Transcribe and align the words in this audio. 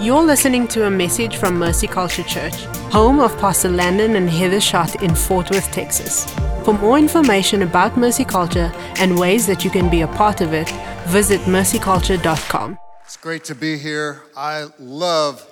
You're 0.00 0.22
listening 0.22 0.68
to 0.68 0.86
a 0.86 0.90
message 0.90 1.38
from 1.38 1.58
Mercy 1.58 1.88
Culture 1.88 2.22
Church, 2.22 2.54
home 2.92 3.18
of 3.18 3.36
Pastor 3.38 3.68
Landon 3.68 4.14
and 4.14 4.30
Heather 4.30 4.60
Schott 4.60 5.02
in 5.02 5.12
Fort 5.12 5.50
Worth, 5.50 5.72
Texas. 5.72 6.24
For 6.64 6.72
more 6.72 7.00
information 7.00 7.62
about 7.62 7.96
Mercy 7.96 8.24
Culture 8.24 8.70
and 9.00 9.18
ways 9.18 9.44
that 9.48 9.64
you 9.64 9.70
can 9.70 9.90
be 9.90 10.02
a 10.02 10.06
part 10.06 10.40
of 10.40 10.52
it, 10.52 10.70
visit 11.08 11.40
mercyculture.com. 11.40 12.78
It's 13.02 13.16
great 13.16 13.42
to 13.46 13.56
be 13.56 13.76
here. 13.76 14.22
I 14.36 14.66
love 14.78 15.44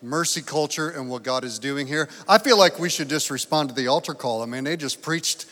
mercy 0.00 0.42
culture 0.42 0.90
and 0.90 1.10
what 1.10 1.24
God 1.24 1.42
is 1.42 1.58
doing 1.58 1.88
here. 1.88 2.08
I 2.28 2.38
feel 2.38 2.56
like 2.56 2.78
we 2.78 2.90
should 2.90 3.08
just 3.08 3.32
respond 3.32 3.70
to 3.70 3.74
the 3.74 3.88
altar 3.88 4.14
call. 4.14 4.42
I 4.44 4.46
mean, 4.46 4.62
they 4.62 4.76
just 4.76 5.02
preached 5.02 5.46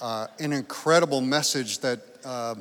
uh, 0.00 0.26
an 0.38 0.54
incredible 0.54 1.20
message 1.20 1.80
that, 1.80 2.00
uh, 2.24 2.54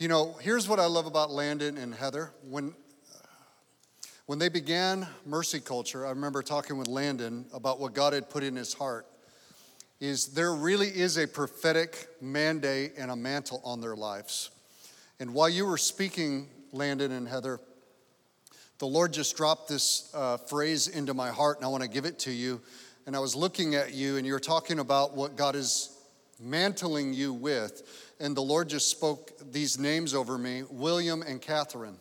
you 0.00 0.08
know, 0.08 0.36
here's 0.40 0.68
what 0.68 0.80
I 0.80 0.86
love 0.86 1.06
about 1.06 1.30
Landon 1.30 1.78
and 1.78 1.94
Heather. 1.94 2.32
When 2.50 2.74
when 4.28 4.38
they 4.38 4.50
began 4.50 5.06
Mercy 5.24 5.58
Culture, 5.58 6.04
I 6.04 6.10
remember 6.10 6.42
talking 6.42 6.76
with 6.76 6.86
Landon 6.86 7.46
about 7.50 7.80
what 7.80 7.94
God 7.94 8.12
had 8.12 8.28
put 8.28 8.42
in 8.42 8.56
his 8.56 8.74
heart. 8.74 9.06
Is 10.00 10.34
there 10.34 10.54
really 10.54 10.88
is 10.88 11.16
a 11.16 11.26
prophetic 11.26 12.06
mandate 12.20 12.92
and 12.98 13.10
a 13.10 13.16
mantle 13.16 13.62
on 13.64 13.80
their 13.80 13.96
lives. 13.96 14.50
And 15.18 15.32
while 15.32 15.48
you 15.48 15.64
were 15.64 15.78
speaking, 15.78 16.46
Landon 16.72 17.10
and 17.10 17.26
Heather, 17.26 17.58
the 18.80 18.86
Lord 18.86 19.14
just 19.14 19.34
dropped 19.34 19.66
this 19.66 20.10
uh, 20.14 20.36
phrase 20.36 20.88
into 20.88 21.14
my 21.14 21.30
heart, 21.30 21.56
and 21.56 21.64
I 21.64 21.68
want 21.68 21.84
to 21.84 21.88
give 21.88 22.04
it 22.04 22.18
to 22.20 22.30
you. 22.30 22.60
And 23.06 23.16
I 23.16 23.20
was 23.20 23.34
looking 23.34 23.76
at 23.76 23.94
you, 23.94 24.18
and 24.18 24.26
you're 24.26 24.38
talking 24.38 24.78
about 24.78 25.16
what 25.16 25.36
God 25.36 25.56
is 25.56 25.96
mantling 26.38 27.14
you 27.14 27.32
with. 27.32 28.12
And 28.20 28.36
the 28.36 28.42
Lord 28.42 28.68
just 28.68 28.90
spoke 28.90 29.32
these 29.52 29.78
names 29.78 30.12
over 30.12 30.36
me 30.36 30.64
William 30.68 31.22
and 31.22 31.40
Catherine. 31.40 31.96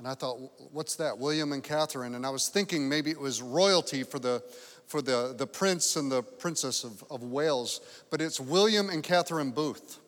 And 0.00 0.08
I 0.08 0.14
thought, 0.14 0.38
what's 0.72 0.96
that? 0.96 1.18
William 1.18 1.52
and 1.52 1.62
Catherine. 1.62 2.14
And 2.14 2.24
I 2.24 2.30
was 2.30 2.48
thinking 2.48 2.88
maybe 2.88 3.10
it 3.10 3.20
was 3.20 3.42
royalty 3.42 4.02
for 4.02 4.18
the, 4.18 4.42
for 4.86 5.02
the, 5.02 5.34
the 5.36 5.46
prince 5.46 5.94
and 5.94 6.10
the 6.10 6.22
princess 6.22 6.84
of, 6.84 7.04
of 7.10 7.22
Wales, 7.22 7.82
but 8.08 8.22
it's 8.22 8.40
William 8.40 8.88
and 8.88 9.02
Catherine 9.02 9.50
Booth, 9.50 9.98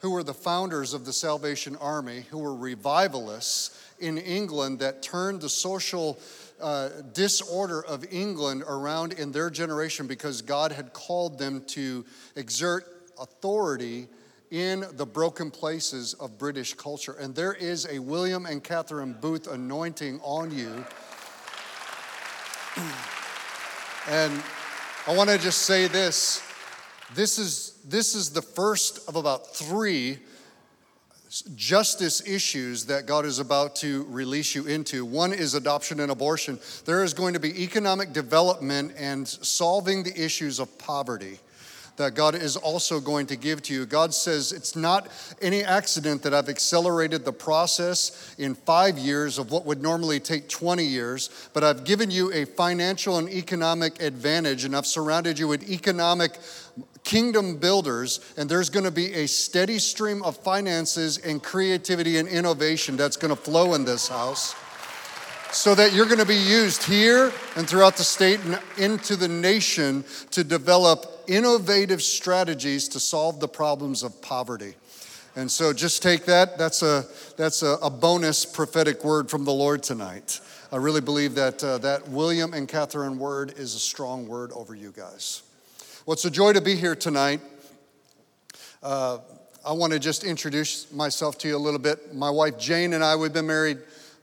who 0.00 0.12
were 0.12 0.22
the 0.22 0.32
founders 0.32 0.94
of 0.94 1.04
the 1.04 1.12
Salvation 1.12 1.76
Army, 1.76 2.24
who 2.30 2.38
were 2.38 2.54
revivalists 2.54 3.78
in 4.00 4.16
England 4.16 4.78
that 4.78 5.02
turned 5.02 5.42
the 5.42 5.48
social 5.50 6.18
uh, 6.58 6.88
disorder 7.12 7.84
of 7.84 8.06
England 8.10 8.62
around 8.66 9.12
in 9.12 9.30
their 9.30 9.50
generation 9.50 10.06
because 10.06 10.40
God 10.40 10.72
had 10.72 10.94
called 10.94 11.38
them 11.38 11.64
to 11.66 12.06
exert 12.34 12.86
authority 13.20 14.08
in 14.52 14.84
the 14.92 15.06
broken 15.06 15.50
places 15.50 16.12
of 16.14 16.38
British 16.38 16.74
culture. 16.74 17.16
And 17.18 17.34
there 17.34 17.54
is 17.54 17.88
a 17.90 17.98
William 17.98 18.44
and 18.44 18.62
Catherine 18.62 19.16
Booth 19.18 19.50
anointing 19.50 20.20
on 20.22 20.50
you. 20.50 20.84
and 24.08 24.42
I 25.06 25.16
want 25.16 25.30
to 25.30 25.38
just 25.38 25.62
say 25.62 25.88
this 25.88 26.42
this 27.14 27.38
is, 27.38 27.78
this 27.84 28.14
is 28.14 28.30
the 28.30 28.42
first 28.42 29.08
of 29.08 29.16
about 29.16 29.54
three 29.54 30.18
justice 31.54 32.26
issues 32.26 32.86
that 32.86 33.06
God 33.06 33.24
is 33.24 33.38
about 33.38 33.76
to 33.76 34.04
release 34.04 34.54
you 34.54 34.66
into. 34.66 35.04
One 35.06 35.32
is 35.32 35.54
adoption 35.54 36.00
and 36.00 36.10
abortion. 36.10 36.58
There 36.84 37.02
is 37.04 37.14
going 37.14 37.32
to 37.34 37.40
be 37.40 37.62
economic 37.62 38.12
development 38.12 38.92
and 38.98 39.26
solving 39.26 40.02
the 40.02 40.18
issues 40.22 40.58
of 40.58 40.76
poverty 40.78 41.38
that 41.96 42.14
God 42.14 42.34
is 42.34 42.56
also 42.56 43.00
going 43.00 43.26
to 43.26 43.36
give 43.36 43.62
to 43.62 43.74
you. 43.74 43.86
God 43.86 44.14
says 44.14 44.52
it's 44.52 44.76
not 44.76 45.08
any 45.40 45.62
accident 45.62 46.22
that 46.22 46.34
I've 46.34 46.48
accelerated 46.48 47.24
the 47.24 47.32
process 47.32 48.34
in 48.38 48.54
five 48.54 48.98
years 48.98 49.38
of 49.38 49.50
what 49.50 49.66
would 49.66 49.82
normally 49.82 50.20
take 50.20 50.48
20 50.48 50.84
years, 50.84 51.48
but 51.52 51.62
I've 51.64 51.84
given 51.84 52.10
you 52.10 52.32
a 52.32 52.44
financial 52.44 53.18
and 53.18 53.28
economic 53.28 54.00
advantage, 54.02 54.64
and 54.64 54.76
I've 54.76 54.86
surrounded 54.86 55.38
you 55.38 55.48
with 55.48 55.68
economic 55.70 56.38
kingdom 57.04 57.56
builders, 57.56 58.20
and 58.36 58.48
there's 58.48 58.70
going 58.70 58.84
to 58.84 58.90
be 58.90 59.12
a 59.14 59.26
steady 59.26 59.78
stream 59.78 60.22
of 60.22 60.36
finances 60.36 61.18
and 61.18 61.42
creativity 61.42 62.18
and 62.18 62.28
innovation 62.28 62.96
that's 62.96 63.16
going 63.16 63.34
to 63.34 63.40
flow 63.40 63.74
in 63.74 63.84
this 63.84 64.08
house 64.08 64.54
so 65.52 65.74
that 65.74 65.92
you're 65.92 66.06
going 66.06 66.18
to 66.18 66.24
be 66.24 66.34
used 66.34 66.82
here 66.82 67.30
and 67.56 67.68
throughout 67.68 67.96
the 67.96 68.02
state 68.02 68.40
and 68.40 68.58
into 68.78 69.16
the 69.16 69.28
nation 69.28 70.02
to 70.30 70.42
develop 70.42 71.24
innovative 71.28 72.02
strategies 72.02 72.88
to 72.88 72.98
solve 72.98 73.38
the 73.38 73.48
problems 73.48 74.02
of 74.02 74.20
poverty. 74.22 74.74
And 75.36 75.50
so 75.50 75.72
just 75.72 76.02
take 76.02 76.24
that. 76.24 76.58
That's 76.58 76.82
a, 76.82 77.04
that's 77.36 77.62
a, 77.62 77.78
a 77.82 77.90
bonus 77.90 78.44
prophetic 78.44 79.04
word 79.04 79.30
from 79.30 79.44
the 79.44 79.52
Lord 79.52 79.82
tonight. 79.82 80.40
I 80.70 80.76
really 80.76 81.02
believe 81.02 81.34
that 81.34 81.62
uh, 81.62 81.78
that 81.78 82.08
William 82.08 82.54
and 82.54 82.66
Catherine 82.66 83.18
word 83.18 83.54
is 83.58 83.74
a 83.74 83.78
strong 83.78 84.26
word 84.26 84.52
over 84.52 84.74
you 84.74 84.90
guys. 84.90 85.42
Well, 86.06 86.14
it's 86.14 86.24
a 86.24 86.30
joy 86.30 86.54
to 86.54 86.62
be 86.62 86.76
here 86.76 86.96
tonight. 86.96 87.40
Uh, 88.82 89.18
I 89.64 89.72
want 89.72 89.92
to 89.92 89.98
just 89.98 90.24
introduce 90.24 90.90
myself 90.90 91.38
to 91.38 91.48
you 91.48 91.56
a 91.56 91.58
little 91.58 91.78
bit. 91.78 92.14
My 92.14 92.30
wife 92.30 92.58
Jane 92.58 92.94
and 92.94 93.04
I, 93.04 93.16
we've 93.16 93.32
been 93.32 93.46
married 93.46 93.78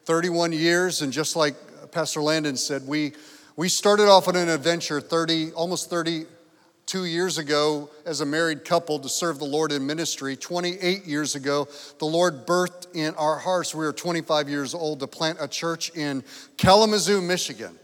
31 0.05 0.51
years, 0.51 1.01
and 1.01 1.13
just 1.13 1.35
like 1.35 1.55
Pastor 1.91 2.21
Landon 2.21 2.55
said, 2.57 2.85
we, 2.87 3.13
we 3.55 3.69
started 3.69 4.07
off 4.07 4.27
on 4.27 4.35
an 4.35 4.49
adventure 4.49 5.01
30, 5.01 5.51
almost 5.53 5.89
32 5.89 7.05
years 7.05 7.37
ago 7.37 7.89
as 8.05 8.21
a 8.21 8.25
married 8.25 8.63
couple 8.65 8.99
to 8.99 9.09
serve 9.09 9.39
the 9.39 9.45
Lord 9.45 9.71
in 9.71 9.85
ministry. 9.85 10.35
28 10.35 11.05
years 11.05 11.35
ago, 11.35 11.67
the 11.97 12.05
Lord 12.05 12.45
birthed 12.45 12.87
in 12.93 13.15
our 13.15 13.37
hearts, 13.37 13.73
we 13.73 13.85
were 13.85 13.93
25 13.93 14.49
years 14.49 14.73
old, 14.73 14.99
to 14.99 15.07
plant 15.07 15.37
a 15.41 15.47
church 15.47 15.89
in 15.95 16.23
Kalamazoo, 16.57 17.21
Michigan. 17.21 17.77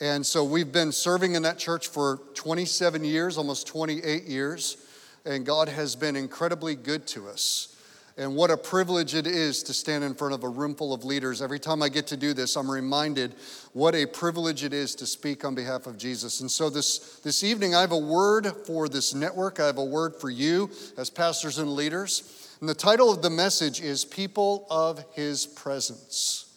And 0.00 0.26
so 0.26 0.44
we've 0.44 0.72
been 0.72 0.92
serving 0.92 1.36
in 1.36 1.42
that 1.44 1.58
church 1.58 1.88
for 1.88 2.20
27 2.34 3.02
years, 3.02 3.38
almost 3.38 3.66
28 3.66 4.24
years. 4.24 4.76
And 5.24 5.46
God 5.46 5.68
has 5.68 5.96
been 5.96 6.16
incredibly 6.16 6.74
good 6.74 7.06
to 7.08 7.28
us. 7.28 7.75
And 8.18 8.34
what 8.34 8.50
a 8.50 8.56
privilege 8.56 9.14
it 9.14 9.26
is 9.26 9.62
to 9.64 9.74
stand 9.74 10.02
in 10.02 10.14
front 10.14 10.32
of 10.32 10.42
a 10.42 10.48
room 10.48 10.74
full 10.74 10.94
of 10.94 11.04
leaders. 11.04 11.42
Every 11.42 11.58
time 11.58 11.82
I 11.82 11.90
get 11.90 12.06
to 12.08 12.16
do 12.16 12.32
this, 12.32 12.56
I'm 12.56 12.70
reminded 12.70 13.34
what 13.74 13.94
a 13.94 14.06
privilege 14.06 14.64
it 14.64 14.72
is 14.72 14.94
to 14.96 15.06
speak 15.06 15.44
on 15.44 15.54
behalf 15.54 15.86
of 15.86 15.98
Jesus. 15.98 16.40
And 16.40 16.50
so 16.50 16.70
this, 16.70 17.20
this 17.22 17.44
evening, 17.44 17.74
I 17.74 17.82
have 17.82 17.92
a 17.92 17.98
word 17.98 18.50
for 18.66 18.88
this 18.88 19.12
network. 19.12 19.60
I 19.60 19.66
have 19.66 19.76
a 19.76 19.84
word 19.84 20.16
for 20.16 20.30
you 20.30 20.70
as 20.96 21.10
pastors 21.10 21.58
and 21.58 21.74
leaders. 21.74 22.56
And 22.60 22.68
the 22.68 22.74
title 22.74 23.12
of 23.12 23.20
the 23.20 23.28
message 23.28 23.82
is 23.82 24.06
People 24.06 24.66
of 24.70 25.04
His 25.12 25.44
Presence. 25.44 26.54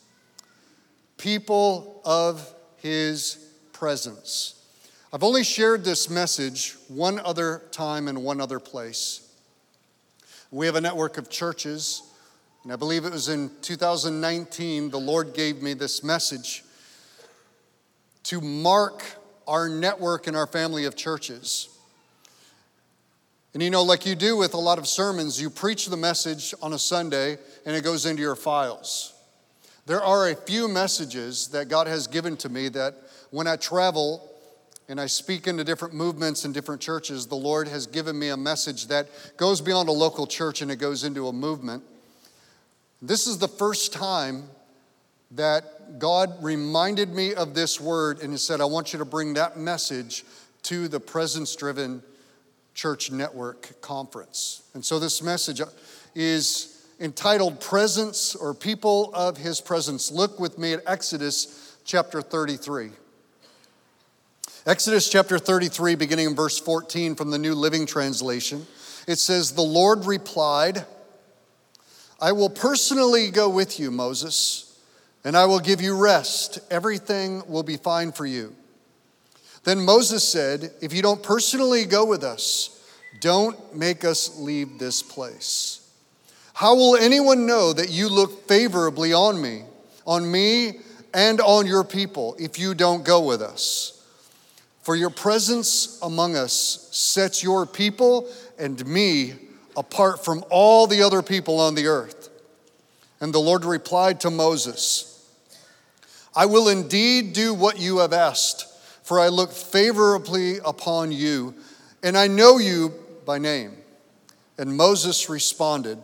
People 1.18 2.02
of 2.06 2.54
His 2.78 3.50
Presence. 3.74 4.64
I've 5.12 5.24
only 5.24 5.44
shared 5.44 5.84
this 5.84 6.10
message 6.10 6.78
one 6.88 7.20
other 7.20 7.64
time 7.72 8.08
in 8.08 8.24
one 8.24 8.40
other 8.40 8.60
place. 8.60 9.29
We 10.52 10.66
have 10.66 10.76
a 10.76 10.82
network 10.82 11.20
of 11.20 11.30
churches, 11.30 12.02
and 12.64 12.74
I 12.74 12.76
believe 12.76 13.06
it 13.06 13.12
was 13.12 13.30
in 13.30 13.52
2019 13.62 14.90
the 14.90 15.00
Lord 15.00 15.36
gave 15.36 15.62
me 15.62 15.76
this 15.76 16.04
message 16.04 16.64
to 18.24 18.42
mark 18.42 19.04
our 19.48 19.70
network 19.70 20.26
and 20.26 20.36
our 20.36 20.48
family 20.48 20.86
of 20.86 20.96
churches. 20.96 21.70
And 23.54 23.62
you 23.62 23.70
know, 23.70 23.84
like 23.84 24.08
you 24.08 24.16
do 24.16 24.38
with 24.38 24.56
a 24.56 24.60
lot 24.60 24.80
of 24.80 24.88
sermons, 24.88 25.40
you 25.40 25.52
preach 25.52 25.86
the 25.86 25.98
message 25.98 26.56
on 26.64 26.74
a 26.74 26.80
Sunday 26.80 27.38
and 27.66 27.76
it 27.76 27.84
goes 27.84 28.08
into 28.08 28.24
your 28.24 28.36
files. 28.36 29.14
There 29.86 30.04
are 30.04 30.30
a 30.30 30.36
few 30.36 30.68
messages 30.68 31.50
that 31.50 31.68
God 31.68 31.86
has 31.86 32.08
given 32.08 32.38
to 32.38 32.50
me 32.50 32.70
that 32.70 32.96
when 33.30 33.46
I 33.46 33.56
travel, 33.56 34.29
and 34.90 35.00
I 35.00 35.06
speak 35.06 35.46
into 35.46 35.64
different 35.64 35.94
movements 35.94 36.46
and 36.46 36.54
different 36.54 36.82
churches, 36.82 37.28
the 37.28 37.36
Lord 37.36 37.68
has 37.68 37.86
given 37.86 38.18
me 38.18 38.30
a 38.30 38.38
message 38.38 38.88
that 38.88 39.08
goes 39.38 39.62
beyond 39.62 39.88
a 39.88 39.92
local 39.92 40.26
church 40.26 40.64
and 40.64 40.72
it 40.72 40.78
goes 40.78 41.04
into 41.04 41.28
a 41.28 41.34
movement. 41.34 41.84
This 43.00 43.28
is 43.28 43.38
the 43.38 43.48
first 43.48 43.94
time 43.94 44.50
that 45.32 46.00
God 46.00 46.44
reminded 46.44 47.14
me 47.14 47.36
of 47.36 47.54
this 47.54 47.80
word 47.80 48.24
and 48.24 48.32
He 48.32 48.38
said, 48.38 48.62
I 48.62 48.66
want 48.66 48.92
you 48.92 49.00
to 49.00 49.06
bring 49.06 49.36
that 49.36 49.58
message 49.58 50.26
to 50.64 50.88
the 50.88 51.00
presence 51.00 51.56
driven 51.56 52.02
church 52.74 53.12
network 53.12 53.80
conference. 53.82 54.64
And 54.74 54.84
so 54.84 54.98
this 54.98 55.22
message 55.22 55.62
is 56.16 56.84
entitled 57.00 57.62
Presence 57.62 58.36
or 58.36 58.56
People 58.56 59.12
of 59.14 59.38
His 59.38 59.62
Presence. 59.62 60.12
Look 60.12 60.40
with 60.40 60.58
me 60.58 60.74
at 60.74 60.82
Exodus 60.88 61.78
chapter 61.86 62.24
33. 62.24 62.90
Exodus 64.70 65.10
chapter 65.10 65.40
33, 65.40 65.96
beginning 65.96 66.28
in 66.28 66.36
verse 66.36 66.60
14 66.60 67.16
from 67.16 67.32
the 67.32 67.40
New 67.40 67.56
Living 67.56 67.88
Translation, 67.88 68.68
it 69.08 69.16
says, 69.16 69.54
The 69.54 69.64
Lord 69.64 70.06
replied, 70.06 70.86
I 72.22 72.34
will 72.34 72.52
personally 72.52 73.32
go 73.32 73.50
with 73.50 73.80
you, 73.80 73.90
Moses, 73.90 74.80
and 75.24 75.36
I 75.36 75.48
will 75.48 75.60
give 75.60 75.82
you 75.82 75.98
rest. 75.98 76.60
Everything 76.70 77.42
will 77.48 77.64
be 77.64 77.78
fine 77.78 78.12
for 78.12 78.28
you. 78.28 78.56
Then 79.64 79.84
Moses 79.84 80.24
said, 80.24 80.70
If 80.84 80.94
you 80.94 81.02
don't 81.02 81.24
personally 81.24 81.86
go 81.86 82.06
with 82.06 82.24
us, 82.24 82.80
don't 83.22 83.76
make 83.76 84.06
us 84.06 84.38
leave 84.38 84.78
this 84.78 85.02
place. 85.02 85.92
How 86.54 86.76
will 86.76 86.96
anyone 86.96 87.48
know 87.48 87.74
that 87.74 87.90
you 87.90 88.08
look 88.08 88.48
favorably 88.48 89.14
on 89.14 89.42
me, 89.42 89.64
on 90.06 90.32
me 90.32 90.74
and 91.12 91.42
on 91.42 91.66
your 91.66 91.84
people 91.84 92.36
if 92.38 92.60
you 92.60 92.76
don't 92.76 93.04
go 93.04 93.26
with 93.26 93.42
us. 93.42 93.99
For 94.90 94.96
your 94.96 95.12
presence 95.12 96.00
among 96.02 96.36
us 96.36 96.90
sets 96.90 97.44
your 97.44 97.68
people 97.68 98.28
and 98.58 98.84
me 98.88 99.36
apart 99.78 100.26
from 100.26 100.44
all 100.50 100.88
the 100.88 101.04
other 101.04 101.22
people 101.22 101.60
on 101.60 101.76
the 101.76 101.86
earth. 101.86 102.32
And 103.22 103.32
the 103.32 103.38
Lord 103.38 103.66
replied 103.66 104.20
to 104.22 104.32
Moses, 104.32 105.32
I 106.36 106.48
will 106.48 106.70
indeed 106.70 107.34
do 107.34 107.54
what 107.54 107.80
you 107.80 108.00
have 108.00 108.14
asked, 108.14 108.66
for 109.04 109.20
I 109.20 109.28
look 109.28 109.52
favorably 109.52 110.58
upon 110.66 111.12
you, 111.12 111.54
and 112.02 112.18
I 112.18 112.26
know 112.26 112.58
you 112.58 112.92
by 113.28 113.38
name. 113.38 113.74
And 114.58 114.76
Moses 114.76 115.30
responded, 115.30 116.00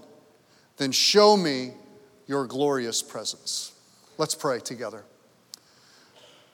Then 0.78 0.92
show 0.92 1.36
me 1.36 1.72
your 2.28 2.46
glorious 2.46 3.02
presence. 3.02 3.72
Let's 4.20 4.36
pray 4.36 4.60
together. 4.60 5.06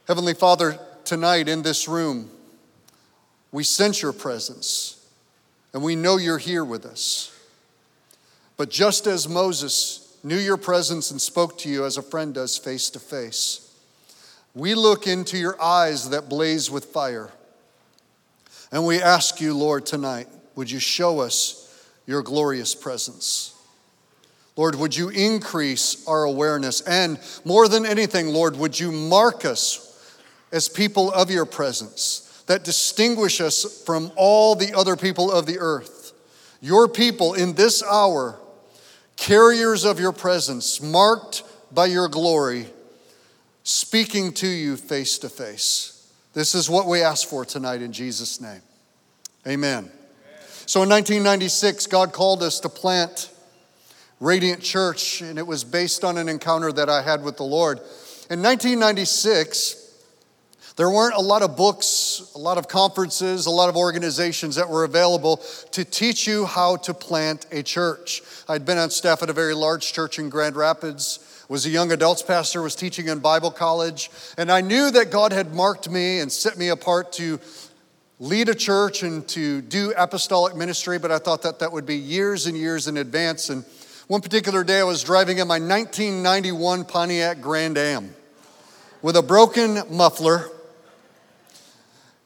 Heavenly 0.07 0.33
Father, 0.33 0.79
tonight 1.05 1.47
in 1.47 1.61
this 1.61 1.87
room, 1.87 2.29
we 3.51 3.63
sense 3.63 4.01
your 4.01 4.13
presence 4.13 5.05
and 5.73 5.83
we 5.83 5.95
know 5.95 6.17
you're 6.17 6.37
here 6.37 6.65
with 6.65 6.85
us. 6.85 7.37
But 8.57 8.69
just 8.69 9.07
as 9.07 9.27
Moses 9.27 10.17
knew 10.23 10.37
your 10.37 10.57
presence 10.57 11.11
and 11.11 11.21
spoke 11.21 11.57
to 11.59 11.69
you 11.69 11.85
as 11.85 11.97
a 11.97 12.01
friend 12.01 12.33
does 12.33 12.57
face 12.57 12.89
to 12.91 12.99
face, 12.99 13.73
we 14.53 14.75
look 14.75 15.07
into 15.07 15.37
your 15.37 15.61
eyes 15.61 16.09
that 16.09 16.29
blaze 16.29 16.69
with 16.69 16.85
fire. 16.85 17.31
And 18.71 18.85
we 18.85 19.01
ask 19.01 19.41
you, 19.41 19.53
Lord, 19.53 19.85
tonight, 19.85 20.27
would 20.55 20.69
you 20.69 20.79
show 20.79 21.19
us 21.19 21.85
your 22.05 22.21
glorious 22.21 22.75
presence? 22.75 23.55
Lord, 24.55 24.75
would 24.75 24.95
you 24.95 25.09
increase 25.09 26.05
our 26.07 26.23
awareness? 26.23 26.81
And 26.81 27.19
more 27.45 27.67
than 27.67 27.85
anything, 27.85 28.27
Lord, 28.27 28.55
would 28.57 28.79
you 28.79 28.91
mark 28.91 29.45
us 29.45 29.90
as 30.51 30.67
people 30.67 31.11
of 31.11 31.31
your 31.31 31.45
presence 31.45 32.43
that 32.47 32.63
distinguish 32.63 33.39
us 33.39 33.83
from 33.83 34.11
all 34.15 34.55
the 34.55 34.75
other 34.77 34.95
people 34.95 35.31
of 35.31 35.45
the 35.45 35.59
earth? 35.59 36.13
Your 36.61 36.87
people 36.87 37.33
in 37.33 37.53
this 37.53 37.81
hour, 37.83 38.39
carriers 39.15 39.83
of 39.83 39.99
your 39.99 40.11
presence, 40.11 40.81
marked 40.81 41.43
by 41.71 41.87
your 41.87 42.07
glory, 42.07 42.67
speaking 43.63 44.33
to 44.33 44.47
you 44.47 44.77
face 44.77 45.17
to 45.19 45.29
face. 45.29 46.11
This 46.33 46.55
is 46.55 46.69
what 46.69 46.87
we 46.87 47.01
ask 47.01 47.27
for 47.27 47.45
tonight 47.45 47.81
in 47.81 47.91
Jesus' 47.91 48.39
name. 48.39 48.61
Amen. 49.47 49.91
So 50.65 50.83
in 50.83 50.89
1996, 50.89 51.87
God 51.87 52.13
called 52.13 52.43
us 52.43 52.59
to 52.61 52.69
plant 52.69 53.29
Radiant 54.19 54.61
Church, 54.61 55.21
and 55.21 55.39
it 55.39 55.47
was 55.47 55.63
based 55.63 56.03
on 56.03 56.17
an 56.17 56.29
encounter 56.29 56.71
that 56.71 56.89
I 56.89 57.01
had 57.01 57.23
with 57.23 57.37
the 57.37 57.43
Lord. 57.43 57.79
In 58.29 58.41
1996, 58.41 59.80
there 60.77 60.89
weren't 60.89 61.15
a 61.15 61.21
lot 61.21 61.41
of 61.41 61.57
books, 61.57 62.31
a 62.35 62.37
lot 62.37 62.57
of 62.57 62.67
conferences, 62.67 63.45
a 63.45 63.51
lot 63.51 63.69
of 63.69 63.75
organizations 63.75 64.55
that 64.55 64.69
were 64.69 64.83
available 64.83 65.37
to 65.71 65.83
teach 65.83 66.25
you 66.25 66.45
how 66.45 66.77
to 66.77 66.93
plant 66.93 67.45
a 67.51 67.61
church. 67.61 68.21
I'd 68.47 68.65
been 68.65 68.77
on 68.77 68.89
staff 68.89 69.21
at 69.21 69.29
a 69.29 69.33
very 69.33 69.53
large 69.53 69.91
church 69.93 70.17
in 70.17 70.29
Grand 70.29 70.55
Rapids, 70.55 71.19
was 71.49 71.65
a 71.65 71.69
young 71.69 71.91
adults 71.91 72.21
pastor, 72.21 72.61
was 72.61 72.75
teaching 72.75 73.09
in 73.09 73.19
Bible 73.19 73.51
college, 73.51 74.09
and 74.37 74.51
I 74.51 74.61
knew 74.61 74.89
that 74.91 75.11
God 75.11 75.33
had 75.33 75.53
marked 75.53 75.89
me 75.89 76.19
and 76.19 76.31
set 76.31 76.57
me 76.57 76.69
apart 76.69 77.11
to 77.13 77.39
lead 78.21 78.47
a 78.49 78.55
church 78.55 79.01
and 79.01 79.27
to 79.27 79.61
do 79.61 79.93
apostolic 79.97 80.55
ministry, 80.55 80.99
but 80.99 81.11
I 81.11 81.17
thought 81.17 81.41
that 81.41 81.59
that 81.59 81.71
would 81.71 81.87
be 81.87 81.97
years 81.97 82.45
and 82.45 82.55
years 82.55 82.87
in 82.87 82.97
advance. 82.97 83.49
And 83.49 83.65
one 84.07 84.21
particular 84.21 84.63
day 84.63 84.79
I 84.79 84.83
was 84.83 85.03
driving 85.03 85.39
in 85.39 85.47
my 85.47 85.59
1991 85.59 86.85
Pontiac 86.85 87.41
Grand 87.41 87.79
Am 87.79 88.13
with 89.01 89.15
a 89.15 89.23
broken 89.23 89.81
muffler. 89.89 90.47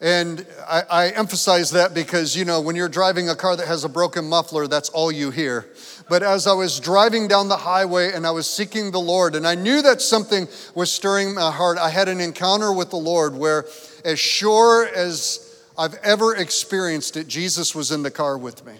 And 0.06 0.46
I, 0.69 0.84
I, 0.88 1.10
emphasize 1.10 1.72
that 1.72 1.96
because, 1.96 2.36
you 2.36 2.46
know, 2.46 2.62
when 2.62 2.75
you're 2.75 2.88
driving 2.88 3.28
a 3.28 3.36
car 3.36 3.56
that 3.56 3.68
has 3.68 3.86
a 3.86 3.90
broken 3.90 4.30
muffler, 4.30 4.68
that's 4.68 4.90
all 4.90 5.12
you 5.12 5.31
hear. 5.31 5.66
But 6.07 6.22
as 6.22 6.46
I 6.46 6.54
was 6.54 6.80
driving 6.80 7.28
down 7.28 7.50
the 7.50 7.57
highway 7.57 8.13
and 8.13 8.28
I 8.28 8.30
was 8.30 8.46
seeking 8.46 8.92
the 8.92 9.00
Lord, 9.00 9.34
and 9.34 9.48
I 9.48 9.56
knew 9.56 9.81
that 9.81 10.04
something 10.04 10.48
was 10.75 10.92
stirring 10.92 11.34
my 11.34 11.50
heart, 11.50 11.80
I 11.80 11.90
had 11.90 12.07
an 12.07 12.22
encounter 12.22 12.72
with 12.72 12.92
the 12.92 12.98
Lord 12.98 13.36
where, 13.36 13.66
as 14.04 14.19
sure 14.19 14.88
as 14.96 15.60
I've 15.75 15.96
ever 16.04 16.36
experienced 16.36 17.18
it, 17.18 17.28
Jesus 17.28 17.74
was 17.74 17.90
in 17.90 18.04
the 18.04 18.12
car 18.12 18.38
with 18.38 18.63
me. 18.63 18.75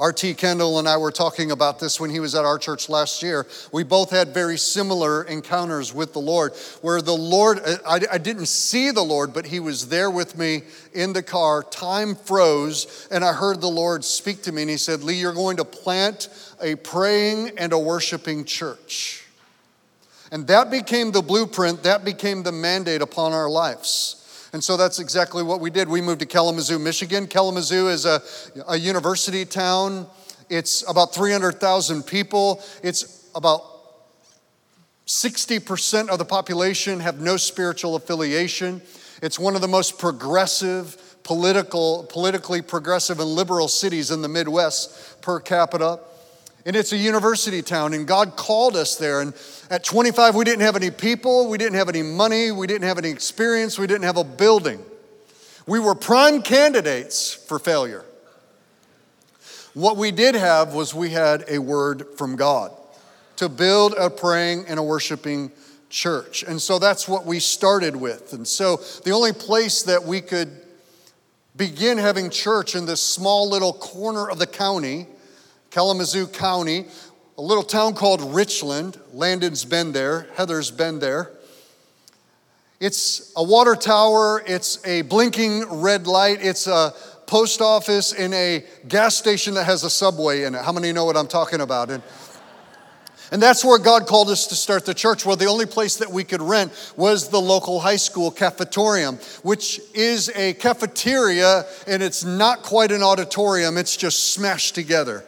R.T. 0.00 0.34
Kendall 0.34 0.80
and 0.80 0.88
I 0.88 0.96
were 0.96 1.12
talking 1.12 1.52
about 1.52 1.78
this 1.78 2.00
when 2.00 2.10
he 2.10 2.18
was 2.18 2.34
at 2.34 2.44
our 2.44 2.58
church 2.58 2.88
last 2.88 3.22
year. 3.22 3.46
We 3.72 3.84
both 3.84 4.10
had 4.10 4.34
very 4.34 4.58
similar 4.58 5.22
encounters 5.22 5.94
with 5.94 6.12
the 6.12 6.20
Lord, 6.20 6.52
where 6.82 7.00
the 7.00 7.16
Lord, 7.16 7.60
I, 7.86 8.00
I, 8.10 8.18
didn't 8.18 8.46
see 8.46 8.90
the 8.90 9.02
Lord, 9.02 9.32
but 9.32 9.46
he 9.46 9.60
was 9.60 9.88
there 9.88 10.10
with 10.10 10.36
me 10.36 10.62
in 10.92 11.12
the 11.12 11.22
car. 11.22 11.62
Time 11.62 12.16
froze, 12.16 13.06
and 13.12 13.24
I 13.24 13.32
heard 13.32 13.60
the 13.60 13.68
Lord 13.68 14.04
speak 14.04 14.42
to 14.42 14.52
me, 14.52 14.62
and 14.62 14.70
he 14.70 14.78
said, 14.78 15.04
Lee, 15.04 15.14
you're 15.14 15.32
going 15.32 15.58
to 15.58 15.64
plant 15.64 16.28
a 16.60 16.74
praying 16.74 17.52
and 17.56 17.72
a 17.72 17.78
worshiping 17.78 18.44
church. 18.44 19.24
And 20.32 20.48
that 20.48 20.70
became 20.70 21.12
the 21.12 21.22
blueprint, 21.22 21.84
that 21.84 22.04
became 22.04 22.42
the 22.42 22.50
mandate 22.50 23.02
upon 23.02 23.32
our 23.32 23.48
lives. 23.48 24.23
And 24.54 24.62
so 24.62 24.76
that's 24.76 25.00
exactly 25.00 25.42
what 25.42 25.58
we 25.58 25.68
did. 25.68 25.88
We 25.88 26.00
moved 26.00 26.20
to 26.20 26.26
Kalamazoo, 26.26 26.78
Michigan. 26.78 27.26
Kalamazoo 27.26 27.88
is 27.88 28.04
a, 28.04 28.22
a 28.68 28.76
university 28.76 29.44
town. 29.44 30.06
It's 30.48 30.88
about 30.88 31.12
300,000 31.12 32.04
people. 32.04 32.62
It's 32.80 33.28
about 33.34 33.62
60% 35.08 36.08
of 36.08 36.20
the 36.20 36.24
population 36.24 37.00
have 37.00 37.20
no 37.20 37.36
spiritual 37.36 37.96
affiliation. 37.96 38.80
It's 39.20 39.40
one 39.40 39.56
of 39.56 39.60
the 39.60 39.66
most 39.66 39.98
progressive, 39.98 41.16
political, 41.24 42.04
politically 42.08 42.62
progressive 42.62 43.18
and 43.18 43.30
liberal 43.30 43.66
cities 43.66 44.12
in 44.12 44.22
the 44.22 44.28
Midwest 44.28 45.20
per 45.20 45.40
capita. 45.40 45.98
And 46.66 46.74
it's 46.76 46.92
a 46.92 46.96
university 46.96 47.60
town, 47.60 47.92
and 47.92 48.06
God 48.06 48.36
called 48.36 48.74
us 48.74 48.96
there. 48.96 49.20
And 49.20 49.34
at 49.70 49.84
25, 49.84 50.34
we 50.34 50.44
didn't 50.44 50.62
have 50.62 50.76
any 50.76 50.90
people, 50.90 51.48
we 51.48 51.58
didn't 51.58 51.74
have 51.74 51.90
any 51.90 52.02
money, 52.02 52.52
we 52.52 52.66
didn't 52.66 52.88
have 52.88 52.96
any 52.96 53.10
experience, 53.10 53.78
we 53.78 53.86
didn't 53.86 54.04
have 54.04 54.16
a 54.16 54.24
building. 54.24 54.82
We 55.66 55.78
were 55.78 55.94
prime 55.94 56.40
candidates 56.42 57.32
for 57.34 57.58
failure. 57.58 58.04
What 59.74 59.96
we 59.96 60.10
did 60.10 60.34
have 60.34 60.72
was 60.72 60.94
we 60.94 61.10
had 61.10 61.44
a 61.48 61.58
word 61.58 62.06
from 62.16 62.36
God 62.36 62.70
to 63.36 63.48
build 63.48 63.94
a 63.98 64.08
praying 64.08 64.66
and 64.68 64.78
a 64.78 64.82
worshiping 64.82 65.50
church. 65.90 66.44
And 66.44 66.60
so 66.62 66.78
that's 66.78 67.08
what 67.08 67.26
we 67.26 67.40
started 67.40 67.96
with. 67.96 68.32
And 68.32 68.46
so 68.46 68.76
the 69.04 69.10
only 69.10 69.32
place 69.32 69.82
that 69.82 70.04
we 70.04 70.20
could 70.20 70.50
begin 71.56 71.98
having 71.98 72.30
church 72.30 72.74
in 72.74 72.86
this 72.86 73.04
small 73.04 73.48
little 73.48 73.72
corner 73.72 74.28
of 74.30 74.38
the 74.38 74.46
county 74.46 75.06
Kalamazoo 75.74 76.28
County, 76.28 76.84
a 77.36 77.42
little 77.42 77.64
town 77.64 77.94
called 77.94 78.22
Richland. 78.32 78.96
Landon's 79.12 79.64
been 79.64 79.90
there, 79.90 80.28
Heather's 80.36 80.70
been 80.70 81.00
there. 81.00 81.32
It's 82.78 83.32
a 83.34 83.42
water 83.42 83.74
tower, 83.74 84.40
it's 84.46 84.78
a 84.86 85.02
blinking 85.02 85.80
red 85.80 86.06
light, 86.06 86.38
it's 86.40 86.68
a 86.68 86.94
post 87.26 87.60
office 87.60 88.12
in 88.12 88.32
a 88.34 88.64
gas 88.86 89.16
station 89.16 89.54
that 89.54 89.64
has 89.64 89.82
a 89.82 89.90
subway 89.90 90.44
in 90.44 90.54
it. 90.54 90.62
How 90.62 90.70
many 90.70 90.92
know 90.92 91.06
what 91.06 91.16
I'm 91.16 91.26
talking 91.26 91.60
about? 91.60 91.90
And, 91.90 92.04
and 93.32 93.42
that's 93.42 93.64
where 93.64 93.80
God 93.80 94.06
called 94.06 94.30
us 94.30 94.46
to 94.46 94.54
start 94.54 94.86
the 94.86 94.94
church. 94.94 95.26
Well, 95.26 95.34
the 95.34 95.46
only 95.46 95.66
place 95.66 95.96
that 95.96 96.08
we 96.08 96.22
could 96.22 96.40
rent 96.40 96.70
was 96.96 97.30
the 97.30 97.40
local 97.40 97.80
high 97.80 97.96
school 97.96 98.30
cafetorium, 98.30 99.20
which 99.42 99.80
is 99.92 100.28
a 100.36 100.52
cafeteria 100.54 101.64
and 101.88 102.00
it's 102.00 102.22
not 102.22 102.62
quite 102.62 102.92
an 102.92 103.02
auditorium, 103.02 103.76
it's 103.76 103.96
just 103.96 104.32
smashed 104.32 104.76
together. 104.76 105.24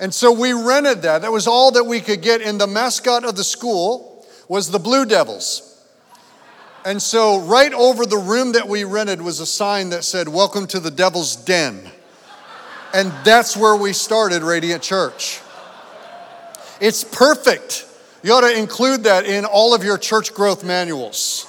And 0.00 0.12
so 0.12 0.32
we 0.32 0.52
rented 0.52 1.02
that. 1.02 1.22
That 1.22 1.32
was 1.32 1.46
all 1.46 1.70
that 1.72 1.84
we 1.84 2.00
could 2.00 2.22
get. 2.22 2.40
And 2.40 2.60
the 2.60 2.66
mascot 2.66 3.24
of 3.24 3.36
the 3.36 3.44
school 3.44 4.26
was 4.48 4.70
the 4.70 4.78
Blue 4.78 5.04
Devils. 5.04 5.70
And 6.84 7.00
so, 7.00 7.40
right 7.40 7.72
over 7.72 8.04
the 8.04 8.18
room 8.18 8.52
that 8.52 8.68
we 8.68 8.84
rented 8.84 9.22
was 9.22 9.40
a 9.40 9.46
sign 9.46 9.90
that 9.90 10.04
said, 10.04 10.28
Welcome 10.28 10.66
to 10.68 10.80
the 10.80 10.90
Devil's 10.90 11.36
Den. 11.36 11.80
And 12.92 13.10
that's 13.24 13.56
where 13.56 13.74
we 13.74 13.92
started 13.92 14.42
Radiant 14.42 14.82
Church. 14.82 15.40
It's 16.80 17.02
perfect. 17.02 17.86
You 18.22 18.32
ought 18.32 18.42
to 18.42 18.58
include 18.58 19.04
that 19.04 19.24
in 19.24 19.44
all 19.44 19.74
of 19.74 19.82
your 19.82 19.96
church 19.96 20.34
growth 20.34 20.64
manuals 20.64 21.46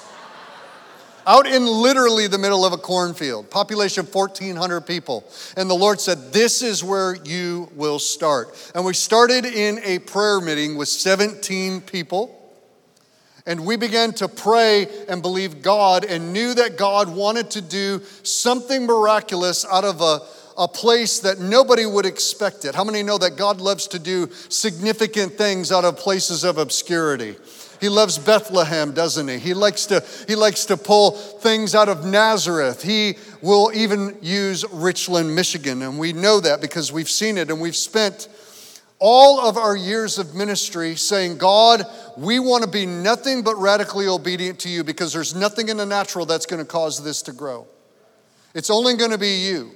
out 1.27 1.48
in 1.48 1.65
literally 1.65 2.27
the 2.27 2.38
middle 2.38 2.65
of 2.65 2.74
a 2.74 2.77
cornfield, 2.77 3.50
population 3.50 4.01
of 4.01 4.13
1,400 4.13 4.82
people. 4.82 5.24
And 5.58 5.70
the 5.70 5.75
Lord 5.75 6.00
said, 6.00 6.32
This 6.32 6.62
is 6.62 6.84
where 6.84 7.15
you 7.15 7.70
will 7.75 8.00
start. 8.00 8.72
And 8.75 8.86
we 8.86 8.94
started 8.94 9.46
in 9.46 9.79
a 9.84 10.00
prayer 10.00 10.39
meeting 10.41 10.75
with 10.75 10.88
17 10.88 11.82
people. 11.82 12.41
And 13.48 13.65
we 13.65 13.75
began 13.75 14.12
to 14.13 14.27
pray 14.27 14.88
and 15.08 15.22
believe 15.22 15.62
God 15.62 16.03
and 16.03 16.34
knew 16.34 16.55
that 16.55 16.77
God 16.77 17.13
wanted 17.13 17.51
to 17.51 17.62
do 17.62 18.01
something 18.24 18.88
miraculous 18.88 19.65
out 19.65 19.84
of 19.84 20.01
a, 20.01 20.22
a 20.58 20.67
place 20.67 21.20
that 21.20 21.39
nobody 21.39 21.86
would 21.86 22.08
expect 22.08 22.65
it. 22.65 22.74
How 22.74 22.84
many 22.84 23.03
know 23.03 23.20
that 23.20 23.36
God 23.36 23.62
loves 23.62 23.88
to 23.89 24.00
do 24.00 24.32
significant 24.50 25.34
things 25.34 25.72
out 25.72 25.86
of 25.86 25.98
places 25.98 26.44
of 26.44 26.58
obscurity? 26.58 27.36
He 27.79 27.89
loves 27.89 28.17
Bethlehem, 28.17 28.94
doesn't 28.94 29.27
he? 29.27 29.38
He 29.38 29.53
likes 29.53 29.86
to 29.88 30.03
he 30.27 30.36
likes 30.36 30.65
to 30.65 30.77
pull 30.77 31.12
things 31.12 31.75
out 31.75 31.89
of 31.89 32.05
Nazareth. 32.05 32.82
He 32.82 33.15
will 33.41 33.72
even 33.74 34.17
use 34.22 34.65
Richland, 34.72 35.36
Michigan, 35.36 35.82
and 35.82 36.00
we 36.00 36.13
know 36.13 36.39
that 36.39 36.62
because 36.62 36.91
we've 36.91 37.10
seen 37.10 37.38
it 37.38 37.50
and 37.50 37.60
we've 37.60 37.75
spent 37.75 38.27
all 39.00 39.41
of 39.41 39.58
our 39.58 39.75
years 39.75 40.17
of 40.17 40.36
ministry 40.36 40.96
saying, 40.96 41.38
God, 41.38 41.86
we 42.17 42.39
want 42.39 42.63
to 42.63 42.70
be 42.70 42.86
nothing 42.86 43.44
but 43.44 43.55
radically 43.58 44.08
obedient 44.08 44.60
to 44.60 44.70
you 44.70 44.84
because 44.84 45.12
there's 45.12 45.36
nothing 45.36 45.70
in 45.70 45.77
the 45.77 45.86
natural 45.86 46.25
that's 46.25 46.46
going 46.46 46.63
to 46.63 46.65
cause 46.65 47.03
this 47.03 47.22
to 47.24 47.34
grow. 47.34 47.67
It's 48.53 48.70
only 48.70 48.96
going 48.96 49.12
to 49.12 49.17
be 49.17 49.46
you. 49.46 49.72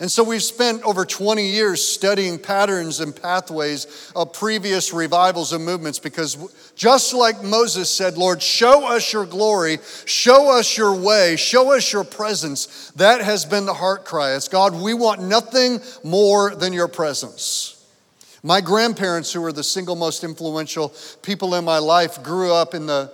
And 0.00 0.10
so 0.10 0.24
we've 0.24 0.42
spent 0.42 0.82
over 0.82 1.04
20 1.04 1.46
years 1.46 1.86
studying 1.86 2.38
patterns 2.38 3.00
and 3.00 3.14
pathways 3.14 4.10
of 4.16 4.32
previous 4.32 4.94
revivals 4.94 5.52
and 5.52 5.62
movements 5.62 5.98
because 5.98 6.72
just 6.74 7.12
like 7.12 7.44
Moses 7.44 7.94
said, 7.94 8.16
Lord, 8.16 8.42
show 8.42 8.86
us 8.86 9.12
your 9.12 9.26
glory, 9.26 9.78
show 10.06 10.58
us 10.58 10.78
your 10.78 10.96
way, 10.96 11.36
show 11.36 11.76
us 11.76 11.92
your 11.92 12.04
presence. 12.04 12.90
That 12.92 13.20
has 13.20 13.44
been 13.44 13.66
the 13.66 13.74
heart 13.74 14.06
cry. 14.06 14.34
It's 14.34 14.48
God, 14.48 14.74
we 14.74 14.94
want 14.94 15.22
nothing 15.22 15.80
more 16.02 16.54
than 16.54 16.72
your 16.72 16.88
presence. 16.88 17.76
My 18.42 18.62
grandparents, 18.62 19.30
who 19.34 19.42
were 19.42 19.52
the 19.52 19.62
single 19.62 19.96
most 19.96 20.24
influential 20.24 20.94
people 21.20 21.54
in 21.56 21.64
my 21.66 21.76
life, 21.76 22.22
grew 22.22 22.54
up 22.54 22.72
in 22.72 22.86
the 22.86 23.12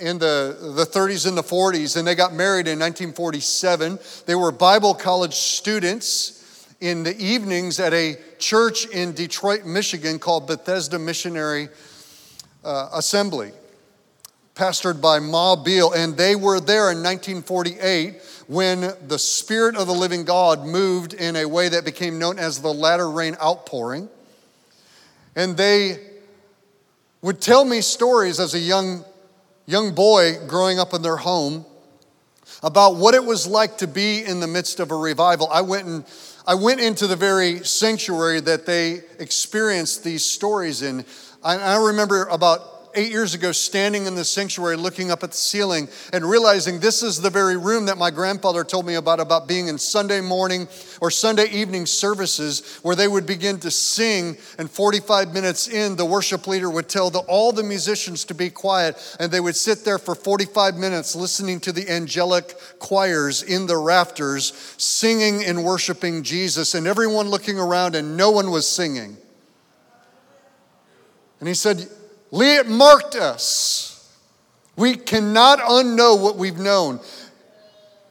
in 0.00 0.18
the, 0.18 0.74
the 0.76 0.84
30s 0.84 1.26
and 1.26 1.36
the 1.36 1.42
40s, 1.42 1.96
and 1.96 2.06
they 2.06 2.14
got 2.14 2.32
married 2.32 2.66
in 2.66 2.78
1947. 2.78 3.98
They 4.26 4.34
were 4.34 4.50
Bible 4.50 4.94
college 4.94 5.34
students 5.34 6.38
in 6.80 7.02
the 7.02 7.16
evenings 7.18 7.80
at 7.80 7.92
a 7.92 8.16
church 8.38 8.86
in 8.86 9.12
Detroit, 9.12 9.64
Michigan 9.64 10.18
called 10.18 10.46
Bethesda 10.46 10.98
Missionary 10.98 11.68
uh, 12.64 12.90
Assembly, 12.92 13.52
pastored 14.54 15.00
by 15.00 15.18
Ma 15.18 15.56
Beall. 15.56 15.92
And 15.92 16.16
they 16.16 16.36
were 16.36 16.60
there 16.60 16.90
in 16.92 17.02
1948 17.02 18.22
when 18.46 18.92
the 19.06 19.18
Spirit 19.18 19.76
of 19.76 19.86
the 19.86 19.92
living 19.92 20.24
God 20.24 20.64
moved 20.64 21.14
in 21.14 21.36
a 21.36 21.46
way 21.46 21.68
that 21.68 21.84
became 21.84 22.18
known 22.18 22.38
as 22.38 22.60
the 22.60 22.72
latter 22.72 23.10
rain 23.10 23.36
outpouring. 23.42 24.08
And 25.34 25.56
they 25.56 25.98
would 27.22 27.40
tell 27.40 27.64
me 27.64 27.80
stories 27.80 28.38
as 28.38 28.54
a 28.54 28.58
young 28.58 29.04
young 29.68 29.94
boy 29.94 30.34
growing 30.46 30.78
up 30.78 30.94
in 30.94 31.02
their 31.02 31.18
home 31.18 31.66
about 32.62 32.96
what 32.96 33.14
it 33.14 33.22
was 33.22 33.46
like 33.46 33.76
to 33.76 33.86
be 33.86 34.24
in 34.24 34.40
the 34.40 34.46
midst 34.46 34.80
of 34.80 34.90
a 34.90 34.96
revival. 34.96 35.46
I 35.52 35.60
went 35.60 35.86
and 35.86 36.04
I 36.46 36.54
went 36.54 36.80
into 36.80 37.06
the 37.06 37.16
very 37.16 37.62
sanctuary 37.64 38.40
that 38.40 38.64
they 38.64 39.02
experienced 39.18 40.02
these 40.02 40.24
stories 40.24 40.80
in. 40.80 41.04
I, 41.44 41.58
I 41.58 41.86
remember 41.88 42.24
about 42.24 42.77
eight 42.94 43.10
years 43.10 43.34
ago 43.34 43.52
standing 43.52 44.06
in 44.06 44.14
the 44.14 44.24
sanctuary 44.24 44.76
looking 44.76 45.10
up 45.10 45.22
at 45.22 45.30
the 45.30 45.36
ceiling 45.36 45.88
and 46.12 46.24
realizing 46.24 46.80
this 46.80 47.02
is 47.02 47.20
the 47.20 47.30
very 47.30 47.56
room 47.56 47.86
that 47.86 47.98
my 47.98 48.10
grandfather 48.10 48.64
told 48.64 48.86
me 48.86 48.94
about 48.94 49.20
about 49.20 49.46
being 49.46 49.68
in 49.68 49.78
sunday 49.78 50.20
morning 50.20 50.66
or 51.00 51.10
sunday 51.10 51.48
evening 51.50 51.86
services 51.86 52.78
where 52.82 52.96
they 52.96 53.08
would 53.08 53.26
begin 53.26 53.58
to 53.58 53.70
sing 53.70 54.36
and 54.58 54.70
45 54.70 55.32
minutes 55.32 55.68
in 55.68 55.96
the 55.96 56.04
worship 56.04 56.46
leader 56.46 56.70
would 56.70 56.88
tell 56.88 57.10
the, 57.10 57.20
all 57.20 57.52
the 57.52 57.62
musicians 57.62 58.24
to 58.24 58.34
be 58.34 58.50
quiet 58.50 59.16
and 59.20 59.30
they 59.30 59.40
would 59.40 59.56
sit 59.56 59.84
there 59.84 59.98
for 59.98 60.14
45 60.14 60.76
minutes 60.76 61.14
listening 61.14 61.60
to 61.60 61.72
the 61.72 61.88
angelic 61.88 62.54
choirs 62.78 63.42
in 63.42 63.66
the 63.66 63.76
rafters 63.76 64.74
singing 64.78 65.44
and 65.44 65.64
worshiping 65.64 66.22
jesus 66.22 66.74
and 66.74 66.86
everyone 66.86 67.28
looking 67.28 67.58
around 67.58 67.94
and 67.94 68.16
no 68.16 68.30
one 68.30 68.50
was 68.50 68.66
singing. 68.66 69.16
And 71.40 71.48
he 71.48 71.54
said 71.54 71.88
it 72.32 72.68
marked 72.68 73.16
us. 73.16 74.16
We 74.76 74.94
cannot 74.94 75.58
unknow 75.58 76.22
what 76.22 76.36
we've 76.36 76.58
known. 76.58 77.00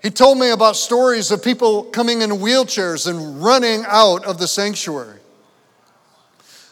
He 0.01 0.11
told 0.11 0.37
me 0.37 0.51
about 0.51 0.75
stories 0.75 1.31
of 1.31 1.43
people 1.43 1.83
coming 1.83 2.21
in 2.21 2.29
wheelchairs 2.29 3.07
and 3.07 3.43
running 3.43 3.83
out 3.87 4.25
of 4.25 4.37
the 4.37 4.47
sanctuary, 4.47 5.19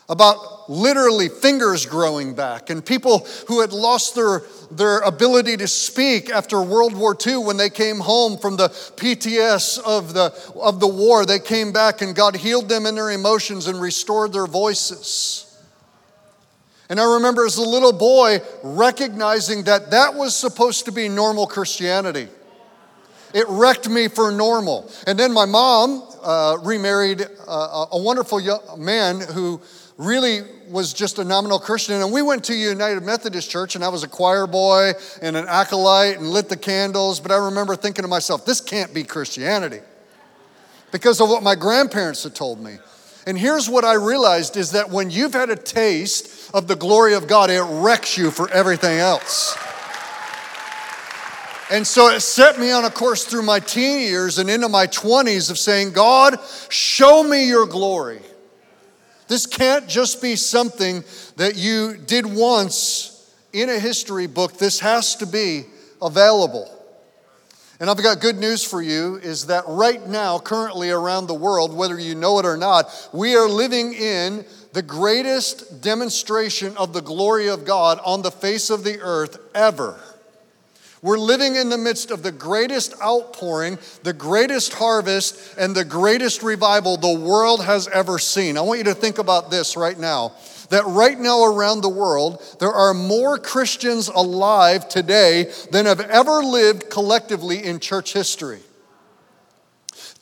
about 0.07 0.69
literally 0.69 1.29
fingers 1.29 1.85
growing 1.85 2.33
back, 2.33 2.69
and 2.69 2.85
people 2.85 3.27
who 3.47 3.61
had 3.61 3.73
lost 3.73 4.15
their, 4.15 4.43
their 4.71 4.99
ability 4.99 5.57
to 5.57 5.67
speak 5.67 6.29
after 6.29 6.61
World 6.61 6.95
War 6.95 7.15
II 7.25 7.37
when 7.37 7.57
they 7.57 7.69
came 7.69 7.99
home 7.99 8.37
from 8.37 8.57
the 8.57 8.69
PTS 8.69 9.79
of 9.83 10.13
the, 10.13 10.33
of 10.55 10.79
the 10.79 10.87
war. 10.87 11.25
They 11.25 11.39
came 11.39 11.71
back 11.71 12.01
and 12.01 12.15
God 12.15 12.35
healed 12.35 12.69
them 12.69 12.85
in 12.85 12.95
their 12.95 13.11
emotions 13.11 13.67
and 13.67 13.79
restored 13.81 14.33
their 14.33 14.47
voices. 14.47 15.54
And 16.89 16.99
I 16.99 17.15
remember 17.15 17.45
as 17.45 17.57
a 17.57 17.61
little 17.61 17.93
boy 17.93 18.39
recognizing 18.63 19.63
that 19.63 19.91
that 19.91 20.13
was 20.13 20.35
supposed 20.35 20.85
to 20.85 20.91
be 20.91 21.09
normal 21.09 21.47
Christianity. 21.47 22.27
It 23.33 23.45
wrecked 23.49 23.89
me 23.89 24.07
for 24.07 24.31
normal. 24.31 24.89
And 25.07 25.19
then 25.19 25.33
my 25.33 25.45
mom 25.45 26.03
uh, 26.23 26.57
remarried 26.63 27.21
uh, 27.47 27.85
a 27.91 27.99
wonderful 27.99 28.39
young 28.39 28.61
man 28.77 29.19
who 29.19 29.61
really 29.97 30.41
was 30.69 30.93
just 30.93 31.19
a 31.19 31.23
nominal 31.23 31.59
Christian. 31.59 32.01
And 32.01 32.11
we 32.11 32.21
went 32.21 32.45
to 32.45 32.53
United 32.53 33.03
Methodist 33.03 33.49
Church, 33.49 33.75
and 33.75 33.83
I 33.83 33.89
was 33.89 34.03
a 34.03 34.07
choir 34.07 34.47
boy 34.47 34.93
and 35.21 35.35
an 35.35 35.45
acolyte 35.47 36.17
and 36.17 36.29
lit 36.29 36.49
the 36.49 36.57
candles. 36.57 37.19
But 37.19 37.31
I 37.31 37.37
remember 37.37 37.75
thinking 37.75 38.03
to 38.03 38.07
myself, 38.07 38.45
this 38.45 38.61
can't 38.61 38.93
be 38.93 39.03
Christianity 39.03 39.79
because 40.91 41.19
of 41.19 41.29
what 41.29 41.43
my 41.43 41.55
grandparents 41.55 42.23
had 42.23 42.35
told 42.35 42.63
me. 42.63 42.77
And 43.27 43.37
here's 43.37 43.67
what 43.67 43.83
I 43.83 43.95
realized 43.95 44.55
is 44.55 44.71
that 44.71 44.89
when 44.91 45.09
you've 45.09 45.33
had 45.33 45.49
a 45.49 45.55
taste 45.55 46.44
of 46.55 46.67
the 46.67 46.75
glory 46.75 47.15
of 47.15 47.27
God, 47.27 47.49
it 47.49 47.61
wrecks 47.61 48.17
you 48.17 48.31
for 48.31 48.49
everything 48.49 48.97
else. 48.97 49.57
And 51.69 51.85
so 51.85 52.07
it 52.07 52.21
set 52.21 52.57
me 52.57 52.71
on 52.71 52.85
a 52.85 52.89
course 52.89 53.25
through 53.25 53.41
my 53.41 53.59
teen 53.59 53.99
years 53.99 54.37
and 54.37 54.49
into 54.49 54.69
my 54.69 54.87
20s 54.87 55.51
of 55.51 55.57
saying, 55.57 55.91
God, 55.91 56.39
show 56.69 57.23
me 57.23 57.45
your 57.49 57.65
glory. 57.65 58.21
This 59.27 59.45
can't 59.45 59.85
just 59.89 60.21
be 60.21 60.37
something 60.37 61.03
that 61.35 61.57
you 61.57 61.97
did 61.97 62.25
once 62.25 63.35
in 63.51 63.69
a 63.69 63.77
history 63.77 64.27
book. 64.27 64.53
This 64.53 64.79
has 64.79 65.17
to 65.17 65.25
be 65.25 65.65
available. 66.01 66.71
And 67.81 67.89
I've 67.89 68.01
got 68.01 68.21
good 68.21 68.37
news 68.37 68.63
for 68.63 68.81
you 68.81 69.17
is 69.17 69.47
that 69.47 69.65
right 69.67 70.05
now, 70.07 70.39
currently 70.39 70.91
around 70.91 71.27
the 71.27 71.33
world, 71.33 71.75
whether 71.75 71.99
you 71.99 72.15
know 72.15 72.39
it 72.39 72.45
or 72.45 72.55
not, 72.55 73.09
we 73.11 73.35
are 73.35 73.49
living 73.49 73.93
in 73.93 74.45
the 74.75 74.81
greatest 74.81 75.81
demonstration 75.81 76.75
of 76.75 76.91
the 76.91 77.01
glory 77.01 77.47
of 77.47 77.63
God 77.63 77.97
on 78.03 78.21
the 78.21 78.29
face 78.29 78.69
of 78.69 78.83
the 78.83 78.99
earth 78.99 79.39
ever. 79.55 79.97
We're 81.01 81.17
living 81.17 81.55
in 81.55 81.69
the 81.69 81.77
midst 81.77 82.11
of 82.11 82.23
the 82.23 82.33
greatest 82.33 82.93
outpouring, 83.01 83.79
the 84.03 84.11
greatest 84.11 84.73
harvest, 84.73 85.55
and 85.57 85.73
the 85.73 85.85
greatest 85.85 86.43
revival 86.43 86.97
the 86.97 87.17
world 87.17 87.63
has 87.63 87.87
ever 87.87 88.19
seen. 88.19 88.57
I 88.57 88.61
want 88.61 88.79
you 88.79 88.83
to 88.85 88.93
think 88.93 89.17
about 89.17 89.49
this 89.49 89.77
right 89.77 89.97
now 89.97 90.33
that 90.71 90.85
right 90.87 91.17
now 91.17 91.45
around 91.45 91.79
the 91.79 91.87
world, 91.87 92.43
there 92.59 92.73
are 92.73 92.93
more 92.93 93.37
Christians 93.37 94.09
alive 94.09 94.89
today 94.89 95.53
than 95.71 95.85
have 95.85 96.01
ever 96.01 96.43
lived 96.43 96.89
collectively 96.89 97.63
in 97.63 97.79
church 97.79 98.11
history. 98.11 98.59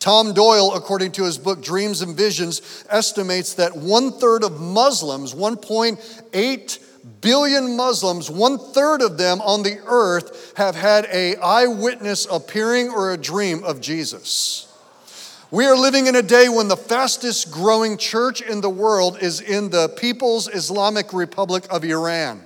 Tom 0.03 0.33
Doyle, 0.33 0.73
according 0.73 1.13
to 1.13 1.23
his 1.23 1.37
book 1.37 1.63
Dreams 1.63 2.01
and 2.01 2.13
Visions, 2.13 2.83
estimates 2.89 3.53
that 3.53 3.77
one 3.77 4.11
third 4.11 4.43
of 4.43 4.59
Muslims, 4.59 5.33
1.8 5.33 6.79
billion 7.21 7.77
Muslims, 7.77 8.29
one 8.29 8.57
third 8.57 9.01
of 9.01 9.17
them 9.17 9.39
on 9.39 9.63
the 9.63 9.79
earth 9.85 10.57
have 10.57 10.75
had 10.75 11.07
a 11.09 11.37
eyewitness 11.37 12.27
appearing 12.29 12.89
or 12.89 13.13
a 13.13 13.17
dream 13.17 13.63
of 13.63 13.79
Jesus. 13.79 14.67
We 15.51 15.67
are 15.67 15.77
living 15.77 16.07
in 16.07 16.17
a 16.17 16.21
day 16.21 16.49
when 16.49 16.67
the 16.67 16.75
fastest 16.75 17.49
growing 17.49 17.95
church 17.95 18.41
in 18.41 18.59
the 18.59 18.69
world 18.69 19.19
is 19.21 19.39
in 19.39 19.69
the 19.69 19.87
People's 19.87 20.53
Islamic 20.53 21.13
Republic 21.13 21.65
of 21.69 21.85
Iran. 21.85 22.41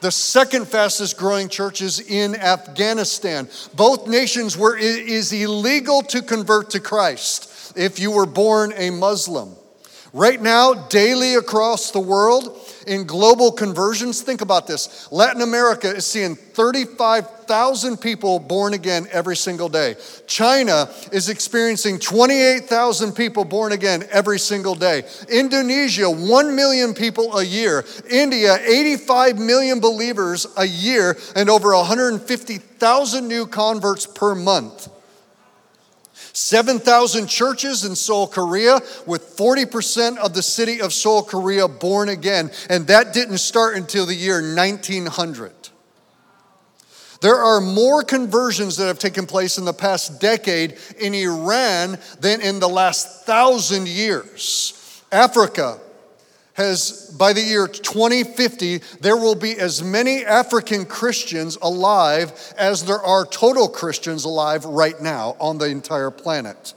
The 0.00 0.10
second 0.10 0.68
fastest 0.68 1.16
growing 1.16 1.48
church 1.48 1.80
is 1.80 2.00
in 2.00 2.34
Afghanistan. 2.36 3.48
Both 3.74 4.06
nations 4.06 4.56
where 4.56 4.76
it 4.76 4.82
is 5.08 5.32
illegal 5.32 6.02
to 6.02 6.22
convert 6.22 6.70
to 6.70 6.80
Christ 6.80 7.72
if 7.76 7.98
you 7.98 8.10
were 8.10 8.26
born 8.26 8.72
a 8.76 8.90
Muslim. 8.90 9.54
Right 10.12 10.40
now, 10.40 10.74
daily 10.74 11.34
across 11.34 11.90
the 11.90 12.00
world, 12.00 12.63
in 12.86 13.04
global 13.04 13.52
conversions, 13.52 14.22
think 14.22 14.40
about 14.40 14.66
this. 14.66 15.10
Latin 15.10 15.42
America 15.42 15.88
is 15.88 16.06
seeing 16.06 16.36
35,000 16.36 17.96
people 17.96 18.38
born 18.38 18.74
again 18.74 19.06
every 19.10 19.36
single 19.36 19.68
day. 19.68 19.96
China 20.26 20.88
is 21.12 21.28
experiencing 21.28 21.98
28,000 21.98 23.12
people 23.12 23.44
born 23.44 23.72
again 23.72 24.04
every 24.10 24.38
single 24.38 24.74
day. 24.74 25.02
Indonesia, 25.28 26.08
1 26.08 26.56
million 26.56 26.94
people 26.94 27.36
a 27.36 27.42
year. 27.44 27.84
India, 28.10 28.56
85 28.64 29.38
million 29.38 29.80
believers 29.80 30.46
a 30.56 30.64
year, 30.64 31.16
and 31.34 31.50
over 31.50 31.74
150,000 31.74 33.28
new 33.28 33.46
converts 33.46 34.06
per 34.06 34.34
month. 34.34 34.88
7,000 36.34 37.28
churches 37.28 37.84
in 37.84 37.94
Seoul, 37.94 38.26
Korea, 38.26 38.80
with 39.06 39.36
40% 39.36 40.18
of 40.18 40.34
the 40.34 40.42
city 40.42 40.80
of 40.80 40.92
Seoul, 40.92 41.22
Korea 41.22 41.68
born 41.68 42.08
again. 42.08 42.50
And 42.68 42.88
that 42.88 43.14
didn't 43.14 43.38
start 43.38 43.76
until 43.76 44.04
the 44.04 44.16
year 44.16 44.42
1900. 44.42 45.52
There 47.20 47.36
are 47.36 47.60
more 47.60 48.02
conversions 48.02 48.76
that 48.76 48.86
have 48.86 48.98
taken 48.98 49.26
place 49.26 49.58
in 49.58 49.64
the 49.64 49.72
past 49.72 50.20
decade 50.20 50.76
in 50.98 51.14
Iran 51.14 51.98
than 52.20 52.40
in 52.40 52.58
the 52.58 52.68
last 52.68 53.24
thousand 53.24 53.88
years. 53.88 55.02
Africa, 55.10 55.78
has, 56.54 57.14
by 57.18 57.32
the 57.32 57.40
year 57.40 57.68
2050, 57.68 58.78
there 59.00 59.16
will 59.16 59.34
be 59.34 59.58
as 59.58 59.82
many 59.82 60.24
African 60.24 60.84
Christians 60.84 61.58
alive 61.60 62.54
as 62.56 62.84
there 62.84 63.02
are 63.02 63.26
total 63.26 63.68
Christians 63.68 64.24
alive 64.24 64.64
right 64.64 65.00
now 65.00 65.36
on 65.38 65.58
the 65.58 65.66
entire 65.66 66.10
planet. 66.10 66.74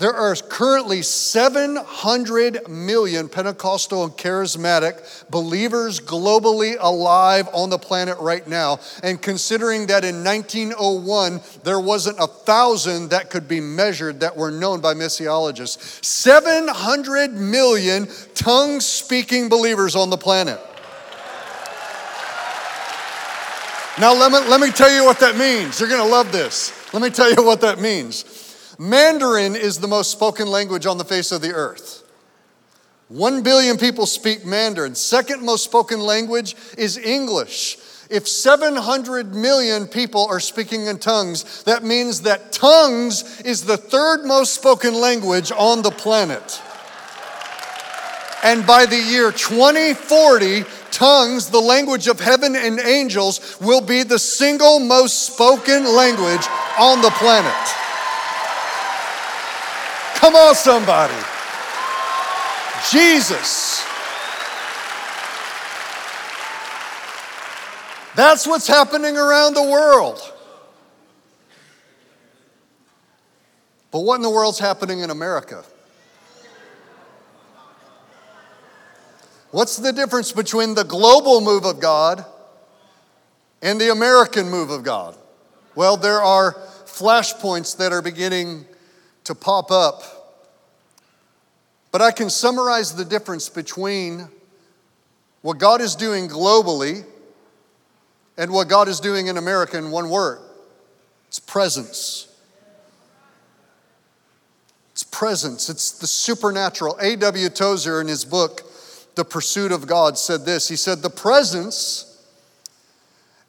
There 0.00 0.14
are 0.14 0.34
currently 0.34 1.02
700 1.02 2.70
million 2.70 3.28
Pentecostal 3.28 4.04
and 4.04 4.12
charismatic 4.14 5.28
believers 5.28 6.00
globally 6.00 6.76
alive 6.80 7.50
on 7.52 7.68
the 7.68 7.76
planet 7.76 8.16
right 8.18 8.48
now. 8.48 8.80
And 9.02 9.20
considering 9.20 9.88
that 9.88 10.02
in 10.02 10.24
1901 10.24 11.42
there 11.64 11.78
wasn't 11.78 12.18
a 12.18 12.26
thousand 12.26 13.10
that 13.10 13.28
could 13.28 13.46
be 13.46 13.60
measured 13.60 14.20
that 14.20 14.38
were 14.38 14.50
known 14.50 14.80
by 14.80 14.94
missiologists, 14.94 16.02
700 16.02 17.34
million 17.34 18.08
tongue 18.34 18.80
speaking 18.80 19.50
believers 19.50 19.94
on 19.96 20.08
the 20.08 20.16
planet. 20.16 20.58
Now, 24.00 24.14
let 24.14 24.32
me, 24.32 24.48
let 24.48 24.62
me 24.62 24.70
tell 24.70 24.90
you 24.90 25.04
what 25.04 25.20
that 25.20 25.36
means. 25.36 25.78
You're 25.78 25.90
going 25.90 26.02
to 26.02 26.10
love 26.10 26.32
this. 26.32 26.72
Let 26.94 27.02
me 27.02 27.10
tell 27.10 27.30
you 27.30 27.44
what 27.44 27.60
that 27.60 27.78
means. 27.78 28.39
Mandarin 28.80 29.56
is 29.56 29.78
the 29.78 29.86
most 29.86 30.10
spoken 30.10 30.48
language 30.48 30.86
on 30.86 30.96
the 30.96 31.04
face 31.04 31.32
of 31.32 31.42
the 31.42 31.52
earth. 31.52 32.02
One 33.08 33.42
billion 33.42 33.76
people 33.76 34.06
speak 34.06 34.46
Mandarin. 34.46 34.94
Second 34.94 35.44
most 35.44 35.64
spoken 35.64 36.00
language 36.00 36.56
is 36.78 36.96
English. 36.96 37.76
If 38.08 38.26
700 38.26 39.34
million 39.34 39.86
people 39.86 40.26
are 40.30 40.40
speaking 40.40 40.86
in 40.86 40.98
tongues, 40.98 41.62
that 41.64 41.84
means 41.84 42.22
that 42.22 42.52
tongues 42.52 43.42
is 43.42 43.64
the 43.64 43.76
third 43.76 44.24
most 44.24 44.54
spoken 44.54 44.94
language 44.94 45.52
on 45.52 45.82
the 45.82 45.90
planet. 45.90 46.62
And 48.42 48.66
by 48.66 48.86
the 48.86 48.96
year 48.96 49.30
2040, 49.30 50.64
tongues, 50.90 51.50
the 51.50 51.60
language 51.60 52.08
of 52.08 52.18
heaven 52.18 52.56
and 52.56 52.80
angels, 52.80 53.60
will 53.60 53.82
be 53.82 54.04
the 54.04 54.18
single 54.18 54.80
most 54.80 55.26
spoken 55.26 55.84
language 55.84 56.46
on 56.78 57.02
the 57.02 57.10
planet. 57.10 57.76
Come 60.30 60.46
on, 60.46 60.54
somebody. 60.54 61.14
Jesus. 62.88 63.84
That's 68.14 68.46
what's 68.46 68.68
happening 68.68 69.16
around 69.16 69.54
the 69.54 69.64
world. 69.64 70.20
But 73.90 74.02
what 74.02 74.14
in 74.14 74.22
the 74.22 74.30
world's 74.30 74.60
happening 74.60 75.00
in 75.00 75.10
America? 75.10 75.64
What's 79.50 79.78
the 79.78 79.92
difference 79.92 80.30
between 80.30 80.76
the 80.76 80.84
global 80.84 81.40
move 81.40 81.64
of 81.64 81.80
God 81.80 82.24
and 83.62 83.80
the 83.80 83.90
American 83.90 84.48
move 84.48 84.70
of 84.70 84.84
God? 84.84 85.16
Well, 85.74 85.96
there 85.96 86.22
are 86.22 86.52
flashpoints 86.84 87.76
that 87.78 87.92
are 87.92 88.00
beginning 88.00 88.64
to 89.24 89.34
pop 89.34 89.72
up. 89.72 90.19
But 91.92 92.02
I 92.02 92.12
can 92.12 92.30
summarize 92.30 92.94
the 92.94 93.04
difference 93.04 93.48
between 93.48 94.28
what 95.42 95.58
God 95.58 95.80
is 95.80 95.96
doing 95.96 96.28
globally 96.28 97.04
and 98.36 98.52
what 98.52 98.68
God 98.68 98.88
is 98.88 99.00
doing 99.00 99.26
in 99.26 99.36
America 99.36 99.76
in 99.76 99.90
one 99.90 100.10
word 100.10 100.38
it's 101.28 101.38
presence. 101.38 102.26
It's 104.92 105.04
presence, 105.04 105.70
it's 105.70 105.92
the 105.92 106.06
supernatural. 106.06 106.98
A.W. 107.00 107.48
Tozer, 107.50 108.00
in 108.00 108.08
his 108.08 108.24
book, 108.24 108.62
The 109.14 109.24
Pursuit 109.24 109.70
of 109.70 109.86
God, 109.86 110.18
said 110.18 110.44
this 110.44 110.68
He 110.68 110.76
said, 110.76 111.02
The 111.02 111.10
presence 111.10 112.06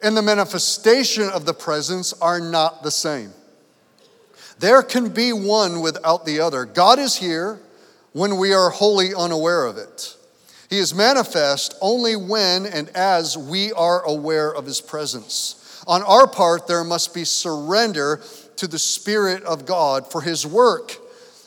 and 0.00 0.16
the 0.16 0.22
manifestation 0.22 1.28
of 1.28 1.44
the 1.44 1.54
presence 1.54 2.12
are 2.14 2.40
not 2.40 2.82
the 2.82 2.90
same. 2.90 3.32
There 4.58 4.82
can 4.82 5.08
be 5.08 5.32
one 5.32 5.80
without 5.80 6.24
the 6.24 6.40
other. 6.40 6.64
God 6.64 6.98
is 6.98 7.16
here 7.16 7.60
when 8.12 8.36
we 8.36 8.52
are 8.52 8.70
wholly 8.70 9.14
unaware 9.14 9.64
of 9.66 9.76
it. 9.76 10.16
He 10.68 10.78
is 10.78 10.94
manifest 10.94 11.74
only 11.80 12.16
when 12.16 12.66
and 12.66 12.88
as 12.90 13.36
we 13.36 13.72
are 13.72 14.02
aware 14.04 14.54
of 14.54 14.64
His 14.64 14.80
presence. 14.80 15.82
On 15.86 16.02
our 16.02 16.26
part, 16.26 16.66
there 16.66 16.84
must 16.84 17.12
be 17.12 17.24
surrender 17.24 18.22
to 18.56 18.66
the 18.66 18.78
Spirit 18.78 19.42
of 19.42 19.66
God 19.66 20.10
for 20.10 20.22
His 20.22 20.46
work. 20.46 20.96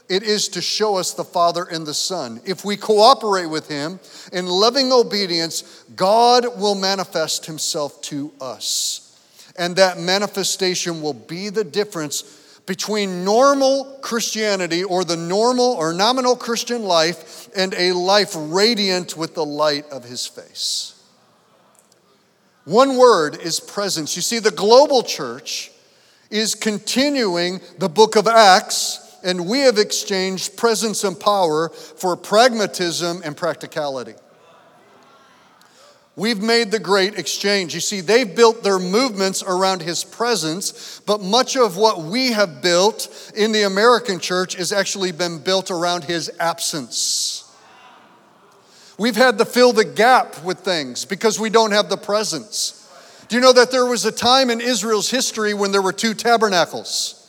It 0.07 0.21
is 0.21 0.49
to 0.49 0.61
show 0.61 0.97
us 0.97 1.13
the 1.13 1.23
Father 1.23 1.63
and 1.63 1.87
the 1.87 1.93
Son. 1.93 2.39
If 2.45 2.63
we 2.63 2.77
cooperate 2.77 3.47
with 3.47 3.67
Him 3.67 3.99
in 4.31 4.45
loving 4.45 4.91
obedience, 4.91 5.83
God 5.95 6.59
will 6.59 6.75
manifest 6.75 7.47
Himself 7.47 8.01
to 8.03 8.31
us. 8.39 9.01
And 9.57 9.75
that 9.77 9.97
manifestation 9.97 11.01
will 11.01 11.13
be 11.13 11.49
the 11.49 11.63
difference 11.63 12.44
between 12.65 13.23
normal 13.23 13.99
Christianity 14.01 14.83
or 14.83 15.03
the 15.03 15.17
normal 15.17 15.73
or 15.73 15.93
nominal 15.93 16.35
Christian 16.35 16.83
life 16.83 17.47
and 17.55 17.73
a 17.75 17.91
life 17.91 18.33
radiant 18.35 19.15
with 19.15 19.35
the 19.35 19.45
light 19.45 19.85
of 19.91 20.03
his 20.03 20.25
face. 20.25 20.91
One 22.65 22.97
word 22.97 23.37
is 23.41 23.59
presence. 23.59 24.15
You 24.15 24.23
see, 24.23 24.39
the 24.39 24.49
global 24.49 25.03
church 25.03 25.71
is 26.31 26.55
continuing 26.55 27.61
the 27.77 27.89
book 27.89 28.15
of 28.15 28.27
Acts, 28.27 29.15
and 29.23 29.47
we 29.47 29.59
have 29.59 29.77
exchanged 29.77 30.57
presence 30.57 31.03
and 31.03 31.19
power 31.19 31.69
for 31.69 32.17
pragmatism 32.17 33.21
and 33.23 33.37
practicality. 33.37 34.15
We've 36.17 36.41
made 36.41 36.71
the 36.71 36.79
great 36.79 37.19
exchange. 37.19 37.73
You 37.73 37.81
see, 37.81 37.99
they've 37.99 38.35
built 38.35 38.63
their 38.63 38.79
movements 38.79 39.43
around 39.43 39.81
his 39.81 40.05
presence, 40.05 41.01
but 41.05 41.21
much 41.21 41.57
of 41.57 41.75
what 41.75 42.03
we 42.03 42.31
have 42.31 42.61
built 42.61 43.31
in 43.35 43.51
the 43.51 43.63
American 43.63 44.19
church 44.19 44.55
has 44.55 44.71
actually 44.71 45.11
been 45.11 45.39
built 45.39 45.69
around 45.69 46.05
his 46.05 46.31
absence. 46.39 47.41
We've 48.97 49.17
had 49.17 49.37
to 49.39 49.45
fill 49.45 49.73
the 49.73 49.83
gap 49.83 50.41
with 50.41 50.59
things 50.59 51.03
because 51.03 51.37
we 51.37 51.49
don't 51.49 51.71
have 51.71 51.89
the 51.89 51.97
presence. 51.97 52.81
Do 53.27 53.35
you 53.35 53.41
know 53.41 53.51
that 53.51 53.71
there 53.71 53.85
was 53.85 54.05
a 54.05 54.11
time 54.11 54.49
in 54.49 54.61
Israel's 54.61 55.09
history 55.09 55.53
when 55.53 55.73
there 55.73 55.81
were 55.81 55.91
two 55.91 56.13
tabernacles? 56.13 57.24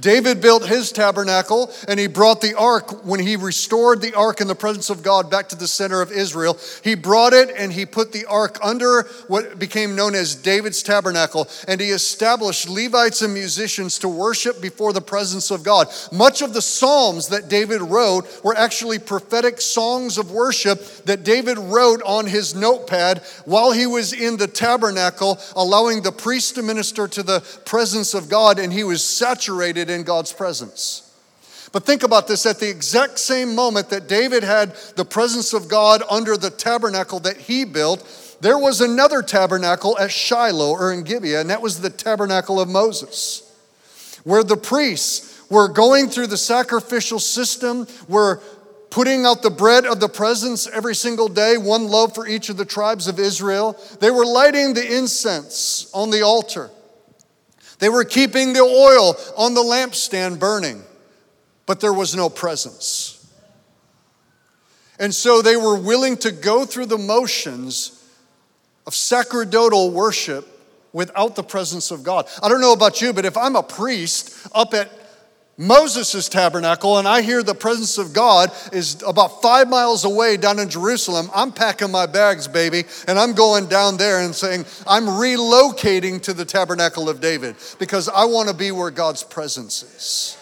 David 0.00 0.40
built 0.40 0.66
his 0.66 0.92
tabernacle 0.92 1.70
and 1.86 1.98
he 1.98 2.06
brought 2.06 2.40
the 2.40 2.54
ark 2.54 3.04
when 3.04 3.20
he 3.20 3.36
restored 3.36 4.00
the 4.00 4.14
ark 4.14 4.40
in 4.40 4.48
the 4.48 4.54
presence 4.54 4.90
of 4.90 5.02
God 5.02 5.30
back 5.30 5.48
to 5.48 5.56
the 5.56 5.68
center 5.68 6.02
of 6.02 6.12
Israel. 6.12 6.58
He 6.82 6.94
brought 6.94 7.32
it 7.32 7.50
and 7.56 7.72
he 7.72 7.86
put 7.86 8.12
the 8.12 8.26
ark 8.26 8.58
under 8.62 9.02
what 9.28 9.58
became 9.58 9.96
known 9.96 10.14
as 10.14 10.34
David's 10.34 10.82
tabernacle 10.82 11.48
and 11.66 11.80
he 11.80 11.90
established 11.90 12.68
Levites 12.68 13.22
and 13.22 13.32
musicians 13.32 13.98
to 14.00 14.08
worship 14.08 14.60
before 14.60 14.92
the 14.92 15.00
presence 15.00 15.50
of 15.50 15.62
God. 15.62 15.88
Much 16.12 16.42
of 16.42 16.52
the 16.52 16.62
Psalms 16.62 17.28
that 17.28 17.48
David 17.48 17.80
wrote 17.80 18.26
were 18.44 18.56
actually 18.56 18.98
prophetic 18.98 19.60
songs 19.60 20.18
of 20.18 20.30
worship 20.30 20.84
that 21.04 21.24
David 21.24 21.58
wrote 21.58 22.02
on 22.04 22.26
his 22.26 22.54
notepad 22.54 23.18
while 23.44 23.72
he 23.72 23.86
was 23.86 24.12
in 24.12 24.36
the 24.36 24.46
tabernacle, 24.46 25.38
allowing 25.56 26.02
the 26.02 26.12
priest 26.12 26.54
to 26.56 26.62
minister 26.62 27.08
to 27.08 27.22
the 27.22 27.40
presence 27.64 28.14
of 28.14 28.28
God 28.28 28.58
and 28.58 28.72
he 28.72 28.84
was 28.84 29.04
saturated 29.04 29.77
in 29.90 30.02
God's 30.02 30.32
presence. 30.32 31.04
But 31.72 31.84
think 31.84 32.02
about 32.02 32.28
this 32.28 32.46
at 32.46 32.58
the 32.58 32.68
exact 32.68 33.18
same 33.18 33.54
moment 33.54 33.90
that 33.90 34.08
David 34.08 34.42
had 34.42 34.74
the 34.96 35.04
presence 35.04 35.52
of 35.52 35.68
God 35.68 36.02
under 36.10 36.36
the 36.36 36.50
tabernacle 36.50 37.20
that 37.20 37.36
he 37.36 37.64
built, 37.64 38.36
there 38.40 38.58
was 38.58 38.80
another 38.80 39.22
tabernacle 39.22 39.98
at 39.98 40.10
Shiloh 40.10 40.70
or 40.70 40.92
in 40.92 41.02
Gibeah, 41.02 41.40
and 41.40 41.50
that 41.50 41.62
was 41.62 41.80
the 41.80 41.90
tabernacle 41.90 42.60
of 42.60 42.68
Moses, 42.68 43.42
where 44.24 44.44
the 44.44 44.56
priests 44.56 45.48
were 45.50 45.68
going 45.68 46.08
through 46.08 46.28
the 46.28 46.36
sacrificial 46.36 47.18
system, 47.18 47.86
were 48.08 48.40
putting 48.90 49.26
out 49.26 49.42
the 49.42 49.50
bread 49.50 49.84
of 49.84 50.00
the 50.00 50.08
presence 50.08 50.66
every 50.68 50.94
single 50.94 51.28
day, 51.28 51.58
one 51.58 51.88
loaf 51.88 52.14
for 52.14 52.26
each 52.26 52.48
of 52.48 52.56
the 52.56 52.64
tribes 52.64 53.08
of 53.08 53.18
Israel. 53.18 53.78
They 54.00 54.10
were 54.10 54.24
lighting 54.24 54.74
the 54.74 54.96
incense 54.96 55.90
on 55.92 56.10
the 56.10 56.22
altar. 56.22 56.70
They 57.78 57.88
were 57.88 58.04
keeping 58.04 58.52
the 58.52 58.60
oil 58.60 59.16
on 59.36 59.54
the 59.54 59.62
lampstand 59.62 60.38
burning, 60.38 60.82
but 61.66 61.80
there 61.80 61.92
was 61.92 62.14
no 62.14 62.28
presence. 62.28 63.14
And 64.98 65.14
so 65.14 65.42
they 65.42 65.56
were 65.56 65.78
willing 65.78 66.16
to 66.18 66.32
go 66.32 66.64
through 66.64 66.86
the 66.86 66.98
motions 66.98 68.04
of 68.86 68.94
sacerdotal 68.94 69.92
worship 69.92 70.46
without 70.92 71.36
the 71.36 71.42
presence 71.42 71.90
of 71.90 72.02
God. 72.02 72.26
I 72.42 72.48
don't 72.48 72.60
know 72.60 72.72
about 72.72 73.00
you, 73.00 73.12
but 73.12 73.24
if 73.24 73.36
I'm 73.36 73.54
a 73.54 73.62
priest 73.62 74.48
up 74.52 74.74
at 74.74 74.90
Moses' 75.60 76.28
tabernacle, 76.28 76.98
and 76.98 77.08
I 77.08 77.20
hear 77.20 77.42
the 77.42 77.54
presence 77.54 77.98
of 77.98 78.12
God 78.12 78.52
is 78.72 79.02
about 79.04 79.42
five 79.42 79.68
miles 79.68 80.04
away 80.04 80.36
down 80.36 80.60
in 80.60 80.68
Jerusalem. 80.68 81.28
I'm 81.34 81.50
packing 81.50 81.90
my 81.90 82.06
bags, 82.06 82.46
baby, 82.46 82.84
and 83.08 83.18
I'm 83.18 83.32
going 83.32 83.66
down 83.66 83.96
there 83.96 84.20
and 84.20 84.32
saying, 84.32 84.66
I'm 84.86 85.06
relocating 85.06 86.22
to 86.22 86.32
the 86.32 86.44
tabernacle 86.44 87.08
of 87.08 87.20
David 87.20 87.56
because 87.80 88.08
I 88.08 88.24
want 88.24 88.48
to 88.48 88.54
be 88.54 88.70
where 88.70 88.92
God's 88.92 89.24
presence 89.24 89.82
is. 89.82 90.38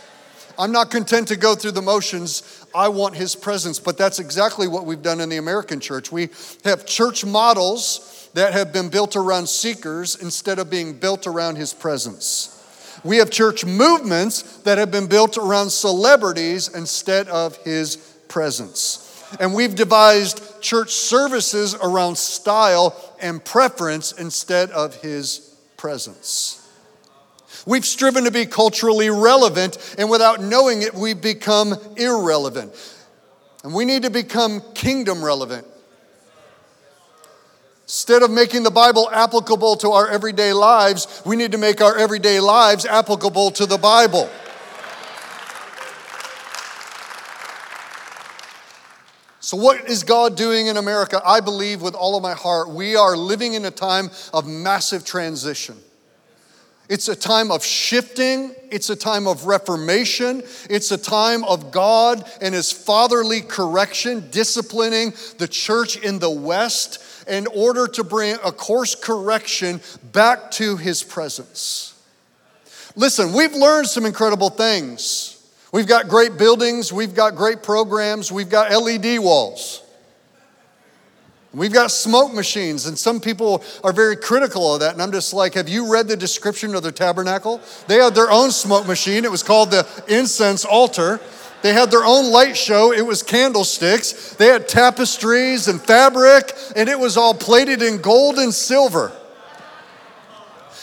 I'm 0.59 0.73
not 0.73 0.91
content 0.91 1.29
to 1.29 1.37
go 1.37 1.55
through 1.55 1.73
the 1.73 1.83
motions. 1.83 2.67
I 2.75 2.89
want 2.89 3.15
his 3.15 3.35
presence. 3.35 3.79
But 3.79 3.99
that's 3.99 4.19
exactly 4.19 4.69
what 4.69 4.87
we've 4.87 5.03
done 5.03 5.21
in 5.21 5.29
the 5.29 5.37
American 5.37 5.81
church. 5.81 6.11
We 6.13 6.31
have 6.65 6.87
church 6.87 7.25
models 7.25 8.31
that 8.35 8.53
have 8.53 8.73
been 8.73 8.89
built 8.89 9.17
around 9.17 9.49
seekers 9.49 10.17
instead 10.17 10.59
of 10.59 10.71
being 10.71 10.95
built 10.95 11.27
around 11.27 11.57
his 11.57 11.73
presence. 11.73 12.56
We 13.07 13.19
have 13.19 13.31
church 13.31 13.65
movements 13.65 14.43
that 14.59 14.79
have 14.79 14.91
been 14.91 15.07
built 15.07 15.39
around 15.39 15.71
celebrities 15.71 16.69
instead 16.75 17.29
of 17.29 17.57
his 17.59 17.97
presence. 18.27 19.03
And 19.39 19.55
we've 19.55 19.75
devised 19.77 20.61
church 20.61 20.91
services 20.91 21.75
around 21.75 22.19
style 22.19 22.97
and 23.21 23.45
preference 23.45 24.11
instead 24.11 24.71
of 24.71 24.97
his 24.97 25.57
presence. 25.77 26.69
We've 27.65 27.85
striven 27.85 28.25
to 28.25 28.31
be 28.31 28.47
culturally 28.47 29.11
relevant, 29.11 29.79
and 29.99 30.11
without 30.11 30.43
knowing 30.43 30.83
it, 30.83 30.95
we've 30.95 31.21
become 31.21 31.75
irrelevant. 31.97 32.73
And 33.63 33.73
we 33.73 33.85
need 33.85 34.03
to 34.03 34.11
become 34.11 34.63
kingdom 34.75 35.25
relevant. 35.25 35.67
Instead 37.87 38.25
of 38.25 38.33
making 38.33 38.65
the 38.65 38.71
Bible 38.71 39.09
applicable 39.13 39.77
to 39.77 39.93
our 39.93 40.09
everyday 40.09 40.53
lives, 40.53 41.23
we 41.25 41.37
need 41.37 41.53
to 41.53 41.59
make 41.59 41.81
our 41.81 41.97
everyday 41.97 42.41
lives 42.41 42.85
applicable 42.85 43.53
to 43.53 43.65
the 43.65 43.79
Bible. 43.79 44.29
So, 49.39 49.57
what 49.57 49.89
is 49.89 50.03
God 50.03 50.37
doing 50.37 50.67
in 50.67 50.77
America? 50.77 51.23
I 51.25 51.39
believe 51.39 51.81
with 51.81 51.95
all 51.95 52.17
of 52.17 52.25
my 52.25 52.35
heart, 52.35 52.71
we 52.71 52.97
are 52.97 53.17
living 53.17 53.55
in 53.55 53.65
a 53.65 53.71
time 53.71 54.11
of 54.35 54.49
massive 54.49 55.05
transition. 55.05 55.77
It's 56.89 57.07
a 57.07 57.15
time 57.15 57.53
of 57.53 57.65
shifting. 57.65 58.53
It's 58.73 58.91
a 58.91 58.97
time 58.97 59.29
of 59.29 59.47
reformation. 59.47 60.43
It's 60.69 60.91
a 60.91 60.99
time 60.99 61.45
of 61.45 61.71
God 61.71 62.29
and 62.41 62.53
His 62.53 62.73
fatherly 62.73 63.43
correction, 63.43 64.29
disciplining 64.33 65.15
the 65.39 65.47
church 65.47 65.97
in 65.97 66.19
the 66.19 66.31
West 66.31 66.99
in 67.27 67.47
order 67.49 67.87
to 67.89 68.05
bring 68.05 68.37
a 68.45 68.53
course 68.53 68.95
correction 68.95 69.81
back 70.13 70.51
to 70.53 70.77
his 70.77 71.03
presence. 71.03 71.95
Listen, 72.95 73.33
we've 73.33 73.55
learned 73.55 73.89
some 73.89 74.07
incredible 74.07 74.49
things. 74.49 75.33
We've 75.73 75.87
got 75.87 76.09
great 76.09 76.39
buildings, 76.39 76.93
we've 76.93 77.15
got 77.15 77.35
great 77.37 77.63
programs, 77.63 78.33
we've 78.33 78.49
got 78.49 78.71
LED 78.71 79.19
walls. 79.19 79.83
We've 81.53 81.73
got 81.73 81.91
smoke 81.91 82.35
machines, 82.35 82.85
and 82.85 82.99
some 82.99 83.19
people 83.19 83.65
are 83.83 83.93
very 83.93 84.15
critical 84.15 84.75
of 84.75 84.81
that. 84.81 84.93
And 84.93 85.01
I'm 85.01 85.11
just 85.11 85.33
like, 85.33 85.55
have 85.55 85.71
you 85.71 85.91
read 85.91 86.07
the 86.07 86.17
description 86.17 86.75
of 86.75 86.83
the 86.83 86.93
tabernacle? 86.93 87.63
They 87.89 87.97
had 87.97 88.15
their 88.15 88.31
own 88.31 88.51
smoke 88.51 88.87
machine. 88.87 89.25
It 89.25 89.31
was 89.31 89.43
called 89.43 89.71
the 89.71 89.87
incense 90.07 90.67
altar. 90.67 91.19
They 91.67 91.73
had 91.73 91.91
their 91.91 92.05
own 92.05 92.31
light 92.31 92.57
show. 92.57 92.93
It 92.93 93.05
was 93.05 93.25
candlesticks. 93.25 94.35
They 94.35 94.47
had 94.47 94.69
tapestries 94.69 95.67
and 95.67 95.83
fabric, 95.83 96.53
and 96.77 96.89
it 96.89 96.97
was 96.97 97.17
all 97.17 97.35
plated 97.35 97.83
in 97.83 98.01
gold 98.01 98.39
and 98.39 98.55
silver. 98.55 99.11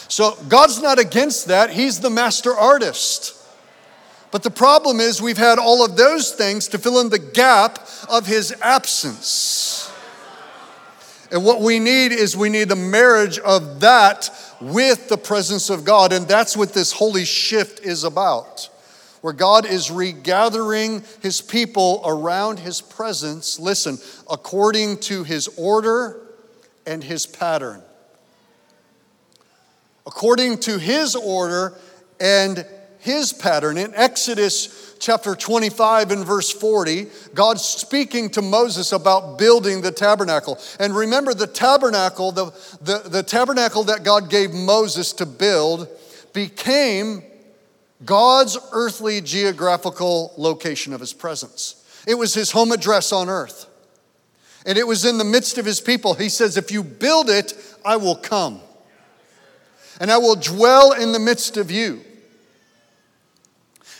So 0.09 0.37
God's 0.49 0.81
not 0.81 0.99
against 0.99 1.47
that. 1.47 1.69
He's 1.69 2.01
the 2.01 2.09
master 2.09 2.53
artist. 2.53 3.33
But 4.29 4.43
the 4.43 4.51
problem 4.51 4.99
is, 4.99 5.21
we've 5.21 5.37
had 5.37 5.57
all 5.57 5.85
of 5.85 5.95
those 5.95 6.33
things 6.33 6.67
to 6.67 6.77
fill 6.77 6.99
in 6.99 7.07
the 7.07 7.17
gap 7.17 7.79
of 8.09 8.27
his 8.27 8.53
absence. 8.61 9.89
And 11.31 11.45
what 11.45 11.61
we 11.61 11.79
need 11.79 12.11
is 12.11 12.35
we 12.35 12.49
need 12.49 12.67
the 12.67 12.75
marriage 12.75 13.39
of 13.39 13.79
that 13.79 14.29
with 14.59 15.07
the 15.07 15.17
presence 15.17 15.69
of 15.69 15.85
God. 15.85 16.11
And 16.11 16.27
that's 16.27 16.57
what 16.57 16.73
this 16.73 16.91
holy 16.91 17.23
shift 17.23 17.79
is 17.79 18.03
about 18.03 18.67
where 19.23 19.31
God 19.31 19.65
is 19.65 19.89
regathering 19.89 21.01
his 21.21 21.39
people 21.39 22.01
around 22.03 22.59
his 22.59 22.81
presence, 22.81 23.57
listen, 23.57 23.97
according 24.29 24.97
to 24.97 25.23
his 25.23 25.47
order 25.57 26.19
and 26.85 27.01
his 27.01 27.25
pattern. 27.25 27.81
According 30.05 30.57
to 30.57 30.77
his 30.77 31.15
order 31.15 31.73
and 32.19 32.65
his 32.99 33.31
pattern. 33.31 33.77
In 33.77 33.93
Exodus 33.95 34.97
chapter 34.99 35.35
25 35.35 36.11
and 36.11 36.25
verse 36.25 36.51
40, 36.51 37.07
God's 37.33 37.63
speaking 37.63 38.29
to 38.31 38.41
Moses 38.41 38.91
about 38.91 39.37
building 39.37 39.79
the 39.79 39.91
tabernacle. 39.93 40.59
And 40.81 40.93
remember, 40.93 41.33
the 41.33 41.47
tabernacle, 41.47 42.33
the, 42.33 42.51
the, 42.81 43.07
the 43.07 43.23
tabernacle 43.23 43.85
that 43.85 44.03
God 44.03 44.29
gave 44.29 44.51
Moses 44.51 45.13
to 45.13 45.25
build, 45.25 45.87
became 46.33 47.23
God's 48.05 48.57
earthly 48.71 49.21
geographical 49.21 50.33
location 50.37 50.93
of 50.93 50.99
his 50.99 51.13
presence. 51.13 51.83
It 52.07 52.15
was 52.15 52.33
his 52.33 52.51
home 52.51 52.71
address 52.71 53.11
on 53.11 53.29
earth. 53.29 53.67
And 54.65 54.77
it 54.77 54.87
was 54.87 55.05
in 55.05 55.17
the 55.17 55.25
midst 55.25 55.57
of 55.57 55.65
his 55.65 55.81
people. 55.81 56.13
He 56.13 56.29
says, 56.29 56.57
If 56.57 56.71
you 56.71 56.83
build 56.83 57.29
it, 57.29 57.53
I 57.85 57.97
will 57.97 58.15
come. 58.15 58.61
And 59.99 60.09
I 60.11 60.17
will 60.17 60.35
dwell 60.35 60.93
in 60.93 61.11
the 61.11 61.19
midst 61.19 61.57
of 61.57 61.69
you. 61.69 62.01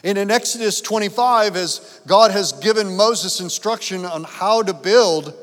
And 0.04 0.18
in 0.18 0.32
Exodus 0.32 0.82
25, 0.82 1.56
as 1.56 2.02
God 2.08 2.32
has 2.32 2.52
given 2.52 2.96
Moses 2.96 3.39
instruction 3.39 4.06
on 4.06 4.26
how 4.26 4.63
to 4.63 4.74
build 4.74 5.34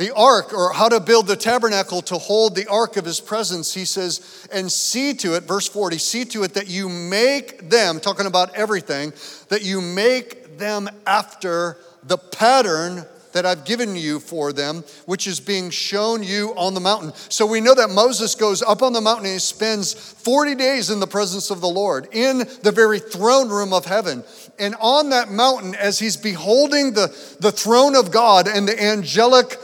the 0.00 0.14
ark 0.14 0.54
or 0.54 0.72
how 0.72 0.88
to 0.88 0.98
build 0.98 1.26
the 1.26 1.36
tabernacle 1.36 2.00
to 2.00 2.16
hold 2.16 2.54
the 2.56 2.66
ark 2.68 2.96
of 2.96 3.04
his 3.04 3.20
presence, 3.20 3.74
he 3.74 3.84
says, 3.84 4.48
and 4.50 4.72
see 4.72 5.12
to 5.12 5.34
it, 5.36 5.42
verse 5.42 5.68
40, 5.68 5.98
see 5.98 6.24
to 6.24 6.42
it 6.42 6.54
that 6.54 6.68
you 6.68 6.88
make 6.88 7.68
them, 7.68 8.00
talking 8.00 8.24
about 8.24 8.54
everything, 8.54 9.12
that 9.50 9.62
you 9.62 9.82
make 9.82 10.56
them 10.56 10.88
after 11.06 11.76
the 12.02 12.16
pattern 12.16 13.04
that 13.32 13.44
I've 13.44 13.66
given 13.66 13.94
you 13.94 14.20
for 14.20 14.54
them, 14.54 14.84
which 15.04 15.26
is 15.26 15.38
being 15.38 15.68
shown 15.68 16.22
you 16.22 16.54
on 16.56 16.72
the 16.72 16.80
mountain. 16.80 17.12
So 17.28 17.44
we 17.44 17.60
know 17.60 17.74
that 17.74 17.90
Moses 17.90 18.34
goes 18.34 18.62
up 18.62 18.80
on 18.80 18.94
the 18.94 19.02
mountain 19.02 19.26
and 19.26 19.34
he 19.34 19.38
spends 19.38 19.92
40 19.92 20.54
days 20.54 20.88
in 20.88 21.00
the 21.00 21.06
presence 21.06 21.50
of 21.50 21.60
the 21.60 21.68
Lord, 21.68 22.08
in 22.12 22.38
the 22.62 22.72
very 22.72 23.00
throne 23.00 23.50
room 23.50 23.74
of 23.74 23.84
heaven. 23.84 24.24
And 24.58 24.74
on 24.80 25.10
that 25.10 25.30
mountain, 25.30 25.74
as 25.74 25.98
he's 25.98 26.16
beholding 26.16 26.94
the, 26.94 27.08
the 27.38 27.52
throne 27.52 27.94
of 27.94 28.10
God 28.10 28.48
and 28.48 28.66
the 28.66 28.82
angelic 28.82 29.58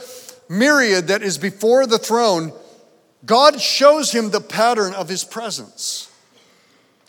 myriad 0.49 1.09
that 1.09 1.23
is 1.23 1.39
before 1.39 1.87
the 1.87 1.99
throne, 1.99 2.53
God 3.25 3.61
shows 3.61 4.13
him 4.13 4.31
the 4.31 4.41
pattern 4.41 4.95
of 4.95 5.09
his 5.09 5.25
presence. 5.25 6.11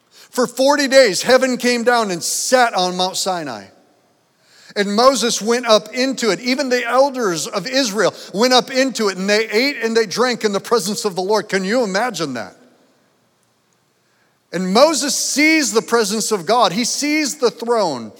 For 0.09 0.47
40 0.47 0.87
days, 0.87 1.21
heaven 1.21 1.57
came 1.57 1.83
down 1.83 2.11
and 2.11 2.23
sat 2.23 2.73
on 2.73 2.97
Mount 2.97 3.17
Sinai. 3.17 3.67
And 4.75 4.95
Moses 4.95 5.41
went 5.41 5.65
up 5.65 5.93
into 5.93 6.29
it. 6.29 6.39
Even 6.39 6.69
the 6.69 6.85
elders 6.85 7.47
of 7.47 7.65
Israel 7.65 8.13
went 8.33 8.53
up 8.53 8.69
into 8.69 9.09
it 9.09 9.17
and 9.17 9.27
they 9.27 9.49
ate 9.49 9.77
and 9.77 9.97
they 9.97 10.05
drank 10.05 10.43
in 10.43 10.51
the 10.51 10.59
presence 10.59 11.05
of 11.05 11.15
the 11.15 11.21
Lord. 11.21 11.49
Can 11.49 11.63
you 11.63 11.83
imagine 11.83 12.35
that? 12.35 12.55
And 14.53 14.73
Moses 14.73 15.15
sees 15.15 15.73
the 15.73 15.81
presence 15.81 16.31
of 16.31 16.45
God, 16.45 16.71
he 16.71 16.85
sees 16.85 17.37
the 17.37 17.51
throne. 17.51 18.11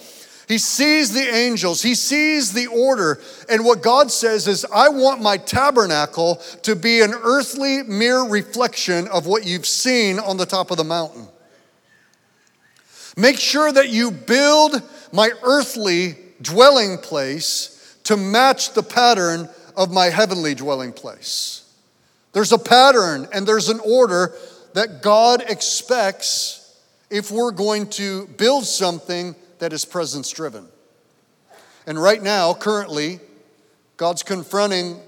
He 0.48 0.56
sees 0.56 1.12
the 1.12 1.34
angels, 1.34 1.82
he 1.82 1.94
sees 1.94 2.52
the 2.52 2.68
order. 2.68 3.20
And 3.50 3.66
what 3.66 3.82
God 3.82 4.10
says 4.10 4.48
is, 4.48 4.64
I 4.74 4.88
want 4.88 5.20
my 5.20 5.36
tabernacle 5.36 6.36
to 6.62 6.74
be 6.74 7.02
an 7.02 7.12
earthly 7.12 7.82
mere 7.82 8.22
reflection 8.22 9.08
of 9.08 9.26
what 9.26 9.44
you've 9.44 9.66
seen 9.66 10.18
on 10.18 10.38
the 10.38 10.46
top 10.46 10.70
of 10.70 10.78
the 10.78 10.84
mountain. 10.84 11.28
Make 13.14 13.38
sure 13.38 13.70
that 13.70 13.90
you 13.90 14.10
build 14.10 14.80
my 15.12 15.30
earthly 15.42 16.16
dwelling 16.40 16.96
place 16.96 17.98
to 18.04 18.16
match 18.16 18.72
the 18.72 18.82
pattern 18.82 19.50
of 19.76 19.92
my 19.92 20.06
heavenly 20.06 20.54
dwelling 20.54 20.92
place. 20.92 21.70
There's 22.32 22.52
a 22.52 22.58
pattern 22.58 23.28
and 23.34 23.46
there's 23.46 23.68
an 23.68 23.80
order 23.80 24.34
that 24.72 25.02
God 25.02 25.42
expects 25.46 26.74
if 27.10 27.30
we're 27.30 27.50
going 27.50 27.90
to 27.90 28.26
build 28.28 28.64
something 28.64 29.34
that 29.58 29.72
is 29.72 29.84
presence 29.84 30.30
driven. 30.30 30.66
And 31.86 32.00
right 32.00 32.22
now, 32.22 32.54
currently, 32.54 33.20
God's 33.96 34.22
confronting 34.22 35.00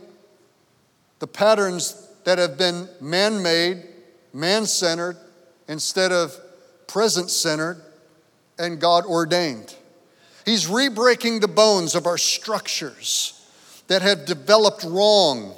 the 1.18 1.26
patterns 1.26 2.08
that 2.24 2.38
have 2.38 2.56
been 2.58 2.88
man 3.00 3.42
made, 3.42 3.84
man 4.32 4.66
centered, 4.66 5.16
instead 5.68 6.12
of 6.12 6.36
presence 6.86 7.32
centered 7.32 7.80
and 8.58 8.80
God 8.80 9.04
ordained. 9.04 9.74
He's 10.44 10.66
rebreaking 10.66 11.40
the 11.40 11.48
bones 11.48 11.94
of 11.94 12.06
our 12.06 12.18
structures 12.18 13.36
that 13.86 14.02
have 14.02 14.24
developed 14.24 14.84
wrong. 14.84 15.54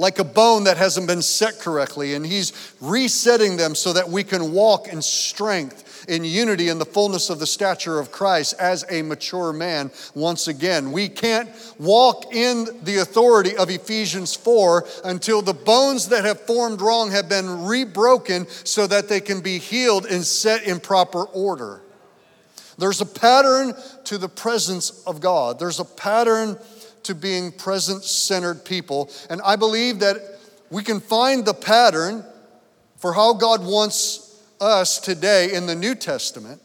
Like 0.00 0.18
a 0.18 0.24
bone 0.24 0.64
that 0.64 0.78
hasn't 0.78 1.06
been 1.06 1.20
set 1.20 1.58
correctly, 1.58 2.14
and 2.14 2.24
He's 2.24 2.74
resetting 2.80 3.58
them 3.58 3.74
so 3.74 3.92
that 3.92 4.08
we 4.08 4.24
can 4.24 4.52
walk 4.52 4.88
in 4.88 5.02
strength 5.02 6.08
in 6.08 6.24
unity 6.24 6.70
in 6.70 6.78
the 6.78 6.86
fullness 6.86 7.28
of 7.28 7.38
the 7.38 7.46
stature 7.46 7.98
of 7.98 8.10
Christ 8.10 8.54
as 8.58 8.82
a 8.88 9.02
mature 9.02 9.52
man 9.52 9.90
once 10.14 10.48
again. 10.48 10.90
We 10.90 11.10
can't 11.10 11.50
walk 11.78 12.34
in 12.34 12.66
the 12.82 12.96
authority 12.96 13.54
of 13.58 13.68
Ephesians 13.68 14.34
4 14.34 14.86
until 15.04 15.42
the 15.42 15.52
bones 15.52 16.08
that 16.08 16.24
have 16.24 16.40
formed 16.40 16.80
wrong 16.80 17.10
have 17.10 17.28
been 17.28 17.44
rebroken 17.44 18.48
so 18.66 18.86
that 18.86 19.10
they 19.10 19.20
can 19.20 19.42
be 19.42 19.58
healed 19.58 20.06
and 20.06 20.24
set 20.24 20.62
in 20.62 20.80
proper 20.80 21.24
order. 21.24 21.82
There's 22.78 23.02
a 23.02 23.06
pattern 23.06 23.74
to 24.04 24.16
the 24.16 24.30
presence 24.30 25.02
of 25.06 25.20
God. 25.20 25.58
There's 25.58 25.78
a 25.78 25.84
pattern 25.84 26.56
to 27.04 27.14
being 27.14 27.52
present 27.52 28.04
centered 28.04 28.64
people. 28.64 29.10
And 29.28 29.40
I 29.42 29.56
believe 29.56 30.00
that 30.00 30.16
we 30.70 30.82
can 30.82 31.00
find 31.00 31.44
the 31.44 31.54
pattern 31.54 32.24
for 32.96 33.12
how 33.12 33.34
God 33.34 33.64
wants 33.64 34.42
us 34.60 34.98
today 34.98 35.52
in 35.54 35.66
the 35.66 35.74
New 35.74 35.94
Testament, 35.94 36.60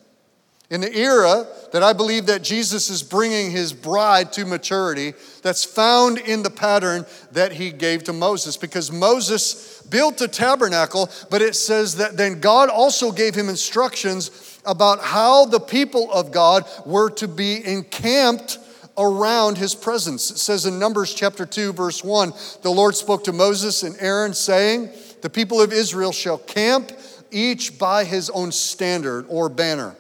in 0.70 0.82
the 0.82 0.94
era 0.94 1.48
that 1.72 1.84
I 1.84 1.94
believe 1.94 2.26
that 2.26 2.44
Jesus 2.44 2.90
is 2.90 3.04
bringing 3.04 3.52
his 3.52 3.72
bride 3.72 4.34
to 4.34 4.46
maturity, 4.46 5.14
that's 5.42 5.64
found 5.64 6.18
in 6.18 6.44
the 6.44 6.50
pattern 6.50 7.06
that 7.32 7.54
he 7.54 7.72
gave 7.72 8.04
to 8.06 8.14
Moses. 8.14 8.58
Because 8.58 8.92
Moses 8.92 9.82
built 9.84 10.22
a 10.22 10.28
tabernacle, 10.28 11.10
but 11.30 11.42
it 11.42 11.56
says 11.56 11.98
that 11.98 12.18
then 12.18 12.40
God 12.40 12.70
also 12.70 13.12
gave 13.12 13.36
him 13.36 13.50
instructions 13.50 14.60
about 14.66 15.00
how 15.00 15.46
the 15.46 15.60
people 15.60 16.12
of 16.12 16.32
God 16.32 16.66
were 16.86 17.10
to 17.12 17.28
be 17.28 17.66
encamped 17.66 18.58
around 18.98 19.58
his 19.58 19.76
presence. 19.76 20.32
It 20.32 20.38
says 20.38 20.66
in 20.66 20.80
Numbers 20.80 21.14
chapter 21.14 21.46
2, 21.46 21.74
verse 21.74 22.04
1 22.04 22.34
the 22.62 22.70
Lord 22.70 22.96
spoke 22.96 23.24
to 23.26 23.34
Moses 23.34 23.84
and 23.84 23.96
Aaron, 24.00 24.34
saying, 24.34 24.90
The 25.22 25.30
people 25.30 25.62
of 25.62 25.74
Israel 25.74 26.12
shall 26.12 26.38
camp 26.38 26.92
each 27.32 27.78
by 27.78 28.06
his 28.06 28.30
own 28.30 28.52
standard 28.52 29.26
or 29.28 29.50
banner, 29.50 29.96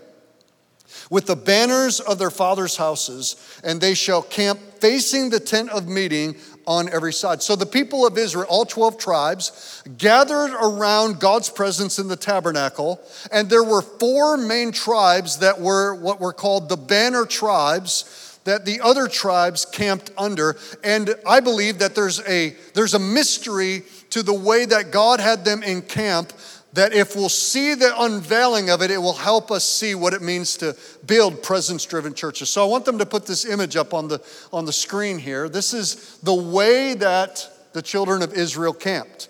with 1.09 1.25
the 1.25 1.35
banners 1.35 1.99
of 1.99 2.19
their 2.19 2.29
fathers' 2.29 2.77
houses, 2.77 3.35
and 3.63 3.81
they 3.81 3.93
shall 3.93 4.21
camp 4.21 4.59
facing 4.79 5.29
the 5.29 5.39
tent 5.39 5.69
of 5.71 5.87
meeting 5.87 6.35
on 6.67 6.89
every 6.89 7.13
side. 7.13 7.43
So 7.43 7.55
the 7.55 7.65
people 7.65 8.07
of 8.07 8.17
Israel, 8.17 8.47
all 8.49 8.65
12 8.65 8.97
tribes, 8.97 9.83
gathered 9.97 10.51
around 10.53 11.19
God's 11.19 11.49
presence 11.49 11.99
in 11.99 12.07
the 12.07 12.15
tabernacle, 12.15 12.99
and 13.31 13.49
there 13.49 13.63
were 13.63 13.81
four 13.81 14.37
main 14.37 14.71
tribes 14.71 15.39
that 15.39 15.59
were 15.59 15.93
what 15.93 16.19
were 16.19 16.33
called 16.33 16.69
the 16.69 16.77
banner 16.77 17.25
tribes 17.25 18.24
that 18.45 18.65
the 18.65 18.79
other 18.81 19.07
tribes 19.07 19.65
camped 19.65 20.11
under 20.17 20.55
and 20.83 21.13
i 21.27 21.39
believe 21.39 21.79
that 21.79 21.93
there's 21.93 22.21
a 22.27 22.55
there's 22.73 22.93
a 22.93 22.99
mystery 22.99 23.83
to 24.09 24.23
the 24.23 24.33
way 24.33 24.65
that 24.65 24.91
god 24.91 25.19
had 25.19 25.43
them 25.43 25.61
in 25.61 25.81
camp 25.81 26.31
that 26.75 26.93
if 26.93 27.15
we'll 27.15 27.29
see 27.29 27.73
the 27.73 27.93
unveiling 28.01 28.69
of 28.69 28.81
it, 28.81 28.91
it 28.91 28.97
will 28.97 29.13
help 29.13 29.49
us 29.49 29.63
see 29.63 29.95
what 29.95 30.13
it 30.13 30.21
means 30.21 30.57
to 30.57 30.75
build 31.05 31.41
presence 31.41 31.85
driven 31.85 32.13
churches. 32.13 32.49
So 32.49 32.61
I 32.61 32.67
want 32.67 32.83
them 32.83 32.97
to 32.97 33.05
put 33.05 33.25
this 33.25 33.45
image 33.45 33.77
up 33.77 33.93
on 33.93 34.09
the, 34.09 34.21
on 34.51 34.65
the 34.65 34.73
screen 34.73 35.17
here. 35.17 35.47
This 35.47 35.73
is 35.73 36.17
the 36.17 36.35
way 36.35 36.93
that 36.95 37.49
the 37.71 37.81
children 37.81 38.21
of 38.21 38.33
Israel 38.33 38.73
camped. 38.73 39.29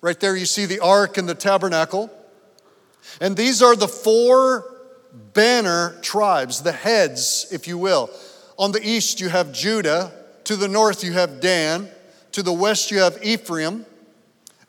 Right 0.00 0.18
there, 0.20 0.36
you 0.36 0.46
see 0.46 0.64
the 0.64 0.78
ark 0.78 1.18
and 1.18 1.28
the 1.28 1.34
tabernacle. 1.34 2.08
And 3.20 3.36
these 3.36 3.62
are 3.62 3.74
the 3.74 3.88
four 3.88 4.72
banner 5.32 5.98
tribes, 6.02 6.62
the 6.62 6.72
heads, 6.72 7.48
if 7.50 7.66
you 7.66 7.78
will. 7.78 8.10
On 8.58 8.72
the 8.72 8.80
east, 8.82 9.20
you 9.20 9.28
have 9.28 9.52
Judah. 9.52 10.12
To 10.44 10.56
the 10.56 10.68
north, 10.68 11.04
you 11.04 11.12
have 11.12 11.40
Dan. 11.40 11.88
To 12.32 12.42
the 12.42 12.52
west, 12.52 12.90
you 12.90 12.98
have 12.98 13.18
Ephraim. 13.22 13.84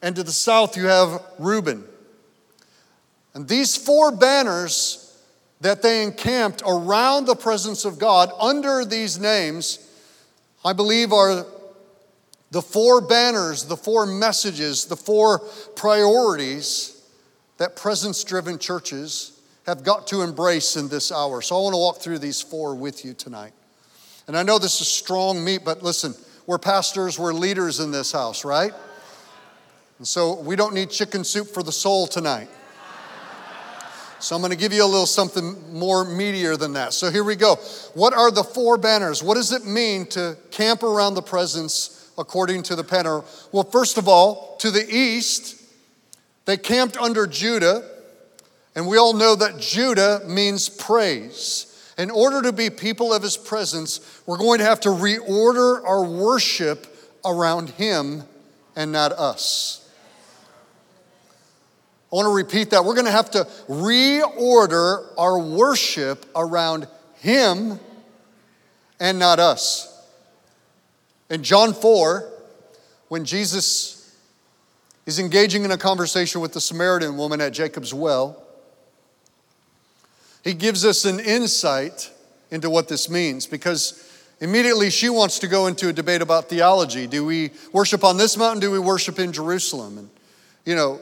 And 0.02 0.15
to 0.15 0.23
the 0.23 0.32
south, 0.32 0.78
you 0.78 0.86
have 0.86 1.21
Reuben. 1.39 1.84
And 3.34 3.47
these 3.47 3.76
four 3.76 4.12
banners 4.12 5.04
that 5.62 5.82
they 5.82 6.04
encamped 6.04 6.62
around 6.65 7.26
the 7.26 7.36
presence 7.36 7.86
of 7.86 8.00
God 8.00 8.32
under 8.39 8.86
these 8.86 9.19
names, 9.19 9.80
I 10.63 10.73
believe 10.73 11.12
are 11.13 11.45
the 12.52 12.62
four 12.62 13.02
banners, 13.02 13.65
the 13.65 13.78
four 13.78 14.06
messages, 14.06 14.86
the 14.86 14.95
four 14.95 15.39
priorities 15.76 17.02
that 17.58 17.76
presence 17.76 18.23
driven 18.23 18.60
churches 18.60 19.39
have 19.65 19.84
got 19.84 20.08
to 20.08 20.21
embrace 20.21 20.76
in 20.76 20.88
this 20.88 21.12
hour. 21.12 21.41
So 21.41 21.58
I 21.58 21.62
want 21.62 21.73
to 21.73 21.80
walk 21.80 21.97
through 21.97 22.19
these 22.19 22.41
four 22.41 22.76
with 22.76 23.04
you 23.04 23.13
tonight. 23.13 23.54
And 24.27 24.37
I 24.37 24.43
know 24.43 24.59
this 24.59 24.81
is 24.81 24.87
strong 24.87 25.43
meat, 25.43 25.61
but 25.63 25.81
listen, 25.81 26.13
we're 26.45 26.57
pastors, 26.57 27.17
we're 27.17 27.33
leaders 27.33 27.79
in 27.79 27.91
this 27.91 28.11
house, 28.11 28.43
right? 28.43 28.73
And 29.99 30.07
so 30.07 30.39
we 30.41 30.55
don't 30.55 30.73
need 30.73 30.89
chicken 30.89 31.23
soup 31.23 31.47
for 31.47 31.63
the 31.63 31.71
soul 31.71 32.07
tonight. 32.07 32.49
So 34.19 34.35
I'm 34.35 34.41
going 34.41 34.51
to 34.51 34.57
give 34.57 34.73
you 34.73 34.83
a 34.83 34.85
little 34.85 35.05
something 35.05 35.73
more 35.73 36.03
meatier 36.03 36.57
than 36.57 36.73
that. 36.73 36.93
So 36.93 37.11
here 37.11 37.23
we 37.23 37.35
go. 37.35 37.55
What 37.93 38.13
are 38.13 38.31
the 38.31 38.43
four 38.43 38.77
banners? 38.77 39.21
What 39.21 39.35
does 39.35 39.51
it 39.51 39.65
mean 39.65 40.07
to 40.07 40.35
camp 40.49 40.81
around 40.81 41.13
the 41.13 41.21
presence 41.21 42.11
according 42.17 42.63
to 42.63 42.75
the 42.75 42.83
banner? 42.83 43.21
Well, 43.51 43.63
first 43.63 43.97
of 43.97 44.07
all, 44.07 44.57
to 44.57 44.71
the 44.71 44.83
east, 44.89 45.61
they 46.45 46.57
camped 46.57 46.97
under 46.97 47.27
Judah, 47.27 47.87
and 48.75 48.87
we 48.87 48.97
all 48.97 49.13
know 49.13 49.35
that 49.35 49.59
Judah 49.59 50.23
means 50.25 50.67
praise. 50.67 51.76
In 51.97 52.12
order 52.12 52.41
to 52.43 52.51
be 52.51 52.69
people 52.69 53.13
of 53.13 53.23
his 53.23 53.38
presence, 53.38 54.21
we're 54.25 54.38
going 54.38 54.60
to 54.60 54.65
have 54.65 54.79
to 54.81 54.89
reorder 54.89 55.83
our 55.83 56.03
worship 56.03 56.88
around 57.25 57.69
him 57.71 58.23
and 58.75 58.91
not 58.91 59.12
us. 59.12 59.88
I 62.12 62.15
want 62.15 62.27
to 62.27 62.33
repeat 62.33 62.69
that. 62.69 62.86
We're 62.86 62.93
going 62.93 63.05
to 63.05 63.12
have 63.12 63.31
to 63.31 63.43
reorder 63.67 65.05
our 65.17 65.38
worship 65.38 66.25
around 66.36 66.88
Him 67.15 67.81
and 68.97 69.19
not 69.19 69.39
us. 69.39 69.93
In 71.29 71.43
John 71.43 71.73
4, 71.73 72.31
when 73.10 73.25
Jesus 73.25 74.15
is 75.05 75.19
engaging 75.19 75.65
in 75.65 75.71
a 75.71 75.77
conversation 75.77 76.39
with 76.39 76.53
the 76.53 76.62
Samaritan 76.62 77.17
woman 77.17 77.41
at 77.41 77.51
Jacob's 77.51 77.93
well, 77.93 78.41
he 80.47 80.53
gives 80.53 80.86
us 80.86 81.03
an 81.03 81.19
insight 81.19 82.10
into 82.51 82.69
what 82.69 82.88
this 82.88 83.10
means 83.10 83.45
because 83.45 84.10
immediately 84.39 84.89
she 84.89 85.10
wants 85.10 85.39
to 85.39 85.47
go 85.47 85.67
into 85.67 85.89
a 85.89 85.93
debate 85.93 86.21
about 86.21 86.47
theology. 86.47 87.05
Do 87.05 87.25
we 87.25 87.51
worship 87.73 88.03
on 88.05 88.15
this 88.15 88.38
mountain? 88.38 88.62
Do 88.62 88.71
we 88.71 88.79
worship 88.79 89.19
in 89.19 89.33
Jerusalem? 89.33 89.97
And, 89.97 90.10
you 90.65 90.73
know, 90.73 91.01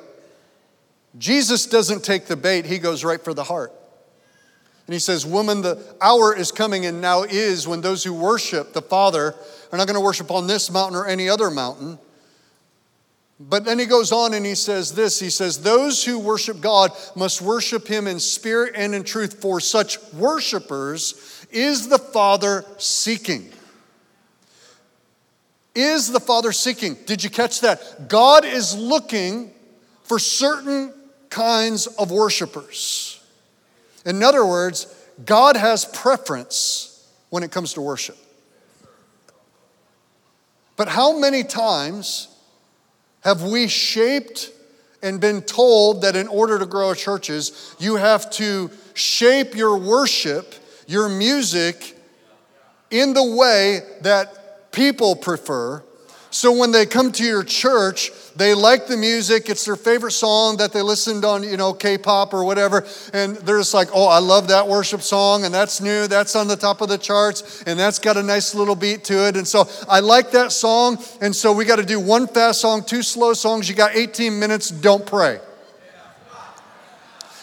Jesus 1.19 1.67
doesn't 1.67 2.03
take 2.03 2.25
the 2.25 2.35
bait, 2.35 2.65
he 2.65 2.79
goes 2.79 3.03
right 3.03 3.23
for 3.23 3.35
the 3.35 3.43
heart. 3.43 3.71
And 4.87 4.93
he 4.93 4.99
says, 4.99 5.25
Woman, 5.27 5.61
the 5.61 5.95
hour 6.01 6.35
is 6.35 6.51
coming 6.51 6.87
and 6.87 6.99
now 6.99 7.21
is 7.21 7.67
when 7.67 7.81
those 7.81 8.03
who 8.03 8.13
worship 8.13 8.73
the 8.73 8.81
Father 8.81 9.35
are 9.71 9.77
not 9.77 9.85
going 9.87 9.95
to 9.95 10.01
worship 10.01 10.31
on 10.31 10.47
this 10.47 10.71
mountain 10.71 10.97
or 10.97 11.05
any 11.05 11.29
other 11.29 11.51
mountain. 11.51 11.99
But 13.39 13.65
then 13.65 13.79
he 13.79 13.85
goes 13.85 14.11
on 14.11 14.33
and 14.33 14.45
he 14.45 14.55
says 14.55 14.93
this 14.93 15.19
He 15.19 15.29
says, 15.29 15.61
Those 15.61 16.03
who 16.03 16.19
worship 16.19 16.61
God 16.61 16.91
must 17.15 17.41
worship 17.41 17.87
him 17.87 18.07
in 18.07 18.19
spirit 18.19 18.73
and 18.75 18.95
in 18.95 19.03
truth, 19.03 19.41
for 19.41 19.59
such 19.59 20.01
worshipers 20.13 21.45
is 21.51 21.89
the 21.89 21.99
Father 21.99 22.65
seeking. 22.77 23.51
Is 25.73 26.11
the 26.11 26.21
Father 26.21 26.53
seeking? 26.53 26.95
Did 27.05 27.23
you 27.23 27.29
catch 27.29 27.61
that? 27.61 28.07
God 28.07 28.45
is 28.45 28.77
looking 28.77 29.51
for 30.03 30.17
certain 30.17 30.93
kinds 31.29 31.87
of 31.87 32.11
worshipers. 32.11 33.21
In 34.05 34.23
other 34.23 34.45
words, 34.45 34.87
God 35.25 35.57
has 35.57 35.83
preference 35.83 37.09
when 37.29 37.43
it 37.43 37.51
comes 37.51 37.73
to 37.73 37.81
worship. 37.81 38.17
But 40.77 40.87
how 40.87 41.17
many 41.17 41.43
times 41.43 42.29
have 43.25 43.41
we 43.41 43.67
shaped 43.67 44.51
and 45.01 45.19
been 45.19 45.41
told 45.41 46.03
that 46.03 46.15
in 46.15 46.27
order 46.27 46.59
to 46.59 46.65
grow 46.67 46.93
churches, 46.93 47.75
you 47.79 47.95
have 47.95 48.29
to 48.29 48.69
shape 48.93 49.55
your 49.55 49.77
worship, 49.77 50.53
your 50.85 51.09
music, 51.09 51.97
in 52.91 53.13
the 53.13 53.35
way 53.35 53.79
that 54.01 54.71
people 54.71 55.15
prefer? 55.15 55.83
So 56.29 56.51
when 56.51 56.71
they 56.71 56.85
come 56.85 57.11
to 57.13 57.23
your 57.23 57.43
church, 57.43 58.11
they 58.35 58.53
like 58.53 58.87
the 58.87 58.97
music. 58.97 59.49
It's 59.49 59.65
their 59.65 59.75
favorite 59.75 60.11
song 60.11 60.57
that 60.57 60.73
they 60.73 60.81
listened 60.81 61.23
on, 61.23 61.43
you 61.43 61.57
know, 61.57 61.73
K 61.73 61.97
pop 61.97 62.33
or 62.33 62.43
whatever. 62.43 62.85
And 63.13 63.37
they're 63.37 63.57
just 63.57 63.73
like, 63.73 63.89
oh, 63.93 64.07
I 64.07 64.19
love 64.19 64.49
that 64.49 64.67
worship 64.67 65.01
song. 65.01 65.45
And 65.45 65.53
that's 65.53 65.79
new. 65.79 66.07
That's 66.07 66.35
on 66.35 66.47
the 66.47 66.57
top 66.57 66.81
of 66.81 66.89
the 66.89 66.97
charts. 66.97 67.63
And 67.65 67.79
that's 67.79 67.99
got 67.99 68.17
a 68.17 68.23
nice 68.23 68.53
little 68.53 68.75
beat 68.75 69.05
to 69.05 69.27
it. 69.27 69.37
And 69.37 69.47
so 69.47 69.69
I 69.87 70.01
like 70.01 70.31
that 70.31 70.51
song. 70.51 70.97
And 71.21 71.35
so 71.35 71.53
we 71.53 71.65
got 71.65 71.77
to 71.77 71.85
do 71.85 71.99
one 71.99 72.27
fast 72.27 72.61
song, 72.61 72.83
two 72.83 73.03
slow 73.03 73.33
songs. 73.33 73.69
You 73.69 73.75
got 73.75 73.95
18 73.95 74.37
minutes. 74.37 74.69
Don't 74.69 75.05
pray. 75.05 75.39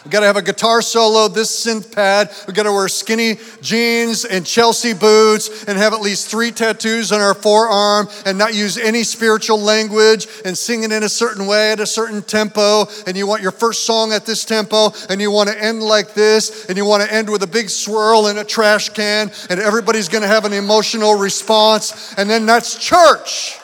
We 0.05 0.11
gotta 0.11 0.27
have 0.27 0.37
a 0.37 0.43
guitar 0.43 0.83
solo, 0.83 1.29
this 1.29 1.65
synth 1.65 1.95
pad. 1.95 2.35
We 2.49 2.53
gotta 2.53 2.73
wear 2.73 2.89
skinny 2.89 3.39
jeans 3.61 4.25
and 4.25 4.45
Chelsea 4.45 4.95
boots 4.95 5.65
and 5.65 5.79
have 5.79 5.93
at 5.93 6.01
least 6.01 6.29
three 6.29 6.51
tattoos 6.51 7.13
on 7.13 7.21
our 7.21 7.35
forearm 7.35 8.09
and 8.27 8.37
not 8.37 8.53
use 8.53 8.77
any 8.77 9.05
spiritual 9.05 9.61
language 9.61 10.27
and 10.45 10.59
sing 10.59 10.83
it 10.83 10.91
in 10.91 11.05
a 11.05 11.09
certain 11.09 11.47
way 11.47 11.71
at 11.71 11.79
a 11.79 11.87
certain 11.87 12.21
tempo. 12.21 12.87
And 13.07 13.17
you 13.17 13.29
want 13.29 13.43
your 13.43 13.53
first 13.53 13.85
song 13.85 14.13
at 14.13 14.27
this 14.27 14.45
tempo 14.45 14.91
and 15.09 15.21
you 15.21 15.31
wanna 15.31 15.53
end 15.53 15.85
like 15.85 16.15
this 16.15 16.67
and 16.67 16.77
you 16.77 16.85
wanna 16.85 17.05
end 17.05 17.31
with 17.31 17.45
a 17.45 17.47
big 17.47 17.71
swirl 17.71 18.27
in 18.27 18.39
a 18.39 18.45
trash 18.45 18.89
can 18.89 19.31
and 19.51 19.61
everybody's 19.61 20.09
gonna 20.09 20.27
have 20.27 20.45
an 20.45 20.53
emotional 20.53 21.15
response. 21.15 22.13
And 22.19 22.29
then 22.29 22.45
that's 22.45 22.77
church. 22.77 23.61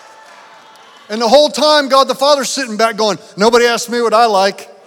And 1.09 1.21
the 1.21 1.29
whole 1.29 1.49
time, 1.49 1.89
God 1.89 2.07
the 2.07 2.15
Father's 2.15 2.49
sitting 2.51 2.77
back 2.77 2.97
going, 2.97 3.19
Nobody 3.37 3.65
asked 3.65 3.91
me 3.91 4.01
what 4.01 4.15
I 4.15 4.27
like. 4.27 4.78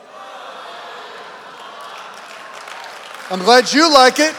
I'm 3.32 3.40
glad 3.40 3.72
you 3.72 3.90
like 3.94 4.20
it. 4.20 4.36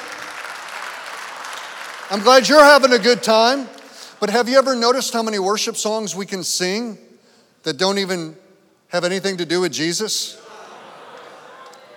I'm 2.11 2.21
glad 2.21 2.47
you're 2.47 2.63
having 2.63 2.93
a 2.93 2.99
good 2.99 3.23
time. 3.23 3.67
But 4.21 4.29
have 4.29 4.51
you 4.51 4.59
ever 4.59 4.77
noticed 4.77 5.15
how 5.15 5.23
many 5.23 5.39
worship 5.39 5.77
songs 5.79 6.15
we 6.15 6.27
can 6.27 6.45
sing 6.45 6.99
that 7.63 7.79
don't 7.79 7.97
even 7.97 8.37
have 8.89 9.05
anything 9.05 9.39
to 9.39 9.47
do 9.47 9.63
with 9.63 9.73
Jesus? 9.73 10.39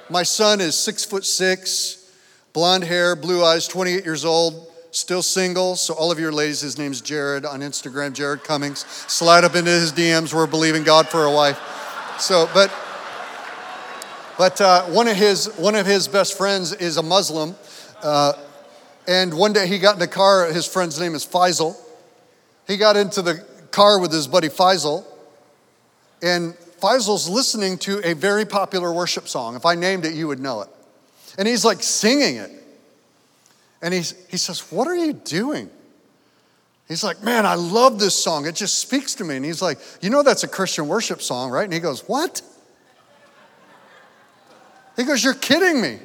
My 0.10 0.24
son 0.24 0.62
is 0.62 0.78
six 0.78 1.04
foot 1.04 1.26
six, 1.26 2.10
blonde 2.54 2.86
hair, 2.86 3.18
blue 3.18 3.44
eyes, 3.44 3.68
28 3.68 4.06
years 4.06 4.24
old, 4.24 4.72
still 4.92 5.22
single. 5.22 5.76
So, 5.76 5.94
all 5.96 6.14
of 6.14 6.20
your 6.20 6.32
ladies, 6.32 6.62
his 6.62 6.78
name's 6.78 7.02
Jared 7.02 7.44
on 7.44 7.60
Instagram, 7.60 8.14
Jared 8.14 8.46
Cummings. 8.46 8.86
Slide 9.10 9.44
up 9.44 9.54
into 9.54 9.70
his 9.70 9.92
DMs. 9.92 10.34
We're 10.34 10.48
believing 10.48 10.84
God 10.84 11.10
for 11.10 11.26
a 11.26 11.32
wife. 11.32 11.60
So, 12.20 12.50
but 12.54 12.74
but 14.38 14.60
uh, 14.60 14.84
one, 14.86 15.08
of 15.08 15.16
his, 15.16 15.48
one 15.58 15.76
of 15.76 15.86
his 15.86 16.08
best 16.08 16.38
friends 16.38 16.74
is 16.74 16.98
a 16.98 17.04
Muslim. 17.04 17.56
Uh, 18.02 18.34
and 19.08 19.34
one 19.38 19.54
day 19.54 19.68
he 19.68 19.80
got 19.80 19.94
in 19.94 20.00
the 20.00 20.08
car, 20.08 20.52
his 20.52 20.68
friend's 20.68 21.00
name 21.00 21.16
is 21.16 21.26
Faisal. 21.26 21.76
He 22.68 22.78
got 22.78 22.98
into 22.98 23.22
the 23.22 23.36
car 23.72 24.00
with 24.00 24.12
his 24.12 24.28
buddy 24.28 24.50
Faisal. 24.50 25.06
And 26.22 26.54
Faisal's 26.82 27.30
listening 27.30 27.78
to 27.80 28.02
a 28.04 28.14
very 28.14 28.46
popular 28.46 28.92
worship 28.92 29.28
song. 29.28 29.56
If 29.56 29.66
I 29.66 29.76
named 29.76 30.06
it, 30.06 30.14
you 30.14 30.28
would 30.28 30.40
know 30.40 30.62
it. 30.62 30.70
And 31.38 31.48
he's 31.48 31.64
like 31.64 31.84
singing 31.84 32.38
it. 32.38 32.52
And 33.82 33.94
he's, 33.94 34.16
he 34.30 34.38
says, 34.38 34.72
What 34.72 34.88
are 34.88 34.96
you 34.96 35.14
doing? 35.14 35.70
He's 36.88 37.04
like, 37.04 37.24
Man, 37.24 37.46
I 37.46 37.56
love 37.56 38.00
this 38.00 38.16
song. 38.16 38.46
It 38.46 38.56
just 38.56 38.80
speaks 38.80 39.16
to 39.16 39.24
me. 39.24 39.36
And 39.36 39.46
he's 39.46 39.62
like, 39.62 39.78
You 40.02 40.10
know, 40.10 40.24
that's 40.24 40.44
a 40.44 40.48
Christian 40.48 40.88
worship 40.88 41.22
song, 41.22 41.52
right? 41.52 41.64
And 41.64 41.74
he 41.74 41.80
goes, 41.80 42.02
What? 42.08 42.42
He 44.96 45.04
goes, 45.04 45.24
You're 45.24 45.34
kidding 45.34 45.82
me. 45.82 46.00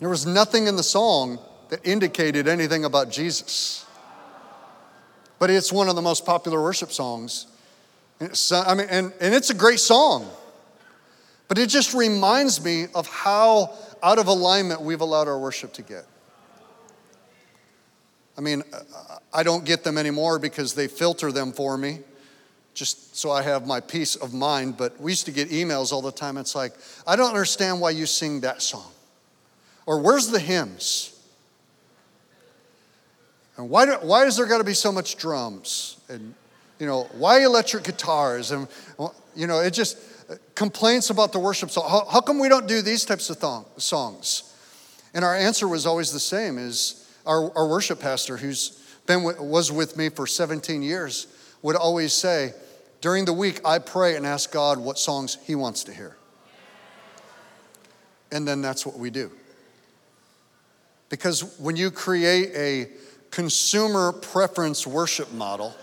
There 0.00 0.08
was 0.08 0.26
nothing 0.26 0.66
in 0.66 0.76
the 0.76 0.82
song 0.82 1.38
that 1.70 1.86
indicated 1.86 2.48
anything 2.48 2.84
about 2.84 3.10
Jesus. 3.10 3.84
But 5.38 5.50
it's 5.50 5.72
one 5.72 5.88
of 5.88 5.96
the 5.96 6.02
most 6.02 6.24
popular 6.24 6.62
worship 6.62 6.92
songs. 6.92 7.46
I 8.20 8.74
mean, 8.74 8.86
and, 8.90 9.12
and 9.20 9.34
it's 9.34 9.50
a 9.50 9.54
great 9.54 9.80
song. 9.80 10.28
But 11.46 11.58
it 11.58 11.68
just 11.68 11.94
reminds 11.94 12.62
me 12.62 12.86
of 12.94 13.06
how 13.06 13.74
out 14.02 14.18
of 14.18 14.26
alignment 14.26 14.80
we've 14.80 15.00
allowed 15.00 15.28
our 15.28 15.38
worship 15.38 15.72
to 15.74 15.82
get. 15.82 16.04
I 18.36 18.40
mean, 18.40 18.62
I 19.32 19.42
don't 19.42 19.64
get 19.64 19.82
them 19.82 19.98
anymore 19.98 20.38
because 20.38 20.74
they 20.74 20.86
filter 20.86 21.32
them 21.32 21.52
for 21.52 21.76
me 21.76 22.00
just 22.78 23.16
so 23.16 23.32
I 23.32 23.42
have 23.42 23.66
my 23.66 23.80
peace 23.80 24.14
of 24.14 24.32
mind. 24.32 24.76
But 24.76 25.00
we 25.00 25.10
used 25.10 25.26
to 25.26 25.32
get 25.32 25.50
emails 25.50 25.92
all 25.92 26.00
the 26.00 26.12
time. 26.12 26.38
It's 26.38 26.54
like, 26.54 26.72
I 27.06 27.16
don't 27.16 27.30
understand 27.30 27.80
why 27.80 27.90
you 27.90 28.06
sing 28.06 28.40
that 28.40 28.62
song. 28.62 28.90
Or 29.84 30.00
where's 30.00 30.28
the 30.28 30.38
hymns? 30.38 31.18
And 33.56 33.68
why, 33.68 33.86
do, 33.86 33.92
why 34.02 34.26
is 34.26 34.36
there 34.36 34.46
got 34.46 34.58
to 34.58 34.64
be 34.64 34.74
so 34.74 34.92
much 34.92 35.16
drums? 35.16 35.96
And, 36.08 36.34
you 36.78 36.86
know, 36.86 37.08
why 37.14 37.42
electric 37.44 37.82
guitars? 37.82 38.52
And, 38.52 38.68
you 39.34 39.48
know, 39.48 39.58
it 39.58 39.72
just 39.72 39.98
uh, 40.30 40.36
complaints 40.54 41.10
about 41.10 41.32
the 41.32 41.40
worship 41.40 41.70
song. 41.70 41.90
How, 41.90 42.06
how 42.06 42.20
come 42.20 42.38
we 42.38 42.48
don't 42.48 42.68
do 42.68 42.80
these 42.80 43.04
types 43.04 43.28
of 43.28 43.38
thong, 43.38 43.66
songs? 43.76 44.54
And 45.14 45.24
our 45.24 45.34
answer 45.34 45.66
was 45.66 45.84
always 45.84 46.12
the 46.12 46.20
same 46.20 46.58
is 46.58 47.10
our, 47.26 47.50
our 47.56 47.66
worship 47.66 47.98
pastor, 47.98 48.36
who's 48.36 48.80
been 49.06 49.24
was 49.24 49.72
with 49.72 49.96
me 49.96 50.10
for 50.10 50.28
17 50.28 50.80
years, 50.82 51.26
would 51.62 51.74
always 51.74 52.12
say, 52.12 52.52
during 53.00 53.24
the 53.24 53.32
week, 53.32 53.60
I 53.64 53.78
pray 53.78 54.16
and 54.16 54.26
ask 54.26 54.50
God 54.50 54.78
what 54.78 54.98
songs 54.98 55.38
He 55.44 55.54
wants 55.54 55.84
to 55.84 55.92
hear. 55.92 56.16
And 58.32 58.46
then 58.46 58.60
that's 58.60 58.84
what 58.84 58.98
we 58.98 59.10
do. 59.10 59.30
Because 61.08 61.58
when 61.58 61.76
you 61.76 61.90
create 61.90 62.50
a 62.54 62.90
consumer 63.30 64.12
preference 64.12 64.86
worship 64.86 65.32
model, 65.32 65.74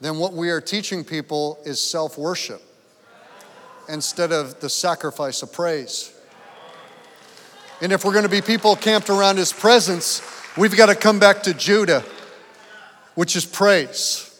then 0.00 0.18
what 0.18 0.32
we 0.32 0.50
are 0.50 0.60
teaching 0.60 1.04
people 1.04 1.58
is 1.64 1.80
self 1.80 2.16
worship 2.16 2.62
instead 3.88 4.32
of 4.32 4.60
the 4.60 4.68
sacrifice 4.68 5.42
of 5.42 5.52
praise. 5.52 6.12
And 7.82 7.92
if 7.92 8.04
we're 8.04 8.12
going 8.12 8.24
to 8.24 8.30
be 8.30 8.40
people 8.40 8.76
camped 8.76 9.10
around 9.10 9.36
His 9.38 9.52
presence, 9.52 10.22
we've 10.56 10.76
got 10.76 10.86
to 10.86 10.94
come 10.94 11.18
back 11.18 11.42
to 11.42 11.52
Judah, 11.52 12.04
which 13.16 13.34
is 13.34 13.44
praise 13.44 14.30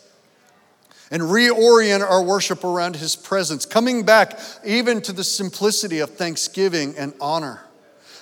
and 1.10 1.22
reorient 1.22 2.00
our 2.00 2.22
worship 2.22 2.64
around 2.64 2.96
His 2.96 3.16
presence, 3.16 3.66
coming 3.66 4.04
back 4.04 4.38
even 4.64 5.00
to 5.02 5.12
the 5.12 5.24
simplicity 5.24 6.00
of 6.00 6.10
thanksgiving 6.10 6.94
and 6.96 7.14
honor. 7.20 7.60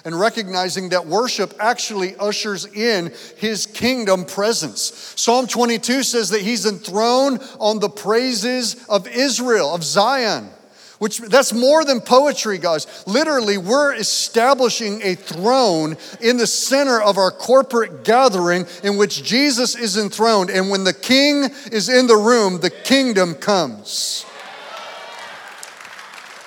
And 0.04 0.18
recognizing 0.18 0.88
that 0.88 1.06
worship 1.06 1.54
actually 1.60 2.16
ushers 2.16 2.66
in 2.66 3.14
his 3.36 3.66
kingdom 3.66 4.24
presence. 4.24 5.14
Psalm 5.14 5.46
22 5.46 6.02
says 6.02 6.30
that 6.30 6.40
he's 6.40 6.66
enthroned 6.66 7.40
on 7.60 7.78
the 7.78 7.88
praises 7.88 8.84
of 8.88 9.06
Israel, 9.06 9.72
of 9.72 9.84
Zion 9.84 10.50
which 11.02 11.18
that's 11.18 11.52
more 11.52 11.84
than 11.84 12.00
poetry, 12.00 12.58
guys. 12.58 12.86
Literally, 13.08 13.58
we're 13.58 13.92
establishing 13.92 15.02
a 15.02 15.16
throne 15.16 15.96
in 16.20 16.36
the 16.36 16.46
center 16.46 17.02
of 17.02 17.18
our 17.18 17.32
corporate 17.32 18.04
gathering 18.04 18.66
in 18.84 18.96
which 18.96 19.24
Jesus 19.24 19.74
is 19.74 19.96
enthroned. 19.96 20.48
And 20.48 20.70
when 20.70 20.84
the 20.84 20.94
king 20.94 21.50
is 21.72 21.88
in 21.88 22.06
the 22.06 22.16
room, 22.16 22.60
the 22.60 22.70
kingdom 22.70 23.34
comes. 23.34 24.24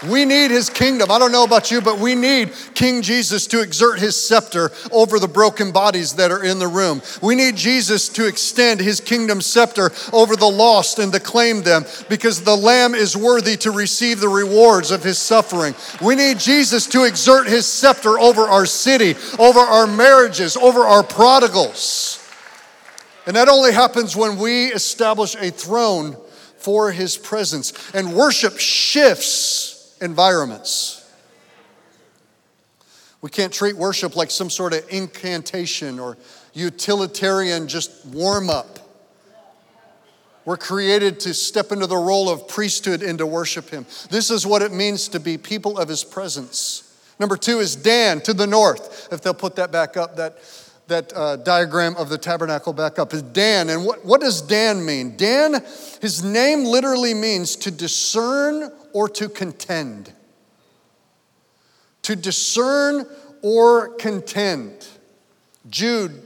We 0.04 0.26
need 0.26 0.52
his 0.52 0.70
kingdom. 0.70 1.10
I 1.10 1.18
don't 1.18 1.32
know 1.32 1.46
about 1.46 1.72
you, 1.72 1.80
but 1.80 2.00
we 2.00 2.16
need 2.16 2.52
King 2.74 3.02
Jesus 3.02 3.48
to 3.48 3.62
exert 3.62 3.98
his 3.98 4.22
scepter 4.22 4.72
over 4.92 5.20
the 5.20 5.28
broken 5.28 5.72
bodies 5.72 6.14
that 6.16 6.32
are 6.32 6.44
in 6.44 6.60
the 6.60 6.68
room. 6.68 7.02
We 7.22 7.36
need 7.36 7.56
Jesus 7.56 8.10
to 8.10 8.28
extend 8.28 8.82
his 8.82 9.00
kingdom 9.00 9.40
scepter 9.40 9.92
over 10.12 10.36
the 10.36 10.50
lost 10.50 11.00
and 11.00 11.14
to 11.14 11.20
claim 11.20 11.64
them 11.64 11.86
because 12.10 12.42
the 12.42 12.58
Lamb 12.58 12.94
is 12.94 13.16
worthy 13.16 13.56
to 13.58 13.72
receive 13.72 14.20
the 14.20 14.28
rewards 14.28 14.92
of 14.92 15.02
his 15.02 15.18
suffering. 15.18 15.74
We 16.02 16.16
need 16.16 16.40
Jesus 16.40 16.88
to 16.88 17.06
exert 17.06 17.48
his 17.48 17.66
scepter 17.66 18.20
over 18.20 18.42
our 18.42 18.66
city, 18.66 19.16
over 19.40 19.60
our 19.60 19.88
marriages, 19.88 20.58
over 20.58 20.82
our 20.82 21.04
prodigals. 21.04 22.22
And 23.26 23.36
that 23.38 23.48
only 23.48 23.72
happens 23.72 24.16
when 24.16 24.38
we 24.38 24.68
establish 24.68 25.36
a 25.36 25.52
throne 25.52 26.18
for 26.58 26.92
his 26.92 27.18
presence. 27.18 27.74
And 27.94 28.14
worship 28.14 28.60
shifts 28.60 29.75
environments. 30.06 31.02
We 33.22 33.30
can't 33.30 33.52
treat 33.52 33.76
worship 33.76 34.16
like 34.16 34.32
some 34.32 34.50
sort 34.50 34.74
of 34.74 34.86
incantation 34.90 36.00
or 36.00 36.16
utilitarian 36.54 37.68
just 37.68 38.06
warm 38.06 38.50
up. 38.50 38.80
We're 40.46 40.58
created 40.58 41.20
to 41.22 41.34
step 41.34 41.72
into 41.72 41.88
the 41.88 41.98
role 41.98 42.30
of 42.30 42.48
priesthood 42.48 43.02
and 43.02 43.18
to 43.18 43.26
worship 43.26 43.70
Him. 43.70 43.88
This 44.12 44.30
is 44.30 44.46
what 44.46 44.62
it 44.62 44.72
means 44.72 45.08
to 45.10 45.20
be 45.20 45.40
people 45.40 45.80
of 45.80 45.90
His 45.90 46.04
presence. 46.04 46.84
Number 47.20 47.36
two 47.36 47.60
is 47.60 47.76
Dan 47.76 48.22
to 48.22 48.34
the 48.34 48.46
north. 48.46 49.08
If 49.12 49.22
they'll 49.22 49.34
put 49.34 49.56
that 49.56 49.72
back 49.72 49.98
up, 49.98 50.18
that, 50.18 50.38
that 50.88 51.12
uh, 51.16 51.38
diagram 51.38 51.96
of 51.96 52.10
the 52.10 52.18
tabernacle 52.18 52.74
back 52.74 53.00
up 53.00 53.14
is 53.14 53.22
Dan. 53.22 53.70
And 53.70 53.86
what, 53.86 54.06
what 54.06 54.22
does 54.22 54.42
Dan 54.42 54.86
mean? 54.86 55.18
Dan, 55.18 55.54
his 56.02 56.24
name 56.24 56.64
literally 56.64 57.14
means 57.14 57.56
to 57.58 57.72
discern 57.72 58.72
or 58.94 59.10
to 59.10 59.28
contend. 59.30 60.14
To 62.04 62.16
discern 62.16 63.08
or 63.42 63.90
contend. 63.96 64.88
Jude, 65.70 66.22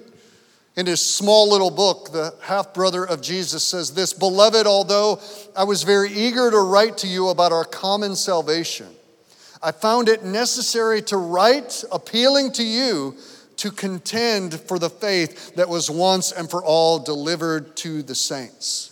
in 0.75 0.85
his 0.85 1.03
small 1.03 1.49
little 1.49 1.71
book, 1.71 2.11
the 2.11 2.33
half 2.41 2.73
brother 2.73 3.05
of 3.05 3.21
Jesus, 3.21 3.63
says 3.63 3.93
this 3.93 4.11
Beloved, 4.11 4.67
although 4.67 5.21
I 5.55 5.63
was 5.63 5.83
very 5.83 6.11
eager 6.11 6.51
to 6.51 6.59
write 6.59 6.97
to 6.99 7.07
you 7.07 7.29
about 7.29 7.51
our 7.53 7.65
common 7.65 8.15
salvation, 8.15 8.87
I 9.61 9.71
found 9.71 10.09
it 10.09 10.23
necessary 10.23 11.01
to 11.03 11.17
write 11.17 11.83
appealing 11.91 12.53
to 12.53 12.63
you 12.63 13.17
to 13.59 13.71
contend 13.71 14.59
for 14.61 14.79
the 14.79 14.89
faith 14.89 15.55
that 15.55 15.69
was 15.69 15.89
once 15.89 16.31
and 16.31 16.49
for 16.49 16.63
all 16.63 16.99
delivered 16.99 17.75
to 17.77 18.03
the 18.03 18.15
saints 18.15 18.89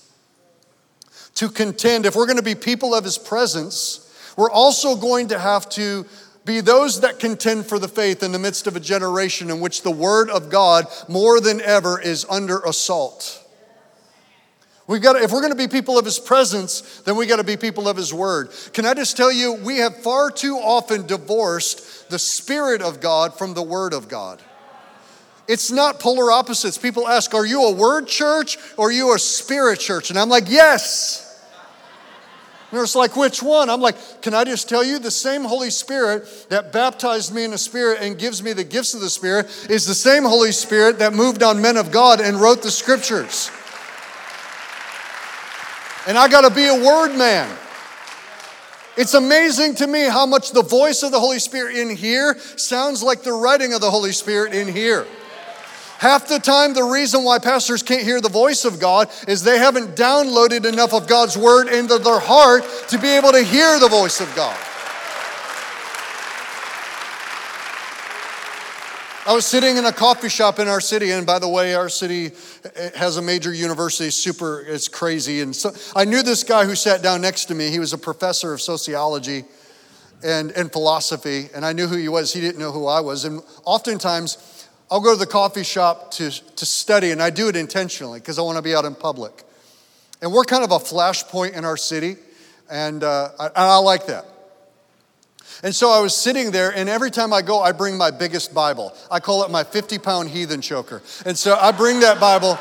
to 1.37 1.49
contend, 1.49 2.07
if 2.07 2.15
we're 2.15 2.25
going 2.25 2.37
to 2.37 2.43
be 2.43 2.55
people 2.55 2.95
of 2.95 3.03
his 3.03 3.19
presence, 3.19 4.03
we're 4.35 4.49
also 4.49 4.95
going 4.95 5.27
to 5.27 5.37
have 5.37 5.69
to 5.69 6.03
be 6.45 6.61
those 6.61 7.01
that 7.01 7.19
contend 7.19 7.67
for 7.67 7.77
the 7.77 7.87
faith 7.87 8.23
in 8.23 8.31
the 8.31 8.39
midst 8.39 8.65
of 8.65 8.75
a 8.75 8.79
generation 8.79 9.51
in 9.51 9.59
which 9.59 9.83
the 9.83 9.91
Word 9.91 10.31
of 10.31 10.49
God, 10.49 10.85
more 11.07 11.39
than 11.39 11.61
ever, 11.61 12.01
is 12.01 12.25
under 12.27 12.59
assault. 12.61 13.43
We've 14.87 15.01
got 15.01 15.13
to, 15.13 15.19
if 15.19 15.31
we're 15.31 15.41
going 15.41 15.51
to 15.51 15.57
be 15.57 15.67
people 15.67 15.99
of 15.99 16.05
His 16.05 16.17
presence, 16.17 17.01
then 17.01 17.15
we 17.17 17.27
got 17.27 17.35
to 17.35 17.43
be 17.43 17.57
people 17.57 17.87
of 17.87 17.97
His 17.97 18.11
Word. 18.11 18.49
Can 18.73 18.85
I 18.85 18.95
just 18.95 19.15
tell 19.15 19.31
you, 19.31 19.53
we 19.53 19.77
have 19.77 20.01
far 20.01 20.31
too 20.31 20.55
often 20.55 21.05
divorced 21.05 22.09
the 22.09 22.17
Spirit 22.17 22.81
of 22.81 22.99
God 22.99 23.37
from 23.37 23.53
the 23.53 23.61
Word 23.61 23.93
of 23.93 24.07
God. 24.07 24.41
It's 25.47 25.71
not 25.71 25.99
polar 25.99 26.31
opposites. 26.31 26.77
People 26.77 27.07
ask, 27.07 27.33
Are 27.33 27.45
you 27.45 27.63
a 27.63 27.71
Word 27.71 28.07
church 28.07 28.57
or 28.75 28.89
are 28.89 28.91
you 28.91 29.13
a 29.13 29.19
Spirit 29.19 29.79
church? 29.79 30.09
And 30.09 30.19
I'm 30.19 30.29
like, 30.29 30.49
Yes. 30.49 31.23
And 32.71 32.81
it's 32.81 32.95
like, 32.95 33.15
which 33.15 33.41
one? 33.41 33.69
I'm 33.69 33.79
like, 33.79 34.21
can 34.21 34.33
I 34.33 34.43
just 34.43 34.67
tell 34.67 34.83
you 34.83 34.99
the 34.99 35.11
same 35.11 35.45
Holy 35.45 35.69
Spirit 35.69 36.27
that 36.49 36.73
baptized 36.73 37.33
me 37.33 37.45
in 37.45 37.51
the 37.51 37.57
Spirit 37.57 37.99
and 38.01 38.19
gives 38.19 38.43
me 38.43 38.51
the 38.51 38.65
gifts 38.65 38.93
of 38.93 38.99
the 38.99 39.09
Spirit 39.09 39.45
is 39.69 39.85
the 39.85 39.93
same 39.93 40.23
Holy 40.23 40.51
Spirit 40.51 40.99
that 40.99 41.13
moved 41.13 41.43
on 41.43 41.61
men 41.61 41.77
of 41.77 41.91
God 41.91 42.19
and 42.19 42.41
wrote 42.41 42.61
the 42.61 42.71
scriptures. 42.71 43.49
And 46.07 46.17
I 46.17 46.27
got 46.27 46.41
to 46.41 46.53
be 46.53 46.67
a 46.67 46.73
word 46.73 47.15
man. 47.17 47.57
It's 48.97 49.13
amazing 49.13 49.75
to 49.75 49.87
me 49.87 50.01
how 50.01 50.25
much 50.25 50.51
the 50.51 50.63
voice 50.63 51.03
of 51.03 51.11
the 51.11 51.19
Holy 51.19 51.39
Spirit 51.39 51.77
in 51.77 51.95
here 51.95 52.37
sounds 52.57 53.01
like 53.01 53.23
the 53.23 53.31
writing 53.31 53.73
of 53.73 53.79
the 53.79 53.91
Holy 53.91 54.11
Spirit 54.11 54.53
in 54.53 54.67
here. 54.67 55.05
Half 55.99 56.27
the 56.27 56.37
time, 56.37 56.73
the 56.73 56.83
reason 56.83 57.23
why 57.23 57.39
pastors 57.39 57.81
can't 57.81 58.03
hear 58.03 58.21
the 58.21 58.29
voice 58.29 58.65
of 58.65 58.79
God 58.79 59.09
is 59.27 59.43
they 59.43 59.57
haven't 59.57 59.95
downloaded 59.95 60.65
enough 60.65 60.93
of 60.93 61.07
God's 61.07 61.35
word 61.35 61.69
into 61.69 61.97
their 61.97 62.19
heart 62.19 62.63
to 62.89 62.99
be 62.99 63.07
able 63.09 63.31
to 63.31 63.41
hear 63.41 63.79
the 63.79 63.87
voice 63.87 64.21
of 64.21 64.33
God. 64.35 64.55
I 69.25 69.33
was 69.33 69.45
sitting 69.45 69.75
in 69.75 69.83
a 69.83 69.91
coffee 69.91 70.29
shop 70.29 70.57
in 70.57 70.69
our 70.69 70.79
city, 70.79 71.11
and 71.11 71.25
by 71.25 71.39
the 71.39 71.49
way, 71.49 71.73
our 71.73 71.89
city 71.89 72.31
has 72.95 73.17
a 73.17 73.21
major 73.21 73.53
university, 73.53 74.09
super, 74.09 74.61
it's 74.61 74.87
crazy. 74.87 75.41
And 75.41 75.53
so 75.53 75.73
I 75.95 76.05
knew 76.05 76.23
this 76.23 76.45
guy 76.45 76.63
who 76.63 76.75
sat 76.75 77.01
down 77.01 77.19
next 77.19 77.45
to 77.45 77.55
me. 77.55 77.69
He 77.69 77.79
was 77.79 77.91
a 77.91 77.97
professor 77.97 78.53
of 78.53 78.61
sociology 78.61 79.43
and, 80.23 80.51
and 80.51 80.71
philosophy, 80.71 81.49
and 81.53 81.65
I 81.65 81.73
knew 81.73 81.87
who 81.87 81.97
he 81.97 82.07
was. 82.07 82.31
He 82.31 82.39
didn't 82.39 82.59
know 82.59 82.71
who 82.71 82.87
I 82.87 83.01
was. 83.01 83.25
And 83.25 83.41
oftentimes, 83.65 84.56
I'll 84.89 85.01
go 85.01 85.13
to 85.13 85.19
the 85.19 85.27
coffee 85.27 85.63
shop 85.63 86.11
to, 86.11 86.31
to 86.31 86.65
study, 86.65 87.11
and 87.11 87.21
I 87.21 87.29
do 87.29 87.49
it 87.49 87.57
intentionally 87.57 88.19
because 88.19 88.39
I 88.39 88.41
want 88.41 88.55
to 88.55 88.61
be 88.61 88.73
out 88.73 88.85
in 88.85 88.95
public. 88.95 89.43
And 90.21 90.31
we're 90.31 90.45
kind 90.45 90.63
of 90.63 90.71
a 90.71 90.79
flashpoint 90.79 91.53
in 91.53 91.65
our 91.65 91.75
city, 91.75 92.15
and, 92.69 93.03
uh, 93.03 93.29
I, 93.37 93.45
and 93.47 93.53
I 93.57 93.77
like 93.77 94.07
that. 94.07 94.25
And 95.61 95.75
so 95.75 95.89
I 95.91 95.99
was 95.99 96.15
sitting 96.15 96.51
there, 96.51 96.71
and 96.73 96.87
every 96.87 97.11
time 97.11 97.33
I 97.33 97.41
go, 97.41 97.59
I 97.59 97.73
bring 97.73 97.97
my 97.97 98.11
biggest 98.11 98.53
Bible. 98.53 98.95
I 99.11 99.19
call 99.19 99.43
it 99.43 99.51
my 99.51 99.63
50 99.63 99.97
pound 99.99 100.29
heathen 100.29 100.61
choker. 100.61 101.01
And 101.25 101.37
so 101.37 101.57
I 101.59 101.71
bring 101.71 101.99
that 102.01 102.21
Bible, 102.21 102.57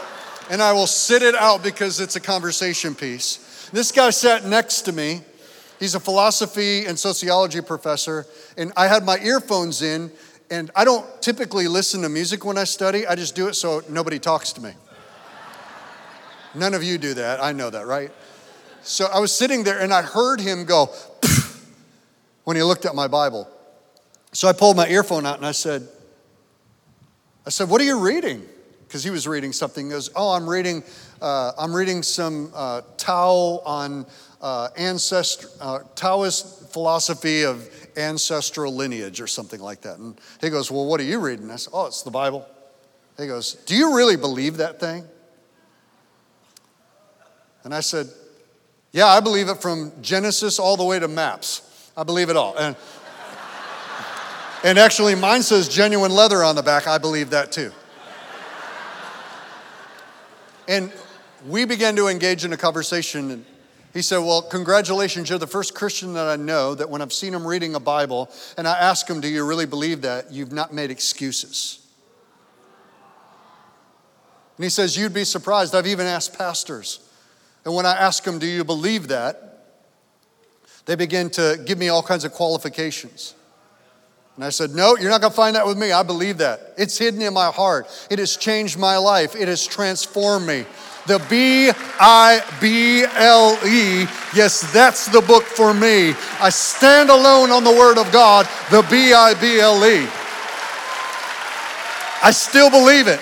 and 0.50 0.60
I 0.60 0.72
will 0.72 0.86
sit 0.88 1.22
it 1.22 1.36
out 1.36 1.62
because 1.62 2.00
it's 2.00 2.16
a 2.16 2.20
conversation 2.20 2.94
piece. 2.94 3.70
This 3.72 3.92
guy 3.92 4.10
sat 4.10 4.44
next 4.44 4.82
to 4.82 4.92
me. 4.92 5.20
He's 5.78 5.94
a 5.94 6.00
philosophy 6.00 6.86
and 6.86 6.98
sociology 6.98 7.60
professor, 7.60 8.26
and 8.56 8.72
I 8.76 8.88
had 8.88 9.04
my 9.04 9.18
earphones 9.18 9.82
in, 9.82 10.10
and 10.50 10.70
I 10.76 10.84
don't 10.84 11.06
typically 11.20 11.68
listen 11.68 12.02
to 12.02 12.08
music 12.08 12.44
when 12.44 12.58
I 12.58 12.64
study, 12.64 13.06
I 13.06 13.14
just 13.14 13.34
do 13.34 13.48
it 13.48 13.54
so 13.54 13.82
nobody 13.88 14.18
talks 14.18 14.52
to 14.54 14.60
me. 14.60 14.72
None 16.54 16.74
of 16.74 16.82
you 16.82 16.98
do 16.98 17.14
that, 17.14 17.42
I 17.42 17.52
know 17.52 17.70
that, 17.70 17.86
right? 17.86 18.10
So 18.82 19.06
I 19.12 19.18
was 19.18 19.36
sitting 19.36 19.64
there 19.64 19.80
and 19.80 19.92
I 19.92 20.02
heard 20.02 20.40
him 20.40 20.64
go 20.64 20.90
when 22.44 22.56
he 22.56 22.62
looked 22.62 22.86
at 22.86 22.94
my 22.94 23.08
Bible. 23.08 23.48
So 24.32 24.48
I 24.48 24.52
pulled 24.52 24.76
my 24.76 24.88
earphone 24.88 25.26
out 25.26 25.38
and 25.38 25.46
I 25.46 25.52
said, 25.52 25.88
I 27.46 27.50
said, 27.50 27.68
What 27.68 27.80
are 27.80 27.84
you 27.84 27.98
reading? 27.98 28.44
Because 28.86 29.02
he 29.02 29.10
was 29.10 29.26
reading 29.26 29.52
something. 29.52 29.86
He 29.86 29.92
goes, 29.92 30.10
Oh, 30.14 30.30
I'm 30.30 30.48
reading, 30.48 30.84
uh, 31.20 31.52
I'm 31.58 31.74
reading 31.74 32.02
some 32.02 32.52
uh, 32.54 32.82
Tao 32.96 33.60
on 33.64 34.06
uh, 34.40 34.68
ancestor, 34.76 35.48
uh, 35.60 35.80
Taoist 35.94 36.72
philosophy 36.72 37.42
of 37.42 37.68
ancestral 37.96 38.74
lineage 38.74 39.20
or 39.20 39.26
something 39.26 39.60
like 39.60 39.82
that. 39.82 39.98
And 39.98 40.20
he 40.40 40.50
goes, 40.50 40.70
Well, 40.70 40.86
what 40.86 41.00
are 41.00 41.04
you 41.04 41.18
reading? 41.18 41.50
I 41.50 41.56
said, 41.56 41.70
Oh, 41.74 41.86
it's 41.86 42.02
the 42.02 42.10
Bible. 42.10 42.46
He 43.16 43.26
goes, 43.26 43.54
Do 43.66 43.74
you 43.74 43.96
really 43.96 44.16
believe 44.16 44.58
that 44.58 44.78
thing? 44.78 45.04
And 47.64 47.74
I 47.74 47.80
said, 47.80 48.06
Yeah, 48.92 49.06
I 49.06 49.20
believe 49.20 49.48
it 49.48 49.60
from 49.62 49.92
Genesis 50.02 50.58
all 50.58 50.76
the 50.76 50.84
way 50.84 50.98
to 50.98 51.08
maps. 51.08 51.90
I 51.96 52.04
believe 52.04 52.28
it 52.28 52.36
all. 52.36 52.56
And, 52.56 52.76
and 54.62 54.78
actually, 54.78 55.14
mine 55.14 55.42
says 55.42 55.68
genuine 55.68 56.12
leather 56.12 56.42
on 56.44 56.56
the 56.56 56.62
back. 56.62 56.86
I 56.86 56.98
believe 56.98 57.30
that 57.30 57.52
too. 57.52 57.72
And 60.68 60.92
we 61.46 61.64
began 61.64 61.96
to 61.96 62.08
engage 62.08 62.44
in 62.44 62.52
a 62.52 62.56
conversation. 62.56 63.46
He 63.96 64.02
said, 64.02 64.18
Well, 64.18 64.42
congratulations, 64.42 65.30
you're 65.30 65.38
the 65.38 65.46
first 65.46 65.74
Christian 65.74 66.12
that 66.12 66.26
I 66.26 66.36
know 66.36 66.74
that 66.74 66.90
when 66.90 67.00
I've 67.00 67.14
seen 67.14 67.32
him 67.32 67.46
reading 67.46 67.74
a 67.74 67.80
Bible 67.80 68.30
and 68.58 68.68
I 68.68 68.76
ask 68.76 69.08
him, 69.08 69.22
Do 69.22 69.28
you 69.28 69.42
really 69.46 69.64
believe 69.64 70.02
that? 70.02 70.30
You've 70.30 70.52
not 70.52 70.74
made 70.74 70.90
excuses. 70.90 71.78
And 74.58 74.64
he 74.64 74.68
says, 74.68 74.98
You'd 74.98 75.14
be 75.14 75.24
surprised. 75.24 75.74
I've 75.74 75.86
even 75.86 76.04
asked 76.04 76.36
pastors. 76.36 77.08
And 77.64 77.74
when 77.74 77.86
I 77.86 77.92
ask 77.94 78.22
them, 78.22 78.38
Do 78.38 78.46
you 78.46 78.64
believe 78.64 79.08
that? 79.08 79.64
They 80.84 80.94
begin 80.94 81.30
to 81.30 81.58
give 81.64 81.78
me 81.78 81.88
all 81.88 82.02
kinds 82.02 82.26
of 82.26 82.32
qualifications. 82.32 83.32
And 84.34 84.44
I 84.44 84.50
said, 84.50 84.72
No, 84.72 84.98
you're 84.98 85.08
not 85.08 85.22
going 85.22 85.30
to 85.30 85.36
find 85.36 85.56
that 85.56 85.66
with 85.66 85.78
me. 85.78 85.92
I 85.92 86.02
believe 86.02 86.36
that. 86.36 86.74
It's 86.76 86.98
hidden 86.98 87.22
in 87.22 87.32
my 87.32 87.46
heart. 87.46 87.86
It 88.10 88.18
has 88.18 88.36
changed 88.36 88.78
my 88.78 88.98
life, 88.98 89.34
it 89.34 89.48
has 89.48 89.66
transformed 89.66 90.46
me. 90.46 90.66
The 91.06 91.24
B 91.30 91.70
I 92.00 92.42
B 92.60 93.04
L 93.14 93.58
E. 93.66 94.06
Yes, 94.34 94.70
that's 94.72 95.06
the 95.06 95.20
book 95.20 95.44
for 95.44 95.72
me. 95.72 96.14
I 96.40 96.50
stand 96.50 97.10
alone 97.10 97.50
on 97.50 97.62
the 97.64 97.70
Word 97.70 97.98
of 97.98 98.10
God, 98.12 98.48
the 98.70 98.82
B 98.90 99.12
I 99.12 99.34
B 99.40 99.60
L 99.60 99.84
E. 99.84 100.06
I 102.22 102.32
still 102.32 102.70
believe 102.70 103.06
it. 103.06 103.20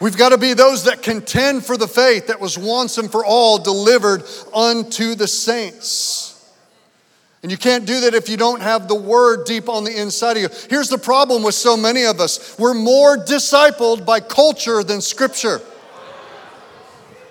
We've 0.00 0.16
got 0.16 0.30
to 0.30 0.38
be 0.38 0.54
those 0.54 0.84
that 0.84 1.02
contend 1.02 1.66
for 1.66 1.76
the 1.76 1.88
faith 1.88 2.28
that 2.28 2.40
was 2.40 2.56
once 2.56 2.96
and 2.96 3.10
for 3.10 3.24
all 3.24 3.58
delivered 3.58 4.22
unto 4.54 5.14
the 5.14 5.26
saints. 5.28 6.29
And 7.42 7.50
you 7.50 7.56
can't 7.56 7.86
do 7.86 8.00
that 8.00 8.14
if 8.14 8.28
you 8.28 8.36
don't 8.36 8.60
have 8.60 8.86
the 8.86 8.94
word 8.94 9.46
deep 9.46 9.68
on 9.68 9.84
the 9.84 9.98
inside 9.98 10.36
of 10.36 10.42
you. 10.42 10.48
Here's 10.68 10.90
the 10.90 10.98
problem 10.98 11.42
with 11.42 11.54
so 11.54 11.76
many 11.76 12.04
of 12.04 12.20
us 12.20 12.58
we're 12.58 12.74
more 12.74 13.16
discipled 13.16 14.04
by 14.04 14.20
culture 14.20 14.82
than 14.82 15.00
scripture. 15.00 15.60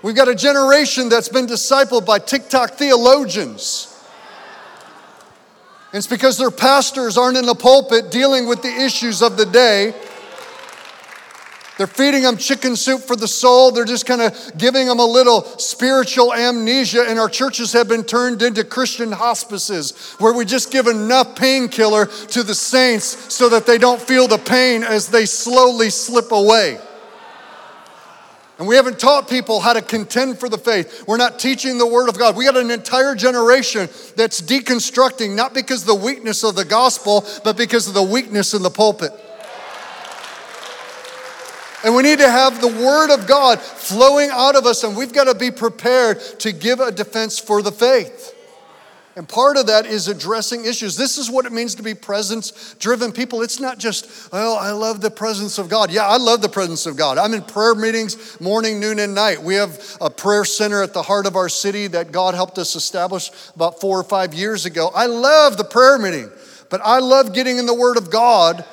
We've 0.01 0.15
got 0.15 0.29
a 0.29 0.35
generation 0.35 1.09
that's 1.09 1.29
been 1.29 1.45
discipled 1.45 2.05
by 2.05 2.19
TikTok 2.19 2.71
theologians. 2.71 3.85
It's 5.91 6.07
because 6.07 6.37
their 6.37 6.51
pastors 6.51 7.17
aren't 7.17 7.37
in 7.37 7.45
the 7.45 7.55
pulpit 7.55 8.11
dealing 8.11 8.47
with 8.47 8.61
the 8.61 8.69
issues 8.69 9.21
of 9.21 9.37
the 9.37 9.45
day. 9.45 9.93
They're 11.79 11.87
feeding 11.87 12.23
them 12.23 12.35
chicken 12.35 12.75
soup 12.75 13.03
for 13.03 13.15
the 13.15 13.25
soul. 13.25 13.71
They're 13.71 13.85
just 13.85 14.05
kind 14.05 14.21
of 14.21 14.51
giving 14.57 14.85
them 14.85 14.99
a 14.99 15.05
little 15.05 15.43
spiritual 15.59 16.33
amnesia. 16.33 17.05
And 17.07 17.17
our 17.17 17.29
churches 17.29 17.71
have 17.71 17.87
been 17.87 18.03
turned 18.03 18.41
into 18.41 18.65
Christian 18.65 19.13
hospices 19.13 20.13
where 20.19 20.33
we 20.33 20.43
just 20.43 20.73
give 20.73 20.87
enough 20.87 21.37
painkiller 21.37 22.07
to 22.07 22.43
the 22.43 22.53
saints 22.53 23.33
so 23.33 23.47
that 23.47 23.65
they 23.65 23.77
don't 23.77 24.01
feel 24.01 24.27
the 24.27 24.37
pain 24.37 24.83
as 24.83 25.07
they 25.07 25.25
slowly 25.25 25.89
slip 25.89 26.33
away. 26.33 26.81
And 28.57 28.67
we 28.67 28.75
haven't 28.75 28.99
taught 28.99 29.29
people 29.29 29.61
how 29.61 29.71
to 29.71 29.81
contend 29.81 30.37
for 30.37 30.49
the 30.49 30.57
faith. 30.57 31.07
We're 31.07 31.15
not 31.15 31.39
teaching 31.39 31.77
the 31.77 31.87
Word 31.87 32.09
of 32.09 32.19
God. 32.19 32.35
We 32.35 32.43
got 32.43 32.57
an 32.57 32.71
entire 32.71 33.15
generation 33.15 33.87
that's 34.17 34.41
deconstructing, 34.41 35.33
not 35.33 35.53
because 35.53 35.83
of 35.83 35.87
the 35.87 35.95
weakness 35.95 36.43
of 36.43 36.57
the 36.57 36.65
gospel, 36.65 37.25
but 37.45 37.55
because 37.55 37.87
of 37.87 37.93
the 37.93 38.03
weakness 38.03 38.53
in 38.53 38.63
the 38.63 38.69
pulpit. 38.69 39.13
And 41.83 41.95
we 41.95 42.03
need 42.03 42.19
to 42.19 42.29
have 42.29 42.59
the 42.59 42.67
Word 42.67 43.13
of 43.13 43.25
God 43.25 43.59
flowing 43.59 44.29
out 44.31 44.55
of 44.55 44.65
us, 44.65 44.83
and 44.83 44.97
we've 44.97 45.13
got 45.13 45.25
to 45.25 45.35
be 45.35 45.49
prepared 45.49 46.19
to 46.39 46.51
give 46.51 46.79
a 46.79 46.91
defense 46.91 47.39
for 47.39 47.61
the 47.61 47.71
faith. 47.71 48.35
And 49.15 49.27
part 49.27 49.57
of 49.57 49.67
that 49.67 49.85
is 49.85 50.07
addressing 50.07 50.65
issues. 50.65 50.95
This 50.95 51.17
is 51.17 51.29
what 51.29 51.45
it 51.45 51.51
means 51.51 51.75
to 51.75 51.83
be 51.83 51.93
presence 51.93 52.75
driven 52.75 53.11
people. 53.11 53.41
It's 53.41 53.59
not 53.59 53.77
just, 53.77 54.31
well, 54.31 54.55
I 54.55 54.71
love 54.71 55.01
the 55.01 55.11
presence 55.11 55.57
of 55.57 55.67
God. 55.67 55.91
Yeah, 55.91 56.07
I 56.07 56.17
love 56.17 56.41
the 56.41 56.47
presence 56.47 56.85
of 56.85 56.95
God. 56.95 57.17
I'm 57.17 57.33
in 57.33 57.41
prayer 57.41 57.75
meetings 57.75 58.39
morning, 58.39 58.79
noon, 58.79 58.99
and 58.99 59.13
night. 59.13 59.41
We 59.41 59.55
have 59.55 59.97
a 59.99 60.09
prayer 60.09 60.45
center 60.45 60.83
at 60.83 60.93
the 60.93 61.01
heart 61.01 61.25
of 61.25 61.35
our 61.35 61.49
city 61.49 61.87
that 61.87 62.13
God 62.13 62.33
helped 62.33 62.57
us 62.59 62.75
establish 62.75 63.31
about 63.55 63.81
four 63.81 63.99
or 63.99 64.05
five 64.05 64.33
years 64.33 64.65
ago. 64.65 64.89
I 64.95 65.07
love 65.07 65.57
the 65.57 65.65
prayer 65.65 65.97
meeting, 65.97 66.29
but 66.69 66.79
I 66.83 66.99
love 66.99 67.33
getting 67.33 67.57
in 67.57 67.65
the 67.65 67.73
Word 67.73 67.97
of 67.97 68.09
God 68.09 68.63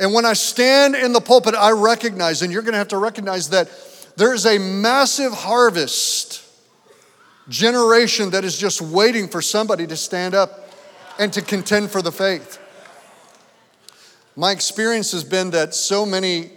and 0.00 0.14
when 0.14 0.24
I 0.24 0.32
stand 0.32 0.96
in 0.96 1.12
the 1.12 1.20
pulpit, 1.20 1.54
I 1.54 1.72
recognize, 1.72 2.40
and 2.40 2.50
you're 2.50 2.62
going 2.62 2.72
to 2.72 2.78
have 2.78 2.88
to 2.88 2.96
recognize 2.96 3.50
that 3.50 3.70
there's 4.16 4.46
a 4.46 4.58
massive 4.58 5.32
harvest 5.32 6.42
generation 7.50 8.30
that 8.30 8.42
is 8.42 8.56
just 8.56 8.80
waiting 8.80 9.28
for 9.28 9.42
somebody 9.42 9.86
to 9.86 9.96
stand 9.96 10.34
up 10.34 10.70
and 11.18 11.30
to 11.34 11.42
contend 11.42 11.90
for 11.90 12.00
the 12.00 12.10
faith. 12.10 12.58
My 14.36 14.52
experience 14.52 15.12
has 15.12 15.22
been 15.22 15.50
that 15.50 15.74
so 15.74 16.06
many, 16.06 16.50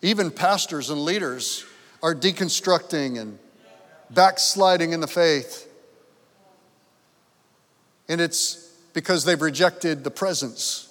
even 0.00 0.30
pastors 0.30 0.88
and 0.88 1.04
leaders, 1.04 1.66
are 2.02 2.14
deconstructing 2.14 3.20
and 3.20 3.38
backsliding 4.10 4.92
in 4.92 5.00
the 5.00 5.06
faith. 5.06 5.70
And 8.08 8.22
it's 8.22 8.72
because 8.94 9.26
they've 9.26 9.42
rejected 9.42 10.02
the 10.02 10.10
presence. 10.10 10.85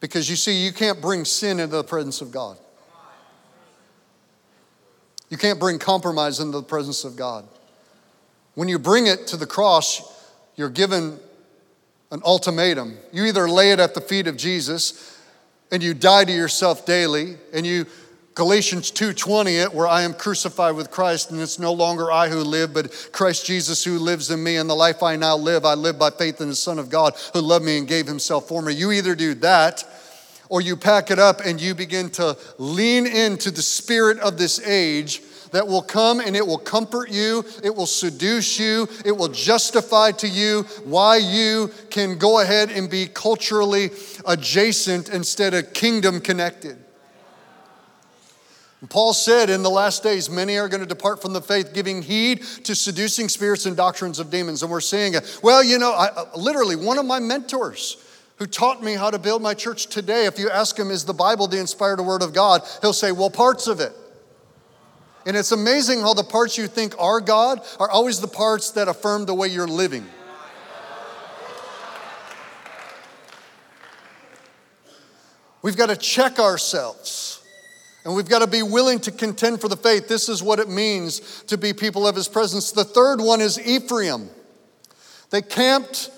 Because 0.00 0.28
you 0.28 0.36
see, 0.36 0.64
you 0.64 0.72
can't 0.72 1.00
bring 1.00 1.24
sin 1.24 1.58
into 1.58 1.76
the 1.76 1.84
presence 1.84 2.20
of 2.20 2.30
God. 2.30 2.58
You 5.28 5.36
can't 5.36 5.58
bring 5.58 5.78
compromise 5.78 6.38
into 6.38 6.58
the 6.58 6.62
presence 6.62 7.04
of 7.04 7.16
God. 7.16 7.46
When 8.54 8.68
you 8.68 8.78
bring 8.78 9.06
it 9.06 9.26
to 9.28 9.36
the 9.36 9.46
cross, 9.46 10.02
you're 10.54 10.70
given 10.70 11.18
an 12.10 12.22
ultimatum. 12.24 12.96
You 13.12 13.24
either 13.24 13.48
lay 13.48 13.72
it 13.72 13.80
at 13.80 13.94
the 13.94 14.00
feet 14.00 14.26
of 14.26 14.36
Jesus 14.36 15.20
and 15.72 15.82
you 15.82 15.94
die 15.94 16.24
to 16.24 16.32
yourself 16.32 16.86
daily 16.86 17.36
and 17.52 17.66
you 17.66 17.86
Galatians 18.36 18.90
2:20 18.90 19.62
it 19.62 19.72
where 19.72 19.88
I 19.88 20.02
am 20.02 20.12
crucified 20.12 20.74
with 20.74 20.90
Christ 20.90 21.30
and 21.30 21.40
it's 21.40 21.58
no 21.58 21.72
longer 21.72 22.12
I 22.12 22.28
who 22.28 22.40
live 22.40 22.74
but 22.74 23.08
Christ 23.10 23.46
Jesus 23.46 23.82
who 23.82 23.98
lives 23.98 24.30
in 24.30 24.42
me 24.42 24.56
and 24.56 24.68
the 24.68 24.74
life 24.74 25.02
I 25.02 25.16
now 25.16 25.38
live 25.38 25.64
I 25.64 25.72
live 25.72 25.98
by 25.98 26.10
faith 26.10 26.42
in 26.42 26.50
the 26.50 26.54
son 26.54 26.78
of 26.78 26.90
God 26.90 27.14
who 27.32 27.40
loved 27.40 27.64
me 27.64 27.78
and 27.78 27.88
gave 27.88 28.06
himself 28.06 28.46
for 28.46 28.60
me. 28.60 28.74
You 28.74 28.92
either 28.92 29.14
do 29.14 29.32
that 29.36 29.84
or 30.50 30.60
you 30.60 30.76
pack 30.76 31.10
it 31.10 31.18
up 31.18 31.40
and 31.46 31.58
you 31.58 31.74
begin 31.74 32.10
to 32.10 32.36
lean 32.58 33.06
into 33.06 33.50
the 33.50 33.62
spirit 33.62 34.18
of 34.18 34.36
this 34.36 34.60
age 34.60 35.22
that 35.52 35.66
will 35.66 35.80
come 35.80 36.20
and 36.20 36.36
it 36.36 36.46
will 36.46 36.58
comfort 36.58 37.10
you, 37.10 37.42
it 37.64 37.74
will 37.74 37.86
seduce 37.86 38.58
you, 38.58 38.86
it 39.06 39.16
will 39.16 39.28
justify 39.28 40.10
to 40.10 40.28
you 40.28 40.64
why 40.84 41.16
you 41.16 41.70
can 41.88 42.18
go 42.18 42.40
ahead 42.40 42.70
and 42.70 42.90
be 42.90 43.06
culturally 43.06 43.92
adjacent 44.26 45.08
instead 45.08 45.54
of 45.54 45.72
kingdom 45.72 46.20
connected. 46.20 46.76
Paul 48.90 49.14
said 49.14 49.48
in 49.48 49.62
the 49.62 49.70
last 49.70 50.02
days, 50.02 50.28
many 50.28 50.58
are 50.58 50.68
going 50.68 50.82
to 50.82 50.86
depart 50.86 51.22
from 51.22 51.32
the 51.32 51.40
faith, 51.40 51.72
giving 51.72 52.02
heed 52.02 52.42
to 52.64 52.74
seducing 52.74 53.28
spirits 53.28 53.64
and 53.64 53.76
doctrines 53.76 54.18
of 54.18 54.30
demons. 54.30 54.62
And 54.62 54.70
we're 54.70 54.82
seeing 54.82 55.14
it. 55.14 55.40
Well, 55.42 55.64
you 55.64 55.78
know, 55.78 55.92
I, 55.92 56.08
uh, 56.08 56.26
literally, 56.36 56.76
one 56.76 56.98
of 56.98 57.06
my 57.06 57.18
mentors 57.18 57.96
who 58.36 58.46
taught 58.46 58.82
me 58.82 58.92
how 58.92 59.10
to 59.10 59.18
build 59.18 59.40
my 59.40 59.54
church 59.54 59.86
today, 59.86 60.26
if 60.26 60.38
you 60.38 60.50
ask 60.50 60.78
him, 60.78 60.90
is 60.90 61.04
the 61.04 61.14
Bible 61.14 61.46
the 61.46 61.58
inspired 61.58 62.00
word 62.00 62.22
of 62.22 62.34
God? 62.34 62.62
He'll 62.82 62.92
say, 62.92 63.12
well, 63.12 63.30
parts 63.30 63.66
of 63.66 63.80
it. 63.80 63.92
And 65.24 65.36
it's 65.36 65.52
amazing 65.52 66.00
how 66.00 66.12
the 66.12 66.22
parts 66.22 66.58
you 66.58 66.68
think 66.68 66.94
are 66.98 67.20
God 67.20 67.60
are 67.80 67.90
always 67.90 68.20
the 68.20 68.28
parts 68.28 68.72
that 68.72 68.88
affirm 68.88 69.24
the 69.24 69.34
way 69.34 69.48
you're 69.48 69.66
living. 69.66 70.06
We've 75.62 75.76
got 75.76 75.88
to 75.88 75.96
check 75.96 76.38
ourselves. 76.38 77.35
And 78.06 78.14
we've 78.14 78.28
got 78.28 78.38
to 78.38 78.46
be 78.46 78.62
willing 78.62 79.00
to 79.00 79.10
contend 79.10 79.60
for 79.60 79.66
the 79.66 79.76
faith. 79.76 80.06
This 80.06 80.28
is 80.28 80.40
what 80.40 80.60
it 80.60 80.68
means 80.68 81.42
to 81.48 81.58
be 81.58 81.72
people 81.72 82.06
of 82.06 82.14
his 82.14 82.28
presence. 82.28 82.70
The 82.70 82.84
third 82.84 83.20
one 83.20 83.40
is 83.40 83.58
Ephraim. 83.58 84.30
They 85.30 85.42
camped 85.42 86.10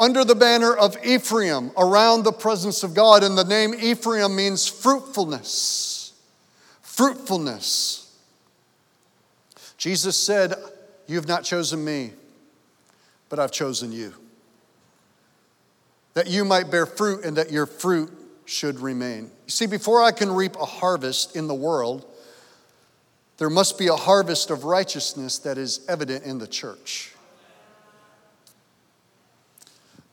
under 0.00 0.24
the 0.24 0.34
banner 0.34 0.74
of 0.74 0.96
Ephraim 1.06 1.70
around 1.78 2.24
the 2.24 2.32
presence 2.32 2.82
of 2.82 2.92
God. 2.92 3.22
And 3.22 3.38
the 3.38 3.44
name 3.44 3.72
Ephraim 3.72 4.34
means 4.34 4.66
fruitfulness. 4.66 6.12
Fruitfulness. 6.82 8.12
Jesus 9.76 10.16
said, 10.16 10.54
You 11.06 11.14
have 11.14 11.28
not 11.28 11.44
chosen 11.44 11.84
me, 11.84 12.14
but 13.28 13.38
I've 13.38 13.52
chosen 13.52 13.92
you. 13.92 14.12
That 16.14 16.26
you 16.26 16.44
might 16.44 16.68
bear 16.68 16.84
fruit 16.84 17.24
and 17.24 17.36
that 17.36 17.52
your 17.52 17.66
fruit 17.66 18.17
should 18.48 18.80
remain. 18.80 19.30
You 19.44 19.50
see, 19.50 19.66
before 19.66 20.02
I 20.02 20.10
can 20.10 20.32
reap 20.32 20.56
a 20.56 20.64
harvest 20.64 21.36
in 21.36 21.48
the 21.48 21.54
world, 21.54 22.06
there 23.36 23.50
must 23.50 23.78
be 23.78 23.88
a 23.88 23.94
harvest 23.94 24.50
of 24.50 24.64
righteousness 24.64 25.38
that 25.40 25.58
is 25.58 25.84
evident 25.86 26.24
in 26.24 26.38
the 26.38 26.46
church. 26.46 27.12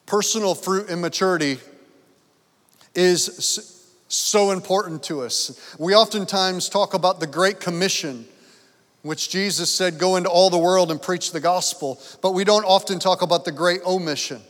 Personal 0.06 0.54
fruit 0.54 0.90
and 0.90 1.02
maturity 1.02 1.60
is 2.94 3.82
so 4.10 4.52
important 4.52 5.02
to 5.04 5.22
us. 5.22 5.76
We 5.80 5.96
oftentimes 5.96 6.68
talk 6.68 6.94
about 6.94 7.22
the 7.22 7.28
Great 7.28 7.62
Commission, 7.62 8.26
which 9.02 9.30
Jesus 9.30 9.74
said, 9.74 9.98
Go 9.98 10.18
into 10.18 10.30
all 10.30 10.50
the 10.50 10.58
world 10.58 10.92
and 10.92 11.02
preach 11.02 11.32
the 11.32 11.40
gospel, 11.40 12.02
but 12.22 12.34
we 12.34 12.44
don't 12.44 12.66
often 12.66 13.00
talk 13.00 13.22
about 13.22 13.46
the 13.46 13.52
Great 13.54 13.82
Omission, 13.86 14.42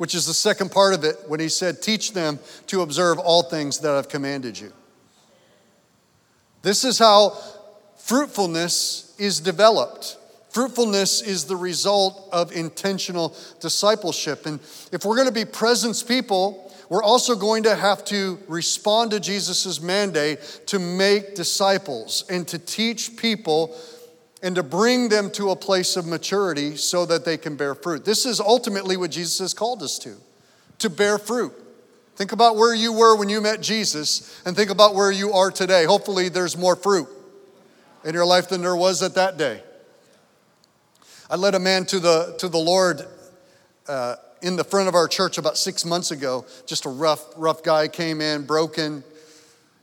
which 0.00 0.14
is 0.14 0.24
the 0.24 0.32
second 0.32 0.72
part 0.72 0.94
of 0.94 1.04
it 1.04 1.16
when 1.28 1.40
he 1.40 1.48
said, 1.50 1.82
Teach 1.82 2.14
them 2.14 2.38
to 2.68 2.80
observe 2.80 3.18
all 3.18 3.42
things 3.42 3.80
that 3.80 3.92
I've 3.92 4.08
commanded 4.08 4.58
you. 4.58 4.72
This 6.62 6.84
is 6.84 6.98
how 6.98 7.36
fruitfulness 7.98 9.14
is 9.18 9.40
developed. 9.40 10.16
Fruitfulness 10.48 11.20
is 11.20 11.44
the 11.44 11.54
result 11.54 12.30
of 12.32 12.50
intentional 12.50 13.36
discipleship. 13.60 14.46
And 14.46 14.58
if 14.90 15.04
we're 15.04 15.16
going 15.16 15.28
to 15.28 15.34
be 15.34 15.44
presence 15.44 16.02
people, 16.02 16.72
we're 16.88 17.02
also 17.02 17.36
going 17.36 17.64
to 17.64 17.76
have 17.76 18.02
to 18.06 18.38
respond 18.48 19.10
to 19.10 19.20
Jesus' 19.20 19.82
mandate 19.82 20.62
to 20.68 20.78
make 20.78 21.34
disciples 21.34 22.24
and 22.30 22.48
to 22.48 22.58
teach 22.58 23.18
people 23.18 23.76
and 24.42 24.54
to 24.54 24.62
bring 24.62 25.08
them 25.08 25.30
to 25.32 25.50
a 25.50 25.56
place 25.56 25.96
of 25.96 26.06
maturity 26.06 26.76
so 26.76 27.04
that 27.06 27.24
they 27.24 27.36
can 27.36 27.56
bear 27.56 27.74
fruit. 27.74 28.04
This 28.04 28.24
is 28.24 28.40
ultimately 28.40 28.96
what 28.96 29.10
Jesus 29.10 29.38
has 29.38 29.54
called 29.54 29.82
us 29.82 29.98
to 30.00 30.16
to 30.80 30.90
bear 30.90 31.18
fruit. 31.18 31.52
Think 32.16 32.32
about 32.32 32.56
where 32.56 32.74
you 32.74 32.92
were 32.92 33.16
when 33.16 33.28
you 33.28 33.40
met 33.40 33.60
Jesus 33.60 34.42
and 34.44 34.56
think 34.56 34.70
about 34.70 34.94
where 34.94 35.10
you 35.10 35.32
are 35.32 35.50
today. 35.50 35.84
Hopefully, 35.84 36.28
there's 36.28 36.56
more 36.56 36.76
fruit 36.76 37.08
in 38.04 38.14
your 38.14 38.26
life 38.26 38.48
than 38.48 38.62
there 38.62 38.76
was 38.76 39.02
at 39.02 39.14
that 39.14 39.38
day. 39.38 39.62
I 41.30 41.36
led 41.36 41.54
a 41.54 41.60
man 41.60 41.86
to 41.86 42.00
the, 42.00 42.34
to 42.38 42.48
the 42.48 42.58
Lord 42.58 43.06
uh, 43.86 44.16
in 44.42 44.56
the 44.56 44.64
front 44.64 44.88
of 44.88 44.94
our 44.94 45.06
church 45.06 45.38
about 45.38 45.56
six 45.56 45.84
months 45.84 46.10
ago. 46.10 46.44
Just 46.66 46.86
a 46.86 46.88
rough, 46.88 47.24
rough 47.36 47.62
guy 47.62 47.88
came 47.88 48.20
in, 48.20 48.44
broken, 48.44 49.04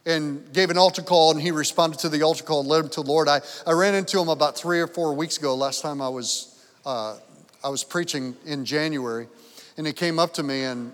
and 0.07 0.51
gave 0.53 0.71
an 0.71 0.77
altar 0.77 1.03
call, 1.03 1.31
and 1.31 1.39
he 1.39 1.51
responded 1.51 1.99
to 1.99 2.09
the 2.09 2.23
altar 2.23 2.43
call 2.43 2.61
and 2.61 2.69
led 2.69 2.85
him 2.85 2.89
to 2.89 3.01
the 3.03 3.07
Lord. 3.07 3.27
I, 3.27 3.41
I 3.67 3.73
ran 3.73 3.93
into 3.93 4.19
him 4.19 4.29
about 4.29 4.57
three 4.57 4.79
or 4.79 4.87
four 4.87 5.13
weeks 5.13 5.37
ago, 5.37 5.53
last 5.53 5.81
time 5.81 6.01
I 6.01 6.09
was, 6.09 6.59
uh, 6.85 7.17
I 7.63 7.69
was 7.69 7.83
preaching 7.83 8.35
in 8.45 8.65
January, 8.65 9.27
and 9.77 9.85
he 9.85 9.93
came 9.93 10.17
up 10.17 10.33
to 10.35 10.43
me 10.43 10.63
and 10.63 10.93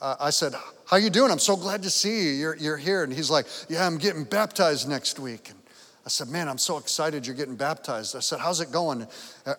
uh, 0.00 0.16
I 0.20 0.30
said, 0.30 0.52
how 0.84 0.98
you 0.98 1.08
doing? 1.10 1.30
I'm 1.30 1.38
so 1.38 1.56
glad 1.56 1.82
to 1.84 1.90
see 1.90 2.24
you. 2.24 2.30
You're, 2.32 2.56
you're 2.56 2.76
here. 2.76 3.02
And 3.02 3.12
he's 3.12 3.30
like, 3.30 3.46
yeah, 3.68 3.86
I'm 3.86 3.96
getting 3.96 4.24
baptized 4.24 4.88
next 4.88 5.18
week. 5.18 5.48
And 5.48 5.58
I 6.04 6.08
said, 6.08 6.28
Man, 6.28 6.48
I'm 6.48 6.58
so 6.58 6.78
excited 6.78 7.26
you're 7.26 7.36
getting 7.36 7.54
baptized. 7.54 8.16
I 8.16 8.20
said, 8.20 8.40
How's 8.40 8.60
it 8.60 8.72
going? 8.72 9.06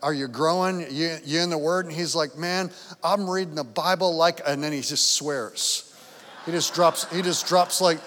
Are 0.02 0.14
you 0.14 0.28
growing? 0.28 0.82
You, 0.92 1.18
you 1.24 1.40
in 1.40 1.50
the 1.50 1.58
Word? 1.58 1.86
And 1.86 1.96
he's 1.96 2.16
like, 2.16 2.38
Man, 2.38 2.70
I'm 3.04 3.30
reading 3.30 3.56
the 3.56 3.64
Bible 3.64 4.16
like, 4.16 4.42
and 4.46 4.62
then 4.62 4.74
he 4.74 4.82
just 4.82 5.16
swears. 5.16 5.90
He 6.46 6.52
just 6.52 6.74
drops, 6.74 7.10
he 7.16 7.22
just 7.22 7.48
drops 7.48 7.80
like 7.80 8.00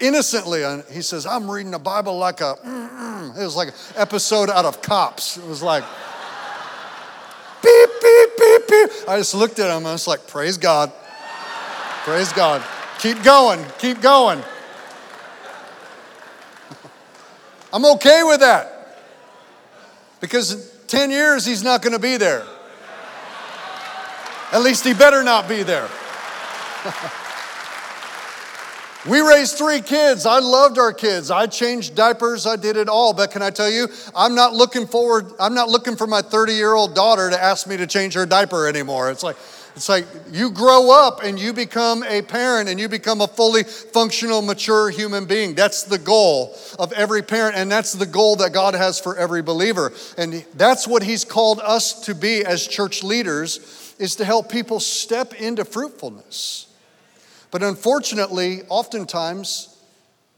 innocently. 0.00 0.62
And 0.62 0.84
he 0.90 1.02
says, 1.02 1.26
I'm 1.26 1.50
reading 1.50 1.72
the 1.72 1.78
Bible 1.78 2.18
like 2.18 2.40
a, 2.40 2.54
mm-mm. 2.64 3.36
it 3.36 3.44
was 3.44 3.56
like 3.56 3.68
an 3.68 3.74
episode 3.96 4.50
out 4.50 4.64
of 4.64 4.82
Cops. 4.82 5.36
It 5.36 5.44
was 5.44 5.62
like, 5.62 5.84
beep, 7.62 7.90
beep, 8.02 8.30
beep, 8.38 8.68
beep. 8.68 8.90
I 9.08 9.18
just 9.18 9.34
looked 9.34 9.58
at 9.58 9.70
him 9.70 9.78
and 9.78 9.88
I 9.88 9.92
was 9.92 10.06
like, 10.06 10.26
Praise 10.26 10.56
God. 10.58 10.92
Praise 12.04 12.32
God. 12.32 12.64
Keep 13.00 13.22
going, 13.22 13.64
keep 13.78 14.00
going. 14.00 14.42
I'm 17.72 17.84
okay 17.84 18.22
with 18.24 18.40
that. 18.40 18.74
Because 20.20 20.52
in 20.52 20.62
10 20.88 21.10
years, 21.10 21.44
he's 21.44 21.62
not 21.62 21.82
going 21.82 21.92
to 21.92 21.98
be 21.98 22.16
there. 22.16 22.44
At 24.50 24.62
least 24.62 24.84
he 24.84 24.94
better 24.94 25.22
not 25.22 25.48
be 25.48 25.62
there. 25.62 25.88
we 29.06 29.20
raised 29.20 29.56
three 29.56 29.80
kids. 29.80 30.26
I 30.26 30.40
loved 30.40 30.78
our 30.78 30.92
kids. 30.92 31.30
I 31.30 31.46
changed 31.46 31.94
diapers. 31.94 32.46
I 32.46 32.56
did 32.56 32.76
it 32.76 32.88
all. 32.88 33.12
But 33.12 33.30
can 33.30 33.42
I 33.42 33.50
tell 33.50 33.70
you, 33.70 33.88
I'm 34.14 34.34
not 34.34 34.54
looking 34.54 34.86
forward, 34.86 35.32
I'm 35.38 35.54
not 35.54 35.68
looking 35.68 35.96
for 35.96 36.06
my 36.06 36.22
30 36.22 36.54
year 36.54 36.72
old 36.72 36.94
daughter 36.94 37.30
to 37.30 37.40
ask 37.40 37.66
me 37.66 37.76
to 37.76 37.86
change 37.86 38.14
her 38.14 38.26
diaper 38.26 38.66
anymore. 38.66 39.10
It's 39.10 39.22
like, 39.22 39.36
it's 39.76 39.88
like 39.88 40.06
you 40.32 40.50
grow 40.50 40.90
up 40.90 41.22
and 41.22 41.38
you 41.38 41.52
become 41.52 42.02
a 42.02 42.22
parent 42.22 42.68
and 42.68 42.80
you 42.80 42.88
become 42.88 43.20
a 43.20 43.28
fully 43.28 43.62
functional, 43.62 44.42
mature 44.42 44.90
human 44.90 45.26
being. 45.26 45.54
That's 45.54 45.84
the 45.84 45.98
goal 45.98 46.56
of 46.80 46.92
every 46.94 47.22
parent, 47.22 47.54
and 47.54 47.70
that's 47.70 47.92
the 47.92 48.06
goal 48.06 48.34
that 48.36 48.52
God 48.52 48.74
has 48.74 48.98
for 48.98 49.16
every 49.16 49.40
believer. 49.40 49.92
And 50.16 50.44
that's 50.56 50.88
what 50.88 51.04
He's 51.04 51.24
called 51.24 51.60
us 51.60 52.06
to 52.06 52.16
be 52.16 52.44
as 52.44 52.66
church 52.66 53.04
leaders, 53.04 53.94
is 54.00 54.16
to 54.16 54.24
help 54.24 54.50
people 54.50 54.80
step 54.80 55.32
into 55.34 55.64
fruitfulness. 55.64 56.67
But 57.50 57.62
unfortunately, 57.62 58.62
oftentimes, 58.68 59.76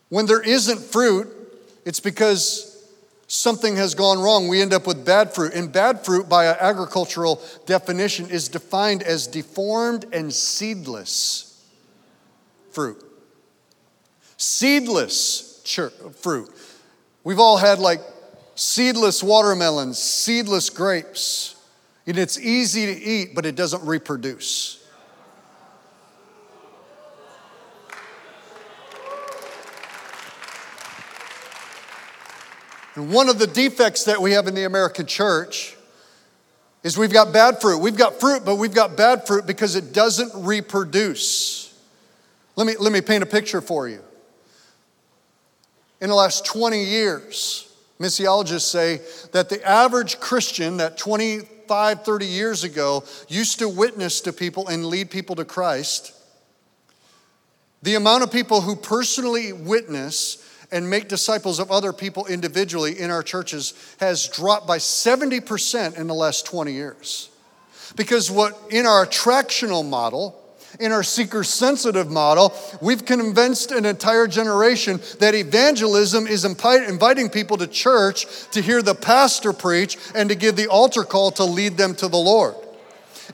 when 0.08 0.26
there 0.26 0.42
isn't 0.42 0.78
fruit, 0.80 1.28
it's 1.84 2.00
because 2.00 2.86
something 3.26 3.76
has 3.76 3.94
gone 3.94 4.18
wrong. 4.18 4.48
We 4.48 4.61
end 4.61 4.72
up 4.72 4.86
with 4.86 5.04
bad 5.04 5.34
fruit. 5.34 5.54
And 5.54 5.72
bad 5.72 6.04
fruit, 6.04 6.28
by 6.28 6.46
an 6.46 6.56
agricultural 6.61 7.42
definition, 7.66 8.28
is 8.28 8.48
defined 8.48 9.02
as 9.02 9.26
deformed 9.26 10.06
and 10.12 10.32
seedless 10.32 11.64
fruit. 12.70 13.02
Seedless 14.36 15.62
fruit. 16.20 16.50
We've 17.24 17.38
all 17.38 17.56
had 17.56 17.78
like 17.78 18.00
seedless 18.54 19.22
watermelons, 19.22 19.98
seedless 19.98 20.70
grapes. 20.70 21.56
And 22.06 22.18
it's 22.18 22.38
easy 22.38 22.86
to 22.86 23.00
eat, 23.00 23.34
but 23.34 23.46
it 23.46 23.54
doesn't 23.54 23.84
reproduce. 23.84 24.80
And 33.01 33.11
one 33.11 33.30
of 33.30 33.38
the 33.38 33.46
defects 33.46 34.05
that 34.05 34.20
we 34.20 34.32
have 34.32 34.46
in 34.46 34.55
the 34.55 34.64
American 34.64 35.07
church 35.07 35.74
is 36.82 36.98
we've 36.98 37.14
got 37.14 37.32
bad 37.32 37.59
fruit. 37.59 37.78
We've 37.78 37.96
got 37.96 38.20
fruit, 38.20 38.44
but 38.44 38.57
we've 38.57 38.74
got 38.74 38.94
bad 38.94 39.26
fruit 39.26 39.46
because 39.46 39.74
it 39.74 39.94
doesn't 39.94 40.44
reproduce. 40.44 41.74
Let 42.57 42.66
me, 42.66 42.74
let 42.78 42.92
me 42.92 43.01
paint 43.01 43.22
a 43.22 43.26
picture 43.26 43.62
for 43.62 43.88
you. 43.88 44.03
In 46.03 46.11
the 46.11 46.14
last 46.14 46.44
20 46.44 46.84
years, 46.84 47.74
missiologists 47.98 48.68
say 48.68 49.01
that 49.32 49.48
the 49.48 49.66
average 49.66 50.20
Christian 50.20 50.76
that 50.76 50.98
25, 50.98 52.05
30 52.05 52.26
years 52.26 52.64
ago 52.64 53.03
used 53.28 53.61
to 53.61 53.68
witness 53.70 54.20
to 54.20 54.32
people 54.34 54.68
and 54.68 54.84
lead 54.84 55.11
people 55.11 55.36
to 55.36 55.46
Christ, 55.46 56.12
the 57.82 57.94
amount 57.94 58.24
of 58.24 58.30
people 58.30 58.61
who 58.61 58.76
personally 58.76 59.55
witness 59.55 60.46
and 60.72 60.88
make 60.88 61.08
disciples 61.08 61.58
of 61.58 61.70
other 61.70 61.92
people 61.92 62.26
individually 62.26 62.98
in 62.98 63.10
our 63.10 63.22
churches 63.22 63.74
has 63.98 64.28
dropped 64.28 64.66
by 64.66 64.78
70% 64.78 65.98
in 65.98 66.06
the 66.06 66.14
last 66.14 66.46
20 66.46 66.72
years. 66.72 67.30
Because 67.96 68.30
what 68.30 68.58
in 68.70 68.86
our 68.86 69.04
attractional 69.04 69.86
model, 69.86 70.36
in 70.78 70.92
our 70.92 71.02
seeker 71.02 71.42
sensitive 71.42 72.08
model, 72.08 72.54
we've 72.80 73.04
convinced 73.04 73.72
an 73.72 73.84
entire 73.84 74.28
generation 74.28 75.00
that 75.18 75.34
evangelism 75.34 76.28
is 76.28 76.44
inviting 76.44 77.28
people 77.28 77.56
to 77.56 77.66
church 77.66 78.26
to 78.52 78.62
hear 78.62 78.80
the 78.80 78.94
pastor 78.94 79.52
preach 79.52 79.98
and 80.14 80.28
to 80.28 80.36
give 80.36 80.54
the 80.54 80.68
altar 80.68 81.02
call 81.02 81.32
to 81.32 81.44
lead 81.44 81.76
them 81.76 81.96
to 81.96 82.06
the 82.06 82.16
Lord. 82.16 82.54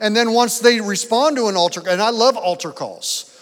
And 0.01 0.15
then 0.15 0.33
once 0.33 0.59
they 0.59 0.81
respond 0.81 1.35
to 1.37 1.47
an 1.47 1.55
altar, 1.55 1.83
and 1.87 2.01
I 2.01 2.09
love 2.09 2.35
altar 2.35 2.71
calls. 2.71 3.36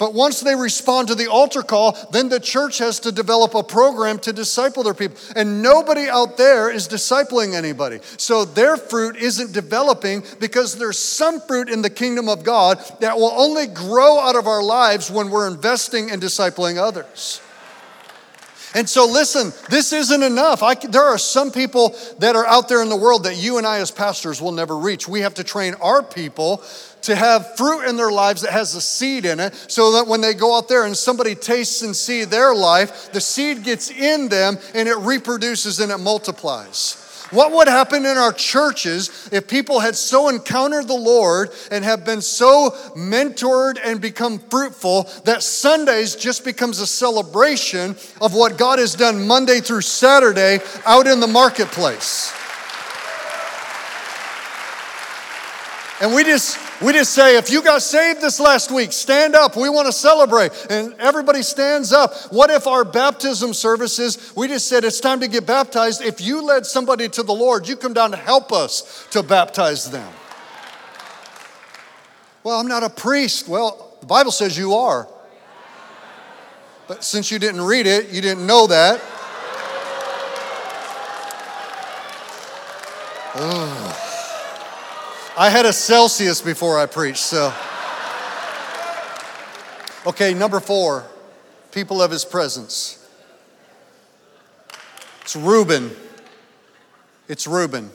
But 0.00 0.14
once 0.14 0.40
they 0.40 0.54
respond 0.54 1.08
to 1.08 1.14
the 1.14 1.26
altar 1.26 1.62
call, 1.62 1.94
then 2.10 2.30
the 2.30 2.40
church 2.40 2.78
has 2.78 3.00
to 3.00 3.12
develop 3.12 3.54
a 3.54 3.62
program 3.62 4.18
to 4.20 4.32
disciple 4.32 4.82
their 4.82 4.94
people. 4.94 5.18
And 5.36 5.62
nobody 5.62 6.08
out 6.08 6.38
there 6.38 6.70
is 6.70 6.88
discipling 6.88 7.52
anybody. 7.52 8.00
So 8.16 8.46
their 8.46 8.78
fruit 8.78 9.16
isn't 9.16 9.52
developing 9.52 10.24
because 10.40 10.78
there's 10.78 10.98
some 10.98 11.38
fruit 11.42 11.68
in 11.68 11.82
the 11.82 11.90
kingdom 11.90 12.30
of 12.30 12.44
God 12.44 12.82
that 13.00 13.18
will 13.18 13.32
only 13.32 13.66
grow 13.66 14.18
out 14.18 14.36
of 14.36 14.46
our 14.46 14.62
lives 14.62 15.10
when 15.10 15.28
we're 15.28 15.46
investing 15.46 16.08
in 16.08 16.18
discipling 16.18 16.78
others. 16.78 17.42
And 18.74 18.88
so, 18.88 19.04
listen, 19.04 19.52
this 19.68 19.92
isn't 19.92 20.22
enough. 20.22 20.62
I, 20.62 20.76
there 20.76 21.02
are 21.02 21.18
some 21.18 21.50
people 21.50 21.96
that 22.20 22.36
are 22.36 22.46
out 22.46 22.68
there 22.68 22.82
in 22.82 22.88
the 22.88 22.96
world 22.96 23.24
that 23.24 23.36
you 23.36 23.58
and 23.58 23.66
I, 23.66 23.80
as 23.80 23.90
pastors, 23.90 24.40
will 24.40 24.52
never 24.52 24.78
reach. 24.78 25.08
We 25.08 25.20
have 25.22 25.34
to 25.34 25.44
train 25.44 25.74
our 25.80 26.02
people 26.02 26.62
to 27.02 27.16
have 27.16 27.56
fruit 27.56 27.88
in 27.88 27.96
their 27.96 28.10
lives 28.10 28.42
that 28.42 28.52
has 28.52 28.74
a 28.74 28.80
seed 28.80 29.24
in 29.24 29.40
it 29.40 29.54
so 29.68 29.92
that 29.92 30.06
when 30.06 30.20
they 30.20 30.34
go 30.34 30.56
out 30.56 30.68
there 30.68 30.84
and 30.84 30.96
somebody 30.96 31.34
tastes 31.34 31.82
and 31.82 31.94
see 31.94 32.24
their 32.24 32.54
life, 32.54 33.12
the 33.12 33.20
seed 33.20 33.64
gets 33.64 33.90
in 33.90 34.28
them 34.28 34.58
and 34.74 34.88
it 34.88 34.96
reproduces 34.98 35.80
and 35.80 35.90
it 35.92 35.98
multiplies. 35.98 36.96
What 37.30 37.52
would 37.52 37.68
happen 37.68 38.04
in 38.04 38.16
our 38.16 38.32
churches 38.32 39.28
if 39.30 39.46
people 39.46 39.78
had 39.78 39.94
so 39.94 40.28
encountered 40.28 40.88
the 40.88 40.94
Lord 40.94 41.50
and 41.70 41.84
have 41.84 42.04
been 42.04 42.22
so 42.22 42.70
mentored 42.96 43.78
and 43.82 44.00
become 44.00 44.40
fruitful 44.40 45.08
that 45.24 45.44
Sundays 45.44 46.16
just 46.16 46.44
becomes 46.44 46.80
a 46.80 46.86
celebration 46.88 47.90
of 48.20 48.34
what 48.34 48.58
God 48.58 48.80
has 48.80 48.96
done 48.96 49.28
Monday 49.28 49.60
through 49.60 49.82
Saturday 49.82 50.58
out 50.84 51.06
in 51.06 51.20
the 51.20 51.28
marketplace? 51.28 52.32
And 56.00 56.14
we 56.14 56.24
just 56.24 56.58
we 56.82 56.92
just 56.94 57.12
say, 57.12 57.36
if 57.36 57.50
you 57.50 57.62
got 57.62 57.82
saved 57.82 58.20
this 58.20 58.40
last 58.40 58.70
week, 58.70 58.92
stand 58.92 59.34
up. 59.34 59.54
We 59.54 59.68
want 59.68 59.86
to 59.86 59.92
celebrate. 59.92 60.50
And 60.70 60.94
everybody 60.98 61.42
stands 61.42 61.92
up. 61.92 62.14
What 62.30 62.50
if 62.50 62.66
our 62.66 62.84
baptism 62.84 63.52
services, 63.52 64.32
we 64.34 64.48
just 64.48 64.66
said, 64.66 64.84
it's 64.84 64.98
time 64.98 65.20
to 65.20 65.28
get 65.28 65.46
baptized. 65.46 66.02
If 66.02 66.20
you 66.20 66.42
led 66.42 66.64
somebody 66.64 67.08
to 67.10 67.22
the 67.22 67.34
Lord, 67.34 67.68
you 67.68 67.76
come 67.76 67.92
down 67.92 68.12
to 68.12 68.16
help 68.16 68.50
us 68.50 69.06
to 69.10 69.22
baptize 69.22 69.90
them. 69.90 70.10
Well, 72.42 72.58
I'm 72.58 72.68
not 72.68 72.82
a 72.82 72.88
priest. 72.88 73.46
Well, 73.46 73.96
the 74.00 74.06
Bible 74.06 74.32
says 74.32 74.56
you 74.56 74.74
are. 74.74 75.06
But 76.88 77.04
since 77.04 77.30
you 77.30 77.38
didn't 77.38 77.60
read 77.60 77.86
it, 77.86 78.08
you 78.08 78.22
didn't 78.22 78.46
know 78.46 78.66
that. 78.66 79.02
Ugh. 83.34 84.09
I 85.36 85.48
had 85.48 85.64
a 85.64 85.72
Celsius 85.72 86.42
before 86.42 86.78
I 86.78 86.86
preached, 86.86 87.18
so. 87.18 87.54
Okay, 90.04 90.34
number 90.34 90.58
four, 90.58 91.06
people 91.70 92.02
of 92.02 92.10
his 92.10 92.24
presence. 92.24 93.08
It's 95.22 95.36
Reuben. 95.36 95.92
It's 97.28 97.46
Reuben. 97.46 97.90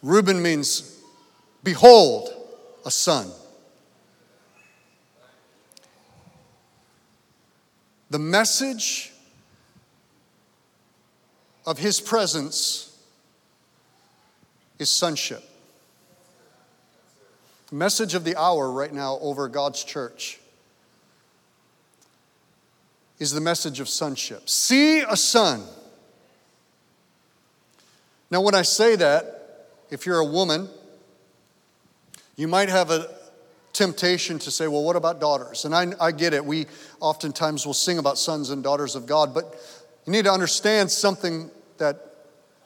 Reuben 0.00 0.40
means, 0.40 1.00
behold, 1.64 2.28
a 2.86 2.90
son. 2.90 3.30
The 8.10 8.18
message 8.20 9.12
of 11.66 11.78
his 11.78 12.00
presence 12.00 12.93
is 14.78 14.90
sonship. 14.90 15.42
Message 17.74 18.14
of 18.14 18.22
the 18.22 18.36
hour 18.36 18.70
right 18.70 18.92
now 18.92 19.18
over 19.20 19.48
God's 19.48 19.82
church 19.82 20.38
is 23.18 23.32
the 23.32 23.40
message 23.40 23.80
of 23.80 23.88
sonship. 23.88 24.48
See 24.48 25.00
a 25.00 25.16
son. 25.16 25.64
Now, 28.30 28.42
when 28.42 28.54
I 28.54 28.62
say 28.62 28.94
that, 28.94 29.70
if 29.90 30.06
you're 30.06 30.20
a 30.20 30.24
woman, 30.24 30.68
you 32.36 32.46
might 32.46 32.68
have 32.68 32.92
a 32.92 33.12
temptation 33.72 34.38
to 34.38 34.52
say, 34.52 34.68
well, 34.68 34.84
what 34.84 34.94
about 34.94 35.20
daughters? 35.20 35.64
And 35.64 35.74
I, 35.74 35.86
I 36.00 36.12
get 36.12 36.32
it. 36.32 36.44
We 36.44 36.66
oftentimes 37.00 37.66
will 37.66 37.74
sing 37.74 37.98
about 37.98 38.18
sons 38.18 38.50
and 38.50 38.62
daughters 38.62 38.94
of 38.94 39.06
God, 39.06 39.34
but 39.34 39.52
you 40.06 40.12
need 40.12 40.26
to 40.26 40.32
understand 40.32 40.92
something 40.92 41.50
that 41.78 42.14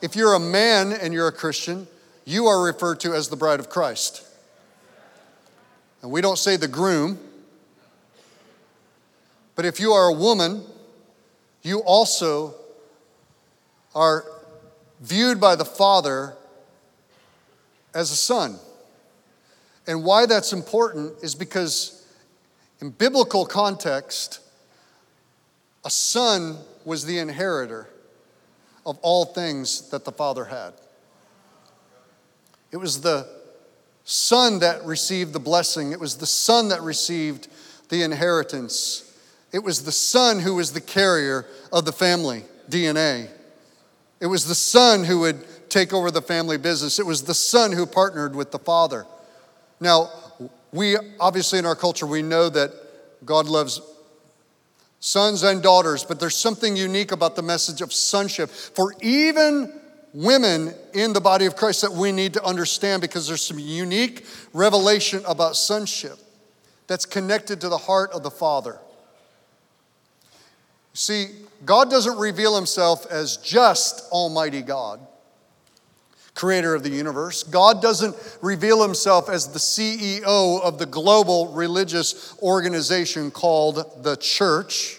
if 0.03 0.17
you're 0.17 0.35
a 0.35 0.41
man 0.41 0.93
and 0.93 1.15
you're 1.15 1.29
a 1.29 1.33
Christian, 1.33 1.87
you 2.29 2.47
are 2.47 2.63
referred 2.63 3.01
to 3.01 3.15
as 3.15 3.31
the 3.31 3.37
bride 3.37 3.59
of 3.59 3.71
Christ. 3.71 4.23
And 6.03 6.11
we 6.11 6.21
don't 6.21 6.37
say 6.37 6.59
the 6.59 6.69
groom, 6.69 7.19
but 9.57 9.65
if 9.65 9.81
you 9.81 9.93
are 9.93 10.09
a 10.09 10.13
woman, 10.13 10.63
you 11.63 11.79
also 11.79 12.55
are 13.95 14.27
viewed 15.01 15.41
by 15.41 15.57
the 15.57 15.65
Father 15.65 16.35
as 17.95 18.11
a 18.11 18.17
son. 18.17 18.59
And 19.87 20.05
why 20.05 20.27
that's 20.27 20.53
important 20.53 21.15
is 21.23 21.35
because 21.35 22.07
in 22.83 22.91
biblical 22.91 23.47
context, 23.47 24.41
a 25.83 25.91
son 25.91 26.59
was 26.85 27.07
the 27.07 27.19
inheritor 27.21 27.89
of 28.85 28.99
all 29.01 29.25
things 29.25 29.89
that 29.89 30.05
the 30.05 30.13
Father 30.13 30.45
had. 30.45 30.75
It 32.71 32.77
was 32.77 33.01
the 33.01 33.27
son 34.05 34.61
that 34.61 34.85
received 34.85 35.33
the 35.33 35.41
blessing, 35.41 35.93
it 35.93 36.01
was 36.01 36.17
the 36.17 36.27
son 36.27 36.69
that 36.69 36.83
received 36.83 37.49
the 37.89 38.03
inheritance. 38.03 39.05
It 39.53 39.61
was 39.61 39.85
the 39.85 39.93
son 39.93 40.41
who 40.41 40.57
was 40.57 40.73
the 40.73 40.81
carrier 40.81 41.47
of 41.73 41.85
the 41.87 41.93
family 41.93 42.45
DNA. 42.69 43.29
It 44.21 44.27
was 44.27 44.47
the 44.47 44.55
son 44.55 45.05
who 45.05 45.21
would 45.21 45.71
take 45.71 45.93
over 45.93 46.11
the 46.11 46.23
family 46.23 46.59
business. 46.59 46.99
It 46.99 47.07
was 47.07 47.23
the 47.23 47.35
son 47.35 47.73
who 47.73 47.87
partnered 47.87 48.35
with 48.35 48.51
the 48.51 48.59
father. 48.59 49.07
Now, 49.81 50.11
we 50.73 50.97
obviously 51.19 51.59
in 51.59 51.67
our 51.67 51.77
culture, 51.77 52.07
we 52.07 52.23
know 52.23 52.49
that 52.49 52.73
God 53.25 53.47
loves 53.47 53.81
sons 55.01 55.43
and 55.43 55.63
daughters, 55.63 56.05
but 56.05 56.21
there's 56.21 56.37
something 56.37 56.77
unique 56.77 57.13
about 57.13 57.37
the 57.37 57.43
message 57.43 57.81
of 57.81 57.93
sonship. 57.93 58.51
For 58.51 58.95
even 59.01 59.78
women 60.13 60.75
in 60.95 61.13
the 61.13 61.21
body 61.21 61.47
of 61.47 61.57
Christ 61.57 61.83
that 61.83 61.93
we 61.93 62.13
need 62.13 62.35
to 62.35 62.45
understand 62.45 63.03
because 63.03 63.29
there's 63.29 63.43
some 63.45 63.59
unique 63.59 64.25
revelation 64.53 65.23
about 65.27 65.57
sonship 65.57 66.19
that's 66.87 67.05
connected 67.05 67.61
to 67.61 67.69
the 67.69 67.79
heart 67.79 68.11
of 68.13 68.23
the 68.23 68.31
Father. 68.31 68.79
See, 70.95 71.27
God 71.65 71.91
doesn't 71.91 72.19
reveal 72.19 72.57
himself 72.57 73.07
as 73.07 73.37
just 73.37 74.11
Almighty 74.11 74.63
God, 74.63 74.99
creator 76.35 76.75
of 76.75 76.83
the 76.83 76.91
universe. 76.91 77.45
God 77.45 77.81
doesn't 77.81 78.17
reveal 78.43 78.83
himself 78.83 79.29
as 79.29 79.49
the 79.49 79.59
CEO 79.59 80.61
of 80.61 80.79
the 80.79 80.87
global 80.87 81.53
religious 81.53 82.37
organization 82.43 83.31
called 83.31 84.03
the 84.03 84.17
church. 84.17 84.99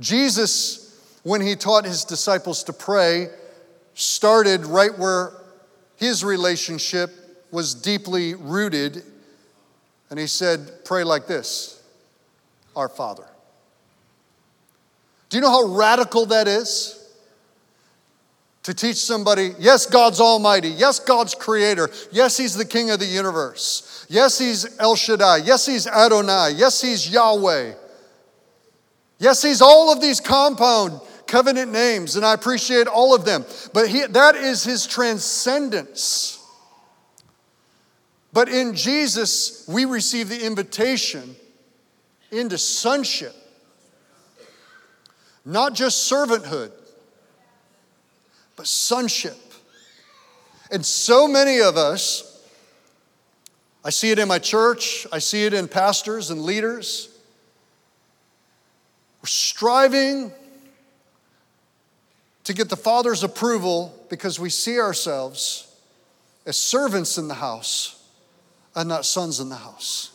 Jesus, 0.00 1.00
when 1.22 1.40
he 1.40 1.54
taught 1.54 1.84
his 1.84 2.04
disciples 2.04 2.64
to 2.64 2.72
pray, 2.72 3.28
started 3.94 4.66
right 4.66 4.96
where 4.98 5.32
his 5.96 6.24
relationship 6.24 7.10
was 7.50 7.74
deeply 7.74 8.34
rooted. 8.34 9.02
And 10.10 10.18
he 10.18 10.26
said, 10.26 10.84
Pray 10.84 11.04
like 11.04 11.26
this 11.26 11.82
Our 12.76 12.88
Father. 12.88 13.26
Do 15.30 15.38
you 15.38 15.40
know 15.40 15.50
how 15.50 15.74
radical 15.74 16.26
that 16.26 16.46
is? 16.46 17.00
To 18.64 18.72
teach 18.72 18.96
somebody, 18.96 19.52
yes, 19.58 19.84
God's 19.84 20.20
almighty. 20.20 20.68
Yes, 20.68 20.98
God's 20.98 21.34
creator. 21.34 21.90
Yes, 22.10 22.36
He's 22.36 22.54
the 22.54 22.64
king 22.64 22.90
of 22.90 22.98
the 22.98 23.06
universe. 23.06 24.06
Yes, 24.08 24.38
He's 24.38 24.78
El 24.78 24.96
Shaddai. 24.96 25.38
Yes, 25.38 25.66
He's 25.66 25.86
Adonai. 25.86 26.52
Yes, 26.56 26.80
He's 26.80 27.10
Yahweh. 27.10 27.74
Yes, 29.18 29.42
He's 29.42 29.60
all 29.60 29.92
of 29.92 30.00
these 30.00 30.18
compound 30.18 31.00
covenant 31.26 31.72
names, 31.72 32.16
and 32.16 32.24
I 32.24 32.34
appreciate 32.34 32.86
all 32.86 33.14
of 33.14 33.24
them. 33.24 33.44
But 33.72 33.88
he, 33.88 34.06
that 34.06 34.36
is 34.36 34.64
His 34.64 34.86
transcendence. 34.86 36.40
But 38.32 38.48
in 38.48 38.74
Jesus, 38.74 39.66
we 39.68 39.84
receive 39.84 40.28
the 40.28 40.44
invitation 40.44 41.36
into 42.32 42.58
sonship, 42.58 43.34
not 45.44 45.74
just 45.74 46.10
servanthood, 46.10 46.72
but 48.56 48.66
sonship. 48.66 49.36
And 50.70 50.84
so 50.84 51.28
many 51.28 51.60
of 51.60 51.76
us, 51.76 52.44
I 53.84 53.90
see 53.90 54.10
it 54.10 54.18
in 54.18 54.26
my 54.26 54.40
church, 54.40 55.06
I 55.12 55.20
see 55.20 55.44
it 55.44 55.54
in 55.54 55.68
pastors 55.68 56.30
and 56.30 56.42
leaders, 56.42 57.10
we're 59.22 59.28
striving 59.28 60.32
to 62.44 62.52
get 62.52 62.68
the 62.68 62.76
Father's 62.76 63.24
approval 63.24 63.94
because 64.10 64.38
we 64.38 64.50
see 64.50 64.78
ourselves 64.78 65.74
as 66.46 66.56
servants 66.56 67.16
in 67.18 67.28
the 67.28 67.34
house 67.34 68.02
and 68.74 68.88
not 68.88 69.06
sons 69.06 69.40
in 69.40 69.48
the 69.48 69.56
house. 69.56 70.10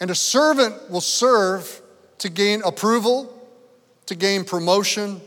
And 0.00 0.10
a 0.10 0.14
servant 0.14 0.90
will 0.90 1.00
serve 1.00 1.80
to 2.18 2.28
gain 2.28 2.62
approval, 2.64 3.32
to 4.06 4.14
gain 4.14 4.44
promotion, 4.44 5.20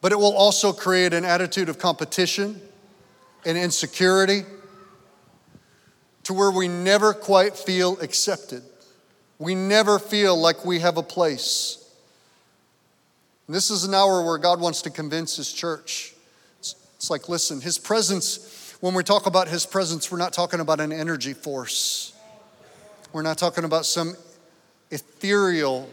but 0.00 0.12
it 0.12 0.18
will 0.18 0.36
also 0.36 0.72
create 0.72 1.12
an 1.12 1.24
attitude 1.24 1.68
of 1.68 1.78
competition 1.78 2.60
and 3.44 3.58
insecurity 3.58 4.42
to 6.24 6.34
where 6.34 6.50
we 6.50 6.68
never 6.68 7.12
quite 7.12 7.56
feel 7.56 7.98
accepted. 8.00 8.62
We 9.38 9.54
never 9.56 9.98
feel 9.98 10.36
like 10.36 10.64
we 10.64 10.80
have 10.80 10.96
a 10.96 11.02
place. 11.02 11.81
And 13.52 13.56
this 13.58 13.70
is 13.70 13.84
an 13.84 13.92
hour 13.92 14.24
where 14.24 14.38
God 14.38 14.62
wants 14.62 14.80
to 14.80 14.88
convince 14.90 15.36
His 15.36 15.52
church. 15.52 16.14
It's, 16.58 16.74
it's 16.96 17.10
like, 17.10 17.28
listen, 17.28 17.60
His 17.60 17.76
presence 17.76 18.74
when 18.80 18.94
we 18.94 19.02
talk 19.02 19.26
about 19.26 19.46
His 19.46 19.66
presence, 19.66 20.10
we're 20.10 20.16
not 20.16 20.32
talking 20.32 20.58
about 20.58 20.80
an 20.80 20.90
energy 20.90 21.34
force. 21.34 22.14
We're 23.12 23.20
not 23.20 23.36
talking 23.36 23.64
about 23.64 23.84
some 23.84 24.16
ethereal 24.90 25.86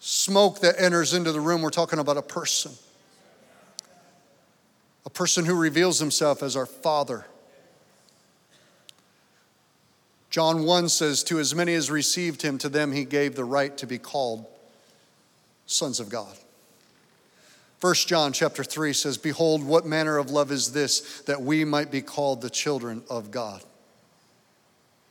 smoke 0.00 0.58
that 0.62 0.74
enters 0.76 1.14
into 1.14 1.30
the 1.30 1.38
room. 1.38 1.62
We're 1.62 1.70
talking 1.70 2.00
about 2.00 2.16
a 2.16 2.22
person. 2.22 2.72
A 5.06 5.10
person 5.10 5.44
who 5.44 5.54
reveals 5.54 6.00
himself 6.00 6.42
as 6.42 6.56
our 6.56 6.66
Father. 6.66 7.26
John 10.30 10.64
1 10.64 10.88
says, 10.88 11.22
To 11.22 11.38
as 11.38 11.54
many 11.54 11.74
as 11.74 11.92
received 11.92 12.42
him, 12.42 12.58
to 12.58 12.68
them 12.68 12.90
he 12.90 13.04
gave 13.04 13.36
the 13.36 13.44
right 13.44 13.78
to 13.78 13.86
be 13.86 13.98
called 13.98 14.46
sons 15.66 16.00
of 16.00 16.08
God. 16.08 16.36
1 17.82 17.94
John 17.94 18.32
chapter 18.32 18.62
3 18.62 18.92
says, 18.92 19.18
Behold, 19.18 19.64
what 19.64 19.84
manner 19.84 20.16
of 20.16 20.30
love 20.30 20.52
is 20.52 20.70
this, 20.70 21.20
that 21.22 21.42
we 21.42 21.64
might 21.64 21.90
be 21.90 22.00
called 22.00 22.40
the 22.40 22.48
children 22.48 23.02
of 23.10 23.32
God. 23.32 23.60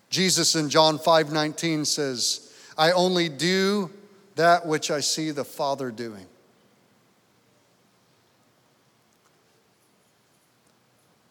Jesus 0.09 0.55
in 0.55 0.69
John 0.69 0.97
5 0.97 1.34
19 1.34 1.84
says, 1.84 2.53
I 2.78 2.93
only 2.93 3.28
do 3.28 3.91
that 4.36 4.65
which 4.65 4.89
I 4.89 5.01
see 5.01 5.32
the 5.32 5.43
Father 5.43 5.91
doing. 5.91 6.26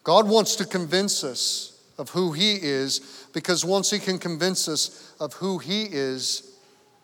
God 0.03 0.29
wants 0.29 0.55
to 0.57 0.65
convince 0.65 1.23
us 1.23 1.81
of 1.97 2.09
who 2.11 2.33
He 2.33 2.53
is 2.61 3.27
because 3.33 3.65
once 3.65 3.89
He 3.89 3.97
can 3.97 4.19
convince 4.19 4.67
us 4.67 5.11
of 5.19 5.33
who 5.33 5.57
He 5.57 5.85
is, 5.85 6.55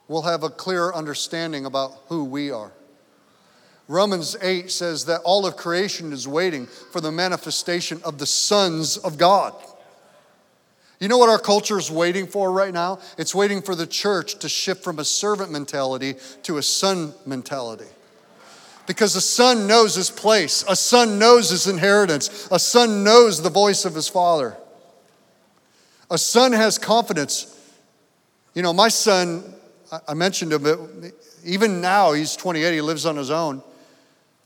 we'll 0.07 0.21
have 0.21 0.43
a 0.43 0.49
clearer 0.51 0.93
understanding 0.93 1.65
about 1.65 2.03
who 2.07 2.23
we 2.23 2.51
are. 2.51 2.71
Romans 3.88 4.35
8 4.41 4.69
says 4.69 5.05
that 5.05 5.21
all 5.23 5.45
of 5.45 5.55
creation 5.55 6.11
is 6.11 6.27
waiting 6.27 6.65
for 6.65 6.99
the 6.99 7.11
manifestation 7.11 8.01
of 8.03 8.17
the 8.17 8.25
sons 8.25 8.97
of 8.97 9.17
God. 9.17 9.53
You 10.99 11.07
know 11.07 11.17
what 11.17 11.29
our 11.29 11.39
culture 11.39 11.77
is 11.77 11.91
waiting 11.91 12.27
for 12.27 12.51
right 12.51 12.73
now? 12.73 12.99
It's 13.17 13.35
waiting 13.35 13.61
for 13.61 13.75
the 13.75 13.88
church 13.88 14.39
to 14.39 14.49
shift 14.49 14.83
from 14.83 14.99
a 14.99 15.05
servant 15.05 15.51
mentality 15.51 16.15
to 16.43 16.57
a 16.57 16.63
son 16.63 17.13
mentality. 17.25 17.85
Because 18.88 19.15
a 19.15 19.21
son 19.21 19.67
knows 19.67 19.95
his 19.95 20.09
place, 20.09 20.63
a 20.67 20.75
son 20.75 21.19
knows 21.19 21.49
his 21.49 21.67
inheritance, 21.67 22.47
a 22.51 22.57
son 22.57 23.03
knows 23.03 23.41
the 23.41 23.49
voice 23.49 23.85
of 23.85 23.93
his 23.93 24.07
father. 24.07 24.57
A 26.09 26.17
son 26.17 26.53
has 26.53 26.77
confidence. 26.77 27.53
You 28.53 28.63
know, 28.63 28.73
my 28.73 28.88
son, 28.88 29.43
I 30.07 30.13
mentioned 30.13 30.53
him, 30.53 30.63
but 30.63 30.79
even 31.45 31.79
now 31.79 32.13
he's 32.13 32.35
28, 32.35 32.73
he 32.73 32.81
lives 32.81 33.05
on 33.05 33.17
his 33.17 33.29
own. 33.29 33.61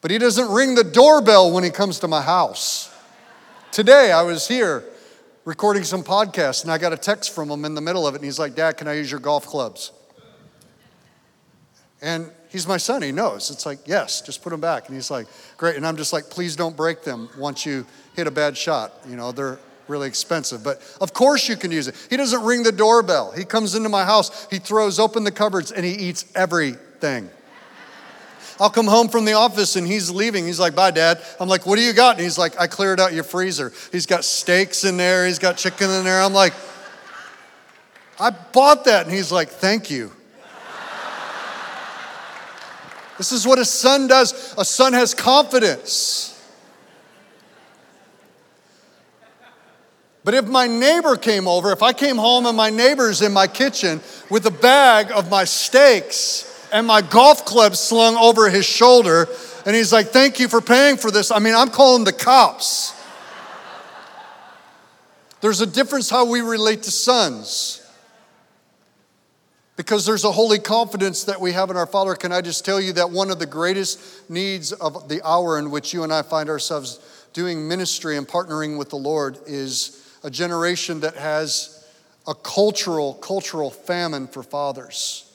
But 0.02 0.10
he 0.10 0.18
doesn't 0.18 0.52
ring 0.52 0.76
the 0.76 0.84
doorbell 0.84 1.52
when 1.52 1.64
he 1.64 1.70
comes 1.70 2.00
to 2.00 2.08
my 2.08 2.22
house. 2.22 2.94
Today 3.72 4.12
I 4.12 4.24
was 4.24 4.48
here 4.48 4.84
recording 5.46 5.84
some 5.84 6.04
podcasts 6.04 6.64
and 6.64 6.72
I 6.72 6.78
got 6.78 6.92
a 6.92 6.98
text 6.98 7.34
from 7.34 7.50
him 7.50 7.66
in 7.66 7.76
the 7.76 7.82
middle 7.82 8.08
of 8.08 8.16
it 8.16 8.18
and 8.18 8.26
he's 8.26 8.40
like, 8.40 8.56
Dad, 8.56 8.78
can 8.78 8.88
I 8.88 8.94
use 8.94 9.10
your 9.10 9.20
golf 9.20 9.46
clubs? 9.46 9.92
And 12.02 12.32
he's 12.50 12.68
my 12.68 12.78
son, 12.78 13.04
he 13.04 13.12
knows. 13.12 13.52
It's 13.52 13.66
like, 13.66 13.88
yes, 13.88 14.22
just 14.22 14.42
put 14.42 14.50
them 14.50 14.60
back. 14.60 14.88
And 14.88 14.96
he's 14.96 15.12
like, 15.12 15.28
great. 15.58 15.76
And 15.76 15.86
I'm 15.86 15.98
just 15.98 16.14
like, 16.14 16.32
please 16.32 16.56
don't 16.56 16.76
break 16.76 17.04
them 17.04 17.30
once 17.38 17.64
you 17.64 17.86
hit 18.16 18.26
a 18.26 18.32
bad 18.32 18.58
shot. 18.58 18.92
You 19.08 19.16
know, 19.16 19.32
they're 19.32 19.60
really 19.88 20.08
expensive, 20.08 20.64
but 20.64 20.82
of 21.00 21.14
course 21.14 21.48
you 21.48 21.56
can 21.56 21.72
use 21.72 21.88
it. 21.88 21.96
He 22.10 22.18
doesn't 22.18 22.44
ring 22.44 22.64
the 22.64 22.72
doorbell. 22.72 23.32
He 23.34 23.46
comes 23.46 23.76
into 23.76 23.90
my 23.90 24.04
house, 24.04 24.48
he 24.50 24.58
throws 24.58 24.98
open 24.98 25.24
the 25.26 25.32
cupboards, 25.32 25.72
and 25.72 25.86
he 25.86 25.92
eats 25.92 26.26
everything. 26.34 27.30
I'll 28.62 28.70
come 28.70 28.86
home 28.86 29.10
from 29.10 29.26
the 29.26 29.34
office 29.34 29.76
and 29.76 29.88
he's 29.88 30.12
leaving. 30.12 30.46
He's 30.46 30.60
like, 30.60 30.76
bye, 30.76 30.92
dad. 30.92 31.20
I'm 31.40 31.50
like, 31.50 31.66
what 31.66 31.78
do 31.78 31.82
you 31.82 31.94
got? 31.94 32.18
And 32.18 32.24
he's 32.24 32.38
like, 32.38 32.60
I 32.60 32.68
cleared 32.68 33.00
out 33.00 33.12
your 33.12 33.24
freezer. 33.24 33.74
He's 33.92 34.06
got 34.06 34.24
steaks 34.24 34.84
in 34.84 34.98
there, 34.98 35.26
he's 35.26 35.40
got 35.40 35.58
chicken 35.58 35.90
in 35.90 36.04
there. 36.04 36.22
I'm 36.22 36.34
like, 36.34 36.54
I 38.20 38.30
bought 38.30 38.86
that. 38.86 39.08
And 39.08 39.16
he's 39.16 39.32
like, 39.32 39.50
thank 39.50 39.90
you. 39.90 40.12
This 43.18 43.32
is 43.32 43.48
what 43.48 43.58
a 43.58 43.66
son 43.66 44.06
does. 44.06 44.54
A 44.60 44.64
son 44.64 44.94
has 44.94 45.16
confidence. 45.16 46.40
But 50.24 50.36
if 50.36 50.48
my 50.48 50.68
neighbor 50.68 51.16
came 51.16 51.48
over, 51.48 51.72
if 51.72 51.82
I 51.82 51.94
came 51.94 52.18
home 52.18 52.46
and 52.46 52.56
my 52.56 52.70
neighbor's 52.70 53.24
in 53.24 53.34
my 53.34 53.48
kitchen 53.48 54.02
with 54.30 54.46
a 54.46 54.52
bag 54.52 55.12
of 55.12 55.32
my 55.32 55.46
steaks, 55.46 56.51
and 56.72 56.88
my 56.88 57.02
golf 57.02 57.46
club 57.46 57.76
slung 57.76 58.16
over 58.16 58.50
his 58.50 58.66
shoulder. 58.66 59.28
And 59.66 59.76
he's 59.76 59.94
like, 59.94 60.08
Thank 60.08 60.40
you 60.40 60.48
for 60.48 60.62
paying 60.62 60.98
for 60.98 61.12
this. 61.12 61.32
I 61.32 61.40
mean, 61.40 61.56
I'm 61.56 61.70
calling 61.70 62.04
the 62.04 62.14
cops. 62.14 62.94
There's 65.42 65.62
a 65.62 65.66
difference 65.66 66.10
how 66.10 66.26
we 66.26 66.42
relate 66.42 66.84
to 66.84 66.92
sons. 66.92 67.80
Because 69.76 70.06
there's 70.06 70.24
a 70.24 70.32
holy 70.32 70.60
confidence 70.60 71.24
that 71.24 71.42
we 71.42 71.54
have 71.54 71.72
in 71.72 71.78
our 71.78 71.88
Father. 71.88 72.14
Can 72.14 72.32
I 72.32 72.42
just 72.42 72.64
tell 72.64 72.80
you 72.80 72.94
that 72.94 73.10
one 73.10 73.32
of 73.32 73.40
the 73.40 73.48
greatest 73.48 74.30
needs 74.30 74.72
of 74.74 75.10
the 75.10 75.26
hour 75.28 75.58
in 75.58 75.72
which 75.72 75.94
you 75.94 76.04
and 76.04 76.14
I 76.14 76.22
find 76.22 76.50
ourselves 76.50 77.00
doing 77.34 77.68
ministry 77.68 78.18
and 78.18 78.28
partnering 78.28 78.78
with 78.78 78.90
the 78.90 78.98
Lord 78.98 79.40
is 79.48 80.06
a 80.24 80.30
generation 80.30 81.00
that 81.00 81.16
has 81.16 81.88
a 82.28 82.36
cultural, 82.36 83.16
cultural 83.16 83.72
famine 83.72 84.28
for 84.28 84.44
fathers. 84.44 85.31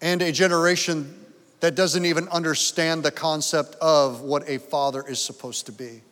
And 0.00 0.22
a 0.22 0.32
generation 0.32 1.14
that 1.60 1.74
doesn't 1.74 2.04
even 2.04 2.28
understand 2.28 3.02
the 3.02 3.10
concept 3.10 3.76
of 3.76 4.22
what 4.22 4.48
a 4.48 4.58
father 4.58 5.04
is 5.06 5.20
supposed 5.20 5.66
to 5.66 5.72
be. 5.72 6.02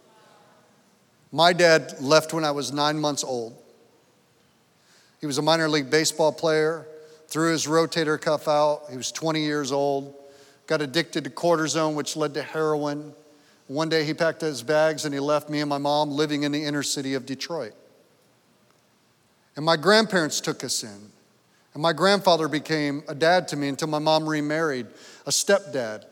My 1.32 1.52
dad 1.52 1.94
left 2.00 2.32
when 2.32 2.44
I 2.44 2.50
was 2.50 2.72
nine 2.72 2.98
months 2.98 3.24
old. 3.24 3.56
He 5.20 5.26
was 5.26 5.38
a 5.38 5.42
minor 5.42 5.68
league 5.68 5.90
baseball 5.90 6.32
player, 6.32 6.86
threw 7.28 7.52
his 7.52 7.66
rotator 7.66 8.20
cuff 8.20 8.46
out. 8.46 8.84
He 8.90 8.96
was 8.96 9.10
20 9.10 9.40
years 9.40 9.72
old, 9.72 10.14
got 10.66 10.80
addicted 10.80 11.24
to 11.24 11.30
cortisone, 11.30 11.94
which 11.94 12.16
led 12.16 12.34
to 12.34 12.42
heroin. 12.42 13.12
One 13.66 13.88
day 13.88 14.04
he 14.04 14.14
packed 14.14 14.40
his 14.40 14.62
bags 14.62 15.04
and 15.04 15.12
he 15.12 15.20
left 15.20 15.50
me 15.50 15.60
and 15.60 15.68
my 15.68 15.78
mom 15.78 16.10
living 16.10 16.44
in 16.44 16.52
the 16.52 16.64
inner 16.64 16.82
city 16.82 17.14
of 17.14 17.26
Detroit. 17.26 17.74
And 19.56 19.64
my 19.64 19.76
grandparents 19.76 20.40
took 20.40 20.62
us 20.62 20.84
in. 20.84 21.10
And 21.74 21.82
my 21.82 21.92
grandfather 21.92 22.48
became 22.48 23.02
a 23.08 23.14
dad 23.14 23.48
to 23.48 23.56
me 23.56 23.68
until 23.68 23.88
my 23.88 23.98
mom 23.98 24.28
remarried, 24.28 24.86
a 25.26 25.30
stepdad, 25.30 26.04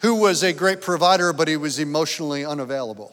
who 0.00 0.14
was 0.14 0.42
a 0.42 0.52
great 0.52 0.80
provider, 0.80 1.32
but 1.32 1.48
he 1.48 1.56
was 1.56 1.78
emotionally 1.78 2.44
unavailable. 2.44 3.12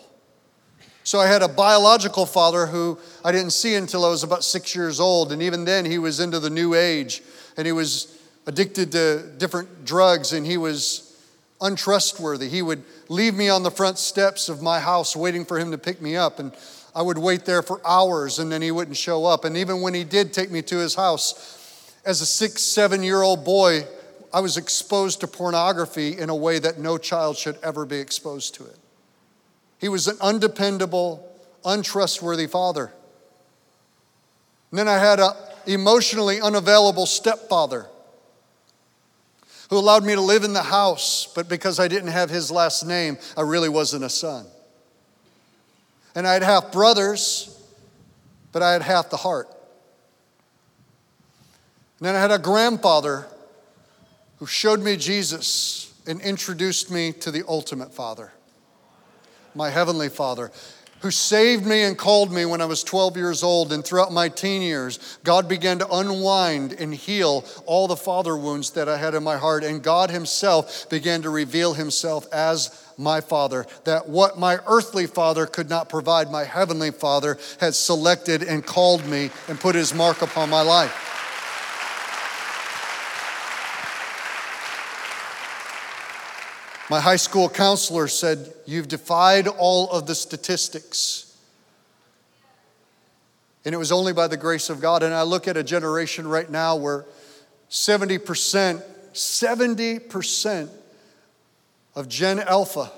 So 1.06 1.20
I 1.20 1.28
had 1.28 1.42
a 1.42 1.50
biological 1.50 2.26
father 2.26 2.66
who 2.66 2.98
I 3.26 3.32
didn't 3.32 3.52
see 3.52 3.76
until 3.76 4.06
I 4.06 4.10
was 4.10 4.24
about 4.24 4.44
six 4.44 4.74
years 4.74 5.00
old. 5.00 5.32
And 5.34 5.42
even 5.42 5.66
then, 5.66 5.86
he 5.86 6.00
was 6.00 6.20
into 6.20 6.40
the 6.40 6.50
new 6.50 6.76
age 6.76 7.22
and 7.58 7.66
he 7.66 7.74
was 7.74 8.18
addicted 8.48 8.92
to 8.94 9.30
different 9.38 9.86
drugs 9.86 10.32
and 10.32 10.46
he 10.46 10.58
was 10.58 11.14
untrustworthy. 11.62 12.48
He 12.48 12.62
would 12.62 12.84
leave 13.10 13.36
me 13.36 13.50
on 13.50 13.64
the 13.64 13.72
front 13.72 13.98
steps 13.98 14.48
of 14.48 14.62
my 14.62 14.80
house 14.80 15.16
waiting 15.16 15.46
for 15.46 15.60
him 15.60 15.72
to 15.72 15.78
pick 15.78 16.02
me 16.02 16.16
up. 16.16 16.40
And 16.40 16.54
I 16.96 17.02
would 17.02 17.18
wait 17.18 17.46
there 17.46 17.62
for 17.62 17.82
hours 17.86 18.40
and 18.40 18.52
then 18.52 18.62
he 18.62 18.72
wouldn't 18.72 18.98
show 18.98 19.26
up. 19.26 19.46
And 19.46 19.58
even 19.58 19.82
when 19.82 19.94
he 19.94 20.04
did 20.04 20.34
take 20.34 20.52
me 20.52 20.62
to 20.64 20.78
his 20.78 20.96
house, 20.96 21.92
as 22.06 22.22
a 22.22 22.26
six, 22.26 22.62
seven 22.62 23.02
year 23.02 23.22
old 23.22 23.44
boy, 23.44 23.86
I 24.34 24.40
was 24.40 24.58
exposed 24.58 25.22
to 25.22 25.28
pornography 25.28 26.18
in 26.18 26.30
a 26.30 26.36
way 26.36 26.60
that 26.60 26.80
no 26.80 26.98
child 26.98 27.38
should 27.38 27.58
ever 27.64 27.86
be 27.86 27.98
exposed 27.98 28.56
to 28.56 28.66
it. 28.66 28.78
He 29.80 29.90
was 29.90 30.08
an 30.08 30.18
undependable, 30.22 31.30
untrustworthy 31.66 32.48
father. 32.48 32.92
And 34.72 34.80
then 34.80 34.88
I 34.88 34.98
had 34.98 35.20
an 35.20 35.34
emotionally 35.68 36.42
unavailable 36.42 37.06
stepfather 37.06 37.88
who 39.70 39.78
allowed 39.78 40.04
me 40.04 40.14
to 40.16 40.22
live 40.22 40.44
in 40.44 40.54
the 40.54 40.64
house, 40.64 41.28
but 41.34 41.48
because 41.48 41.80
I 41.80 41.88
didn't 41.88 42.10
have 42.10 42.30
his 42.30 42.52
last 42.52 42.86
name, 42.86 43.18
I 43.38 43.42
really 43.42 43.70
wasn't 43.70 44.04
a 44.04 44.10
son. 44.10 44.46
And 46.16 46.28
I 46.28 46.34
had 46.34 46.44
half 46.44 46.72
brothers, 46.72 47.58
but 48.52 48.62
I 48.62 48.74
had 48.74 48.82
half 48.82 49.10
the 49.10 49.18
heart. 49.18 49.48
And 52.00 52.08
then 52.08 52.16
I 52.16 52.20
had 52.20 52.32
a 52.32 52.40
grandfather 52.40 53.28
who 54.38 54.46
showed 54.46 54.82
me 54.82 54.98
Jesus 54.98 55.94
and 56.06 56.22
introduced 56.22 56.92
me 56.92 57.14
to 57.14 57.32
the 57.32 57.44
ultimate 57.48 57.94
Father 57.94 58.32
my 59.56 59.70
Heavenly 59.70 60.10
Father, 60.10 60.52
who 61.04 61.12
saved 61.12 61.66
me 61.66 61.84
and 61.84 61.98
called 61.98 62.32
me 62.32 62.46
when 62.46 62.62
I 62.62 62.66
was 62.66 62.82
12 62.82 63.18
years 63.18 63.44
old. 63.44 63.74
And 63.74 63.84
throughout 63.84 64.14
my 64.14 64.30
teen 64.30 64.62
years, 64.62 65.20
God 65.26 65.50
began 65.50 65.80
to 65.80 65.92
unwind 65.92 66.72
and 66.72 66.94
heal 66.94 67.44
all 67.66 67.90
the 67.90 67.98
father 67.98 68.38
wounds 68.38 68.72
that 68.72 68.88
I 68.88 68.98
had 68.98 69.14
in 69.14 69.22
my 69.22 69.36
heart. 69.36 69.66
And 69.66 69.84
God 69.84 70.10
Himself 70.10 70.90
began 70.90 71.22
to 71.24 71.30
reveal 71.30 71.74
Himself 71.74 72.26
as 72.32 72.90
my 72.98 73.20
Father. 73.20 73.66
That 73.84 74.08
what 74.08 74.40
my 74.40 74.60
earthly 74.66 75.06
father 75.06 75.46
could 75.46 75.70
not 75.70 75.90
provide, 75.90 76.32
my 76.32 76.46
Heavenly 76.46 76.92
Father 76.92 77.38
had 77.60 77.76
selected 77.76 78.42
and 78.42 78.66
called 78.66 79.06
me 79.06 79.30
and 79.50 79.60
put 79.60 79.76
His 79.76 79.94
mark 79.94 80.22
upon 80.22 80.50
my 80.50 80.62
life. 80.62 81.13
My 86.90 87.00
high 87.00 87.16
school 87.16 87.50
counselor 87.50 88.08
said, 88.08 88.54
You've 88.66 88.88
defied 88.88 89.48
all 89.48 89.90
of 89.90 90.06
the 90.06 90.16
statistics. 90.16 91.38
And 93.66 93.74
it 93.74 93.78
was 93.78 93.92
only 93.92 94.12
by 94.12 94.28
the 94.28 94.36
grace 94.36 94.70
of 94.70 94.82
God. 94.82 95.04
And 95.04 95.14
I 95.14 95.22
look 95.22 95.48
at 95.48 95.56
a 95.56 95.64
generation 95.64 96.28
right 96.28 96.50
now 96.50 96.76
where 96.76 97.06
70%, 97.70 98.84
70% 99.14 100.70
of 101.96 102.10
Gen 102.10 102.40
Alpha 102.40 102.92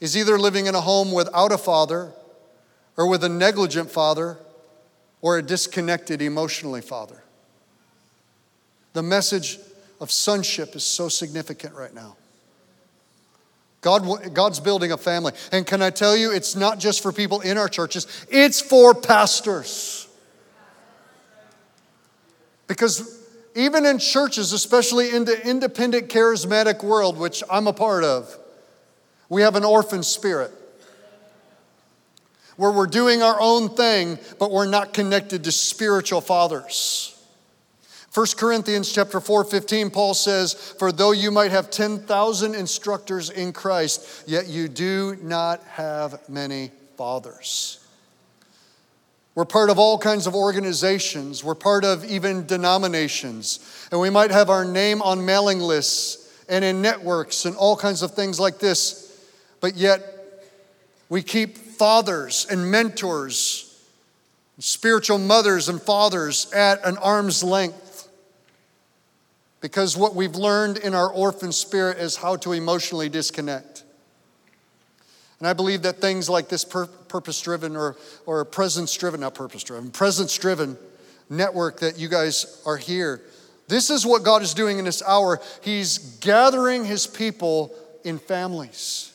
is 0.00 0.16
either 0.16 0.38
living 0.38 0.66
in 0.66 0.74
a 0.74 0.80
home 0.80 1.12
without 1.12 1.50
a 1.50 1.58
father 1.58 2.12
or 2.96 3.08
with 3.08 3.24
a 3.24 3.28
negligent 3.28 3.90
father 3.90 4.38
or 5.20 5.38
a 5.38 5.42
disconnected 5.42 6.22
emotionally 6.22 6.82
father. 6.82 7.24
The 8.92 9.02
message 9.02 9.58
of 10.00 10.12
sonship 10.12 10.76
is 10.76 10.84
so 10.84 11.08
significant 11.08 11.74
right 11.74 11.92
now. 11.92 12.16
God, 13.84 14.32
God's 14.32 14.60
building 14.60 14.92
a 14.92 14.96
family. 14.96 15.34
And 15.52 15.66
can 15.66 15.82
I 15.82 15.90
tell 15.90 16.16
you, 16.16 16.32
it's 16.32 16.56
not 16.56 16.78
just 16.78 17.02
for 17.02 17.12
people 17.12 17.42
in 17.42 17.58
our 17.58 17.68
churches, 17.68 18.06
it's 18.30 18.62
for 18.62 18.94
pastors. 18.94 20.08
Because 22.66 23.22
even 23.54 23.84
in 23.84 23.98
churches, 23.98 24.54
especially 24.54 25.14
in 25.14 25.26
the 25.26 25.46
independent 25.46 26.08
charismatic 26.08 26.82
world, 26.82 27.18
which 27.18 27.42
I'm 27.50 27.66
a 27.66 27.74
part 27.74 28.04
of, 28.04 28.34
we 29.28 29.42
have 29.42 29.54
an 29.54 29.64
orphan 29.64 30.02
spirit 30.02 30.50
where 32.56 32.70
we're 32.70 32.86
doing 32.86 33.20
our 33.22 33.38
own 33.38 33.68
thing, 33.68 34.18
but 34.38 34.50
we're 34.50 34.64
not 34.66 34.94
connected 34.94 35.44
to 35.44 35.52
spiritual 35.52 36.22
fathers. 36.22 37.13
1 38.14 38.26
Corinthians 38.36 38.92
chapter 38.92 39.18
4, 39.18 39.42
15, 39.42 39.90
Paul 39.90 40.14
says, 40.14 40.54
For 40.54 40.92
though 40.92 41.10
you 41.10 41.32
might 41.32 41.50
have 41.50 41.68
10,000 41.68 42.54
instructors 42.54 43.28
in 43.28 43.52
Christ, 43.52 44.28
yet 44.28 44.46
you 44.46 44.68
do 44.68 45.18
not 45.20 45.64
have 45.64 46.28
many 46.28 46.70
fathers. 46.96 47.84
We're 49.34 49.44
part 49.44 49.68
of 49.68 49.80
all 49.80 49.98
kinds 49.98 50.28
of 50.28 50.36
organizations. 50.36 51.42
We're 51.42 51.56
part 51.56 51.84
of 51.84 52.04
even 52.04 52.46
denominations. 52.46 53.88
And 53.90 54.00
we 54.00 54.10
might 54.10 54.30
have 54.30 54.48
our 54.48 54.64
name 54.64 55.02
on 55.02 55.26
mailing 55.26 55.58
lists 55.58 56.44
and 56.48 56.64
in 56.64 56.80
networks 56.80 57.46
and 57.46 57.56
all 57.56 57.76
kinds 57.76 58.02
of 58.02 58.12
things 58.12 58.38
like 58.38 58.60
this. 58.60 59.26
But 59.60 59.74
yet, 59.74 60.02
we 61.08 61.20
keep 61.20 61.56
fathers 61.56 62.46
and 62.48 62.70
mentors, 62.70 63.76
spiritual 64.60 65.18
mothers 65.18 65.68
and 65.68 65.82
fathers 65.82 66.52
at 66.52 66.84
an 66.86 66.96
arm's 66.98 67.42
length. 67.42 67.83
Because 69.64 69.96
what 69.96 70.14
we've 70.14 70.36
learned 70.36 70.76
in 70.76 70.92
our 70.92 71.10
orphan 71.10 71.50
spirit 71.50 71.96
is 71.96 72.16
how 72.16 72.36
to 72.36 72.52
emotionally 72.52 73.08
disconnect. 73.08 73.82
And 75.38 75.48
I 75.48 75.54
believe 75.54 75.80
that 75.84 76.02
things 76.02 76.28
like 76.28 76.50
this 76.50 76.66
pur- 76.66 76.84
purpose 76.84 77.40
driven 77.40 77.74
or, 77.74 77.96
or 78.26 78.44
presence 78.44 78.94
driven, 78.94 79.20
not 79.20 79.34
purpose 79.34 79.64
driven, 79.64 79.90
presence 79.90 80.36
driven 80.36 80.76
network 81.30 81.80
that 81.80 81.98
you 81.98 82.10
guys 82.10 82.62
are 82.66 82.76
here, 82.76 83.22
this 83.66 83.88
is 83.88 84.04
what 84.04 84.22
God 84.22 84.42
is 84.42 84.52
doing 84.52 84.78
in 84.78 84.84
this 84.84 85.02
hour. 85.02 85.40
He's 85.62 85.96
gathering 86.20 86.84
his 86.84 87.06
people 87.06 87.74
in 88.04 88.18
families. 88.18 89.14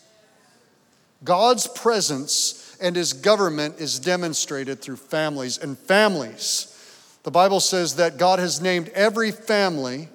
God's 1.23 1.67
presence 1.67 2.75
and 2.81 2.95
his 2.95 3.13
government 3.13 3.75
is 3.77 3.99
demonstrated 3.99 4.81
through 4.81 4.95
families. 4.95 5.59
And 5.59 5.77
families, 5.77 6.75
the 7.21 7.29
Bible 7.29 7.59
says 7.59 7.97
that 7.97 8.17
God 8.17 8.39
has 8.39 8.59
named 8.59 8.89
every 8.95 9.29
family 9.29 10.09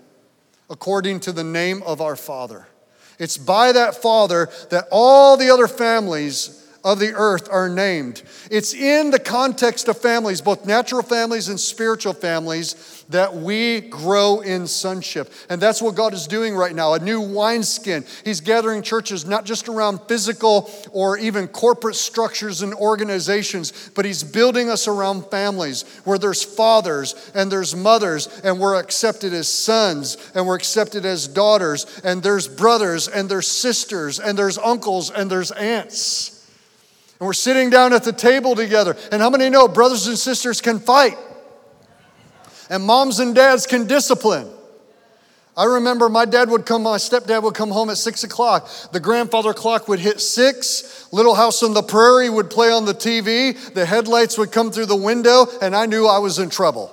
according 0.71 1.21
to 1.21 1.33
the 1.33 1.45
name 1.45 1.83
of 1.85 2.01
our 2.01 2.17
Father. 2.17 2.67
It's 3.19 3.39
by 3.39 3.73
that 3.73 3.97
Father 3.97 4.51
that 4.71 4.87
all 4.91 5.37
the 5.37 5.51
other 5.51 5.69
families 5.69 6.61
of 6.85 6.99
the 6.99 7.15
earth 7.15 7.49
are 7.51 7.69
named. 7.69 8.23
It's 8.51 8.75
in 8.75 9.11
the 9.11 9.19
context 9.19 9.89
of 9.89 9.97
families, 9.97 10.43
both 10.43 10.67
natural 10.67 11.03
families 11.03 11.49
and 11.49 11.59
spiritual 11.59 12.13
families, 12.13 12.94
that 13.11 13.35
we 13.35 13.81
grow 13.81 14.41
in 14.41 14.67
sonship. 14.67 15.33
And 15.49 15.61
that's 15.61 15.83
what 15.83 15.95
God 15.95 16.15
is 16.15 16.27
doing 16.27 16.55
right 16.55 16.75
now 16.75 16.95
a 16.95 16.99
new 16.99 17.21
wineskin. 17.21 18.05
He's 18.25 18.41
gathering 18.41 18.83
churches 18.83 19.27
not 19.27 19.45
just 19.45 19.69
around 19.69 20.01
physical 20.09 20.71
or 20.93 21.19
even 21.19 21.49
corporate 21.49 21.97
structures 21.97 22.63
and 22.63 22.75
organizations, 22.75 23.91
but 23.95 24.05
He's 24.05 24.25
building 24.25 24.69
us 24.69 24.89
around 24.89 25.27
families 25.31 25.83
where 26.05 26.19
there's 26.19 26.43
fathers 26.43 27.31
and 27.35 27.51
there's 27.51 27.75
mothers, 27.75 28.29
and 28.43 28.59
we're 28.59 28.77
accepted 28.77 29.33
as 29.33 29.49
sons 29.49 30.17
and 30.35 30.47
we're 30.47 30.57
accepted 30.57 31.05
as 31.05 31.29
daughters, 31.29 31.87
and 32.05 32.23
there's 32.23 32.49
brothers 32.49 33.09
and 33.09 33.29
there's 33.29 33.47
sisters 33.47 34.19
and 34.21 34.39
there's 34.39 34.59
uncles 34.59 35.11
and 35.11 35.31
there's 35.31 35.51
aunts. 35.53 36.31
And 37.21 37.27
we're 37.27 37.33
sitting 37.33 37.71
down 37.71 37.93
at 37.93 38.03
the 38.03 38.13
table 38.13 38.55
together. 38.55 38.97
And 39.13 39.23
how 39.23 39.31
many 39.31 39.49
know 39.49 39.69
brothers 39.69 40.09
and 40.09 40.19
sisters 40.19 40.61
can 40.61 40.81
fight? 40.81 41.17
And 42.71 42.85
moms 42.85 43.19
and 43.19 43.35
dads 43.35 43.67
can 43.67 43.87
discipline. 43.87 44.49
I 45.57 45.67
remember 45.67 46.09
my 46.09 46.25
dad 46.25 46.51
would 46.51 46.67
come, 46.67 46.83
my 46.83 46.97
stepdad 46.97 47.43
would 47.45 47.55
come 47.55 47.71
home 47.71 47.89
at 47.89 47.97
six 47.97 48.25
o'clock. 48.25 48.69
The 48.93 48.99
grandfather 48.99 49.53
clock 49.53 49.87
would 49.87 50.01
hit 50.01 50.21
six. 50.21 51.07
Little 51.13 51.35
House 51.35 51.63
on 51.63 51.75
the 51.75 51.83
Prairie 51.83 52.29
would 52.29 52.51
play 52.51 52.73
on 52.73 52.87
the 52.87 52.95
TV. 52.95 53.57
The 53.73 53.87
headlights 53.87 54.37
would 54.37 54.51
come 54.51 54.73
through 54.73 54.87
the 54.87 54.97
window, 54.97 55.47
and 55.63 55.77
I 55.77 55.87
knew 55.87 56.07
I 56.07 56.19
was 56.19 56.41
in 56.41 56.51
trouble. 56.51 56.93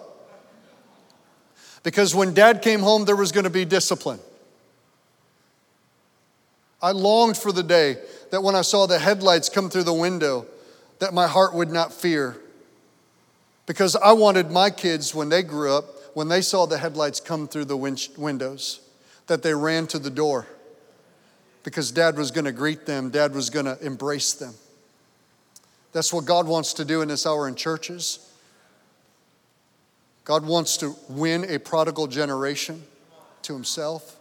Because 1.82 2.14
when 2.14 2.36
dad 2.36 2.62
came 2.62 2.82
home, 2.82 3.06
there 3.06 3.16
was 3.16 3.32
going 3.32 3.46
to 3.46 3.50
be 3.50 3.66
discipline. 3.66 4.20
I 6.82 6.92
longed 6.92 7.38
for 7.38 7.52
the 7.52 7.64
day 7.64 7.98
that 8.30 8.44
when 8.44 8.56
I 8.56 8.62
saw 8.62 8.86
the 8.86 9.00
headlights 9.00 9.50
come 9.50 9.70
through 9.70 9.84
the 9.84 9.94
window, 9.94 10.46
that 11.00 11.14
my 11.14 11.28
heart 11.28 11.56
would 11.56 11.70
not 11.70 11.94
fear. 11.94 12.38
Because 13.72 13.96
I 13.96 14.12
wanted 14.12 14.52
my 14.52 14.70
kids, 14.70 15.16
when 15.16 15.30
they 15.30 15.44
grew 15.44 15.72
up, 15.72 15.86
when 16.14 16.28
they 16.28 16.42
saw 16.42 16.66
the 16.66 16.78
headlights 16.78 17.22
come 17.22 17.48
through 17.48 17.64
the 17.64 17.78
win- 17.78 17.96
windows, 18.18 18.82
that 19.28 19.44
they 19.44 19.54
ran 19.54 19.88
to 19.88 19.98
the 19.98 20.10
door 20.10 20.46
because 21.64 21.90
dad 21.90 22.18
was 22.18 22.32
going 22.32 22.44
to 22.44 22.52
greet 22.52 22.86
them, 22.86 23.10
dad 23.12 23.34
was 23.34 23.50
going 23.50 23.64
to 23.64 23.80
embrace 23.82 24.34
them. 24.34 24.56
That's 25.94 26.12
what 26.12 26.26
God 26.26 26.48
wants 26.48 26.74
to 26.74 26.84
do 26.84 27.02
in 27.02 27.08
this 27.08 27.26
hour 27.26 27.48
in 27.48 27.56
churches. 27.56 28.30
God 30.26 30.46
wants 30.46 30.76
to 30.76 30.94
win 31.08 31.46
a 31.46 31.58
prodigal 31.58 32.08
generation 32.08 32.84
to 33.44 33.54
himself. 33.54 34.18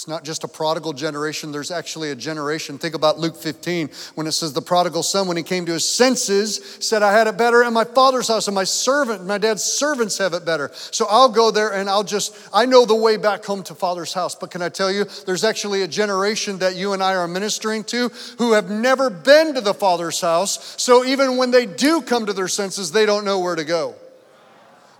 It's 0.00 0.08
not 0.08 0.24
just 0.24 0.44
a 0.44 0.48
prodigal 0.48 0.94
generation, 0.94 1.52
there's 1.52 1.70
actually 1.70 2.10
a 2.10 2.14
generation. 2.14 2.78
Think 2.78 2.94
about 2.94 3.18
Luke 3.18 3.36
15 3.36 3.90
when 4.14 4.26
it 4.26 4.32
says 4.32 4.54
the 4.54 4.62
prodigal 4.62 5.02
son, 5.02 5.28
when 5.28 5.36
he 5.36 5.42
came 5.42 5.66
to 5.66 5.74
his 5.74 5.86
senses, 5.86 6.78
said, 6.80 7.02
I 7.02 7.12
had 7.12 7.26
it 7.26 7.36
better 7.36 7.62
in 7.62 7.74
my 7.74 7.84
father's 7.84 8.28
house, 8.28 8.48
and 8.48 8.54
my 8.54 8.64
servant, 8.64 9.26
my 9.26 9.36
dad's 9.36 9.62
servants 9.62 10.16
have 10.16 10.32
it 10.32 10.46
better. 10.46 10.70
So 10.72 11.04
I'll 11.10 11.28
go 11.28 11.50
there 11.50 11.74
and 11.74 11.90
I'll 11.90 12.02
just, 12.02 12.34
I 12.50 12.64
know 12.64 12.86
the 12.86 12.94
way 12.94 13.18
back 13.18 13.44
home 13.44 13.62
to 13.64 13.74
father's 13.74 14.14
house. 14.14 14.34
But 14.34 14.50
can 14.50 14.62
I 14.62 14.70
tell 14.70 14.90
you, 14.90 15.04
there's 15.26 15.44
actually 15.44 15.82
a 15.82 15.88
generation 15.88 16.60
that 16.60 16.76
you 16.76 16.94
and 16.94 17.02
I 17.02 17.16
are 17.16 17.28
ministering 17.28 17.84
to 17.84 18.08
who 18.38 18.54
have 18.54 18.70
never 18.70 19.10
been 19.10 19.52
to 19.52 19.60
the 19.60 19.74
father's 19.74 20.22
house. 20.22 20.80
So 20.82 21.04
even 21.04 21.36
when 21.36 21.50
they 21.50 21.66
do 21.66 22.00
come 22.00 22.24
to 22.24 22.32
their 22.32 22.48
senses, 22.48 22.90
they 22.90 23.04
don't 23.04 23.26
know 23.26 23.40
where 23.40 23.54
to 23.54 23.64
go. 23.64 23.96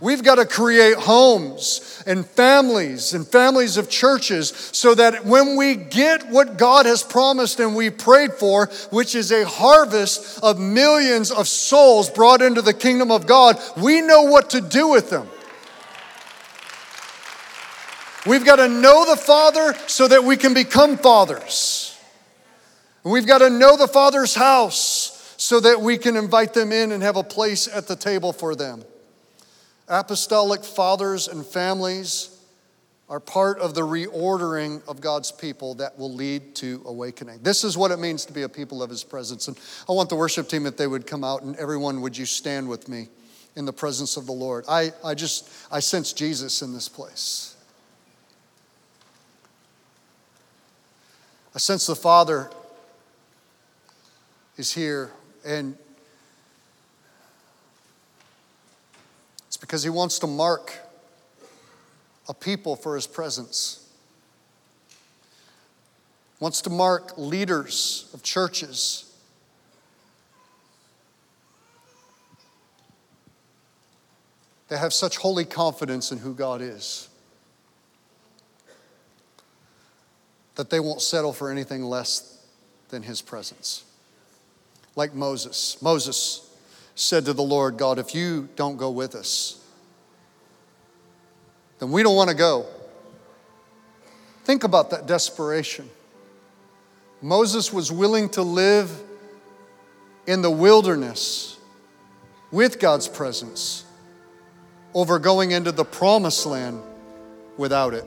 We've 0.01 0.23
got 0.23 0.37
to 0.37 0.47
create 0.47 0.97
homes 0.97 2.03
and 2.07 2.25
families 2.25 3.13
and 3.13 3.27
families 3.27 3.77
of 3.77 3.91
churches 3.91 4.49
so 4.73 4.95
that 4.95 5.27
when 5.27 5.57
we 5.57 5.75
get 5.75 6.31
what 6.31 6.57
God 6.57 6.87
has 6.87 7.03
promised 7.03 7.61
and 7.61 7.77
we 7.77 7.91
prayed 7.91 8.33
for, 8.33 8.67
which 8.91 9.15
is 9.15 9.31
a 9.31 9.47
harvest 9.47 10.43
of 10.43 10.59
millions 10.59 11.31
of 11.31 11.47
souls 11.47 12.09
brought 12.09 12.41
into 12.41 12.63
the 12.63 12.73
kingdom 12.73 13.11
of 13.11 13.27
God, 13.27 13.61
we 13.77 14.01
know 14.01 14.23
what 14.23 14.51
to 14.51 14.63
do 14.63 14.89
with 14.89 15.11
them. 15.11 15.29
We've 18.27 18.45
got 18.45 18.57
to 18.57 18.69
know 18.69 19.05
the 19.05 19.17
Father 19.17 19.75
so 19.87 20.09
that 20.09 20.25
we 20.25 20.39
can 20.39 20.55
become 20.55 20.97
fathers. 20.97 21.99
We've 23.03 23.27
got 23.27 23.39
to 23.39 23.51
know 23.51 23.77
the 23.77 23.89
Father's 23.89 24.35
house 24.35 25.35
so 25.37 25.61
that 25.61 25.81
we 25.81 25.99
can 25.99 26.17
invite 26.17 26.55
them 26.55 26.73
in 26.73 26.93
and 26.93 27.03
have 27.03 27.17
a 27.17 27.23
place 27.23 27.69
at 27.69 27.87
the 27.87 27.97
table 27.97 28.33
for 28.33 28.55
them. 28.55 28.85
Apostolic 29.91 30.65
fathers 30.65 31.27
and 31.27 31.45
families 31.45 32.39
are 33.09 33.19
part 33.19 33.59
of 33.59 33.75
the 33.75 33.81
reordering 33.81 34.87
of 34.87 35.01
God's 35.01 35.33
people 35.33 35.75
that 35.75 35.99
will 35.99 36.13
lead 36.13 36.55
to 36.55 36.81
awakening. 36.87 37.41
This 37.43 37.65
is 37.65 37.77
what 37.77 37.91
it 37.91 37.99
means 37.99 38.25
to 38.27 38.33
be 38.33 38.43
a 38.43 38.49
people 38.49 38.85
of 38.85 38.89
His 38.89 39.03
presence. 39.03 39.49
And 39.49 39.59
I 39.89 39.93
want 39.93 40.09
the 40.09 40.15
worship 40.15 40.49
team, 40.49 40.65
if 40.65 40.77
they 40.77 40.87
would 40.87 41.09
come 41.09 41.25
out, 41.25 41.43
and 41.43 41.57
everyone, 41.57 42.03
would 42.03 42.17
you 42.17 42.25
stand 42.25 42.69
with 42.69 42.89
me 42.89 43.09
in 43.57 43.65
the 43.65 43.73
presence 43.73 44.17
of 44.17 44.27
the 44.27 44.33
Lord? 44.33 44.65
I, 44.69 44.93
I 45.05 45.15
just, 45.15 45.51
I 45.73 45.81
sense 45.81 46.13
Jesus 46.13 46.63
in 46.63 46.73
this 46.73 46.89
place. 46.89 47.57
I 51.53 51.59
sense 51.59 51.89
the 51.89 51.97
Father 51.97 52.49
is 54.57 54.73
here, 54.73 55.11
and 55.45 55.77
because 59.71 59.85
he 59.85 59.89
wants 59.89 60.19
to 60.19 60.27
mark 60.27 60.75
a 62.29 62.35
people 62.35 62.75
for 62.75 62.97
his 62.97 63.07
presence. 63.07 63.89
Wants 66.41 66.61
to 66.63 66.71
mark 66.71 67.17
leaders 67.17 68.11
of 68.13 68.25
churches. 68.25 69.15
That 74.67 74.79
have 74.79 74.93
such 74.93 75.19
holy 75.19 75.45
confidence 75.45 76.11
in 76.11 76.19
who 76.19 76.35
God 76.35 76.61
is 76.61 77.09
that 80.57 80.69
they 80.69 80.81
won't 80.81 81.01
settle 81.01 81.33
for 81.33 81.49
anything 81.49 81.85
less 81.85 82.45
than 82.89 83.05
his 83.05 83.23
presence. 83.23 83.85
Like 84.97 85.15
Moses. 85.15 85.81
Moses 85.81 86.51
said 86.97 87.25
to 87.27 87.33
the 87.33 87.43
Lord, 87.45 87.77
God, 87.77 88.01
if 88.01 88.17
you 88.17 88.49
don't 88.57 88.77
go 88.77 88.91
with 88.91 89.15
us, 89.15 89.59
then 91.81 91.91
we 91.91 92.03
don't 92.03 92.15
want 92.15 92.31
to 92.31 92.37
go. 92.37 92.67
Think 94.45 94.65
about 94.65 94.91
that 94.91 95.07
desperation. 95.07 95.89
Moses 97.23 97.73
was 97.73 97.91
willing 97.91 98.29
to 98.31 98.43
live 98.43 99.03
in 100.27 100.43
the 100.43 100.51
wilderness 100.51 101.59
with 102.51 102.79
God's 102.79 103.09
presence 103.09 103.85
over 104.95 105.19
going 105.19 105.51
into 105.51 105.73
the 105.73 105.85
promised 105.85 106.47
land 106.47 106.83
without 107.57 107.95
it. 107.95 108.07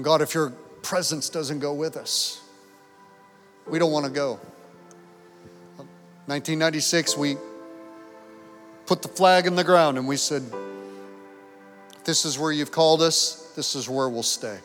God, 0.00 0.22
if 0.22 0.34
your 0.34 0.50
presence 0.82 1.28
doesn't 1.28 1.58
go 1.58 1.72
with 1.72 1.96
us, 1.96 2.40
we 3.66 3.78
don't 3.78 3.90
want 3.90 4.06
to 4.06 4.12
go. 4.12 4.38
1996, 6.26 7.16
we 7.16 7.36
put 8.88 9.02
the 9.02 9.08
flag 9.08 9.46
in 9.46 9.54
the 9.54 9.62
ground 9.62 9.98
and 9.98 10.08
we 10.08 10.16
said, 10.16 10.42
This 12.04 12.24
is 12.24 12.38
where 12.38 12.50
you've 12.50 12.72
called 12.72 13.02
us, 13.02 13.52
this 13.54 13.76
is 13.76 13.86
where 13.86 14.08
we'll 14.08 14.22
stay. 14.22 14.56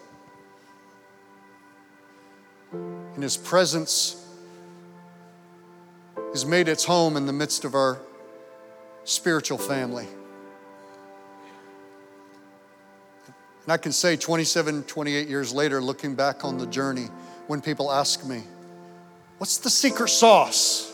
And 2.71 3.21
His 3.21 3.35
presence 3.35 4.25
has 6.31 6.45
made 6.45 6.69
its 6.69 6.85
home 6.85 7.17
in 7.17 7.25
the 7.25 7.33
midst 7.33 7.65
of 7.65 7.75
our 7.75 7.99
spiritual 9.03 9.57
family. 9.57 10.07
And 13.65 13.73
I 13.73 13.77
can 13.77 13.91
say 13.91 14.15
27, 14.15 14.83
28 14.83 15.27
years 15.27 15.53
later, 15.53 15.81
looking 15.81 16.15
back 16.15 16.45
on 16.45 16.57
the 16.57 16.67
journey, 16.67 17.07
when 17.47 17.59
people 17.59 17.91
ask 17.91 18.25
me, 18.25 18.43
What's 19.37 19.57
the 19.57 19.69
secret 19.69 20.07
sauce? 20.07 20.92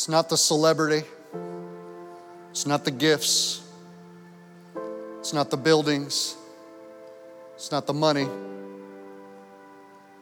It's 0.00 0.08
not 0.08 0.30
the 0.30 0.36
celebrity. 0.38 1.06
It's 2.52 2.66
not 2.66 2.86
the 2.86 2.90
gifts. 2.90 3.60
It's 5.18 5.34
not 5.34 5.50
the 5.50 5.58
buildings. 5.58 6.36
It's 7.54 7.70
not 7.70 7.86
the 7.86 7.92
money. 7.92 8.26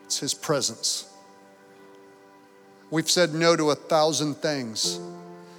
It's 0.05 0.19
His 0.19 0.35
presence. 0.35 1.09
We've 2.91 3.09
said 3.09 3.35
no 3.35 3.55
to 3.55 3.71
a 3.71 3.77
thousand 3.77 4.39
things 4.39 4.99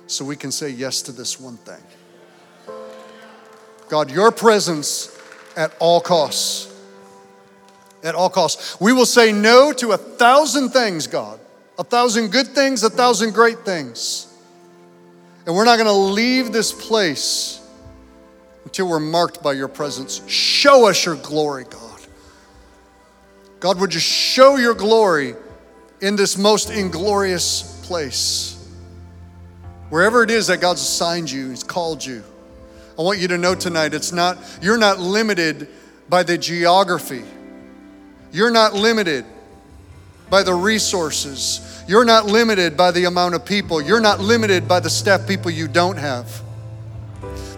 so 0.07 0.25
we 0.25 0.35
can 0.35 0.51
say 0.51 0.67
yes 0.67 1.01
to 1.03 1.13
this 1.13 1.39
one 1.39 1.55
thing. 1.55 2.75
God, 3.87 4.11
your 4.11 4.33
presence 4.33 5.17
at 5.55 5.71
all 5.79 6.01
costs. 6.01 6.77
At 8.03 8.15
all 8.15 8.29
costs. 8.29 8.81
We 8.81 8.91
will 8.91 9.05
say 9.05 9.31
no 9.31 9.71
to 9.71 9.93
a 9.93 9.97
thousand 9.97 10.71
things, 10.71 11.07
God. 11.07 11.39
A 11.79 11.83
thousand 11.83 12.33
good 12.33 12.49
things, 12.49 12.83
a 12.83 12.89
thousand 12.89 13.33
great 13.33 13.59
things. 13.59 14.27
And 15.45 15.55
we're 15.55 15.63
not 15.63 15.77
going 15.77 15.87
to 15.87 15.93
leave 15.93 16.51
this 16.51 16.73
place 16.73 17.65
until 18.65 18.89
we're 18.89 18.99
marked 18.99 19.41
by 19.41 19.53
your 19.53 19.69
presence. 19.69 20.21
Show 20.27 20.89
us 20.89 21.05
your 21.05 21.15
glory, 21.15 21.63
God. 21.63 22.01
God, 23.61 23.79
would 23.79 23.93
you 23.93 23.99
show 24.01 24.57
your 24.57 24.73
glory 24.73 25.35
in 26.01 26.17
this 26.17 26.37
most 26.37 26.69
inglorious 26.69 27.81
place? 27.87 28.69
Wherever 29.89 30.21
it 30.21 30.31
is 30.31 30.47
that 30.47 30.59
God's 30.59 30.81
assigned 30.81 31.31
you, 31.31 31.49
He's 31.49 31.63
called 31.63 32.05
you. 32.05 32.23
I 32.97 33.03
want 33.03 33.19
you 33.19 33.29
to 33.29 33.37
know 33.37 33.55
tonight 33.55 33.93
it's 33.93 34.11
not, 34.11 34.37
you're 34.61 34.77
not 34.77 34.99
limited 34.99 35.69
by 36.09 36.23
the 36.23 36.37
geography. 36.37 37.23
You're 38.33 38.51
not 38.51 38.73
limited 38.73 39.23
by 40.29 40.43
the 40.43 40.53
resources. 40.53 41.83
You're 41.87 42.05
not 42.05 42.25
limited 42.25 42.77
by 42.77 42.91
the 42.91 43.05
amount 43.05 43.35
of 43.35 43.45
people. 43.45 43.81
You're 43.81 43.99
not 43.99 44.19
limited 44.19 44.67
by 44.67 44.79
the 44.79 44.89
staff 44.89 45.27
people 45.27 45.51
you 45.51 45.67
don't 45.67 45.97
have. 45.97 46.41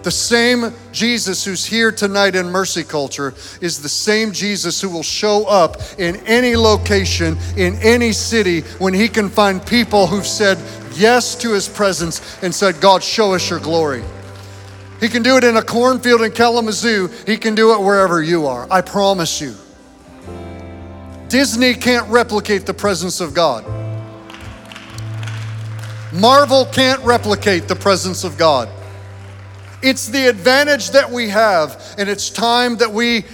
The 0.02 0.10
same 0.10 0.72
Jesus 0.90 1.44
who's 1.44 1.64
here 1.64 1.92
tonight 1.92 2.34
in 2.34 2.46
Mercy 2.46 2.82
Culture 2.82 3.34
is 3.60 3.80
the 3.80 3.88
same 3.88 4.32
Jesus 4.32 4.80
who 4.80 4.88
will 4.88 5.04
show 5.04 5.46
up 5.46 5.76
in 5.98 6.16
any 6.26 6.56
location, 6.56 7.36
in 7.56 7.76
any 7.76 8.12
city, 8.12 8.62
when 8.78 8.94
he 8.94 9.08
can 9.08 9.28
find 9.28 9.64
people 9.64 10.08
who've 10.08 10.26
said 10.26 10.58
yes 10.94 11.36
to 11.36 11.52
his 11.52 11.68
presence 11.68 12.42
and 12.42 12.52
said, 12.52 12.80
God, 12.80 13.02
show 13.02 13.34
us 13.34 13.48
your 13.48 13.60
glory. 13.60 14.02
He 14.98 15.08
can 15.08 15.22
do 15.22 15.36
it 15.36 15.44
in 15.44 15.56
a 15.56 15.62
cornfield 15.62 16.22
in 16.22 16.32
Kalamazoo. 16.32 17.08
He 17.26 17.36
can 17.36 17.54
do 17.54 17.72
it 17.74 17.80
wherever 17.80 18.22
you 18.22 18.46
are. 18.46 18.66
I 18.70 18.80
promise 18.80 19.40
you. 19.40 19.54
Disney 21.32 21.72
can't 21.72 22.06
replicate 22.10 22.66
the 22.66 22.74
presence 22.74 23.18
of 23.22 23.32
God. 23.32 23.64
Marvel 26.12 26.66
can't 26.66 27.02
replicate 27.02 27.68
the 27.68 27.74
presence 27.74 28.22
of 28.22 28.36
God. 28.36 28.68
It's 29.82 30.08
the 30.08 30.28
advantage 30.28 30.90
that 30.90 31.10
we 31.10 31.30
have, 31.30 31.94
and 31.96 32.10
it's 32.10 32.28
time 32.28 32.76
that 32.76 32.92
we 32.92 33.24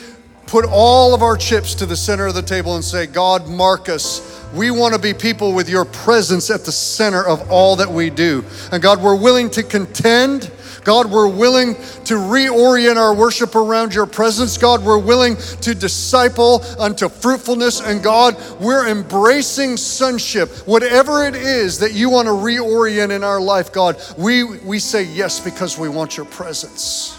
put 0.47 0.65
all 0.65 1.13
of 1.13 1.23
our 1.23 1.37
chips 1.37 1.75
to 1.75 1.87
the 1.87 1.97
center 1.97 2.29
of 2.29 2.37
the 2.37 2.43
table 2.43 2.77
and 2.77 2.85
say, 2.85 3.05
God, 3.05 3.49
mark 3.49 3.89
us. 3.89 4.47
We 4.55 4.71
want 4.71 4.95
to 4.95 5.01
be 5.01 5.13
people 5.13 5.53
with 5.53 5.69
your 5.69 5.85
presence 5.85 6.51
at 6.51 6.65
the 6.65 6.71
center 6.71 7.27
of 7.27 7.51
all 7.51 7.75
that 7.75 7.91
we 7.91 8.11
do. 8.11 8.45
And 8.71 8.81
God, 8.81 9.03
we're 9.03 9.21
willing 9.21 9.51
to 9.51 9.65
contend. 9.65 10.53
God, 10.85 11.11
we're 11.11 11.29
willing 11.29 11.75
to 11.75 12.15
reorient 12.15 12.97
our 12.97 13.15
worship 13.15 13.55
around 13.55 13.95
your 13.95 14.07
presence. 14.07 14.57
God, 14.59 14.85
we're 14.85 14.99
willing 14.99 15.37
to 15.37 15.75
disciple 15.75 16.63
unto 16.79 17.09
fruitfulness. 17.09 17.81
And 17.81 18.03
God, 18.03 18.37
we're 18.61 18.89
embracing 18.89 19.77
sonship. 19.77 20.51
Whatever 20.67 21.27
it 21.27 21.35
is 21.35 21.79
that 21.81 21.93
you 21.93 22.11
want 22.11 22.27
to 22.27 22.33
reorient 22.33 23.11
in 23.11 23.25
our 23.25 23.41
life, 23.41 23.73
God, 23.73 24.01
we, 24.17 24.45
we 24.45 24.79
say 24.79 25.03
yes 25.03 25.41
because 25.41 25.79
we 25.79 25.89
want 25.89 26.17
your 26.17 26.27
presence. 26.27 27.19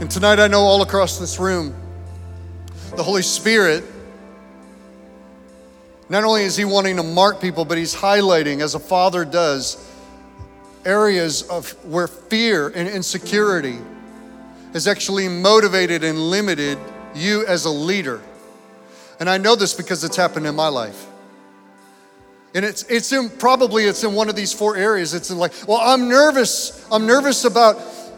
And 0.00 0.10
tonight, 0.10 0.40
I 0.40 0.48
know 0.48 0.60
all 0.60 0.82
across 0.82 1.18
this 1.18 1.38
room, 1.38 1.74
the 2.96 3.02
Holy 3.02 3.22
Spirit, 3.22 3.84
not 6.08 6.24
only 6.24 6.42
is 6.42 6.56
He 6.56 6.64
wanting 6.64 6.96
to 6.96 7.02
mark 7.02 7.40
people, 7.40 7.64
but 7.64 7.78
He's 7.78 7.94
highlighting, 7.94 8.60
as 8.60 8.74
a 8.74 8.78
father 8.78 9.24
does, 9.24 9.90
areas 10.84 11.42
of 11.42 11.72
where 11.84 12.06
fear 12.08 12.68
and 12.68 12.88
insecurity 12.88 13.78
has 14.72 14.88
actually 14.88 15.28
motivated 15.28 16.04
and 16.04 16.18
limited 16.18 16.78
you 17.14 17.46
as 17.46 17.64
a 17.64 17.70
leader. 17.70 18.20
And 19.20 19.30
I 19.30 19.38
know 19.38 19.54
this 19.54 19.74
because 19.74 20.02
it's 20.04 20.16
happened 20.16 20.46
in 20.46 20.54
my 20.54 20.68
life. 20.68 21.06
And 22.54 22.64
it's, 22.64 22.84
it's 22.84 23.12
in, 23.12 23.30
probably 23.30 23.84
it's 23.84 24.04
in 24.04 24.14
one 24.14 24.28
of 24.28 24.36
these 24.36 24.52
four 24.52 24.76
areas. 24.76 25.14
It's 25.14 25.30
in 25.30 25.38
like, 25.38 25.52
well, 25.66 25.80
I'm 25.80 26.08
nervous. 26.08 26.86
I'm 26.90 27.06
nervous 27.06 27.44
about 27.44 27.76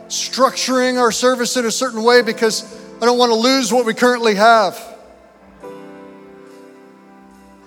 structuring 0.08 0.98
our 0.98 1.10
service 1.10 1.56
in 1.56 1.64
a 1.64 1.70
certain 1.70 2.02
way 2.02 2.22
because 2.22 2.64
I 3.00 3.06
don't 3.06 3.18
want 3.18 3.30
to 3.30 3.38
lose 3.38 3.72
what 3.72 3.86
we 3.86 3.94
currently 3.94 4.34
have. 4.34 4.78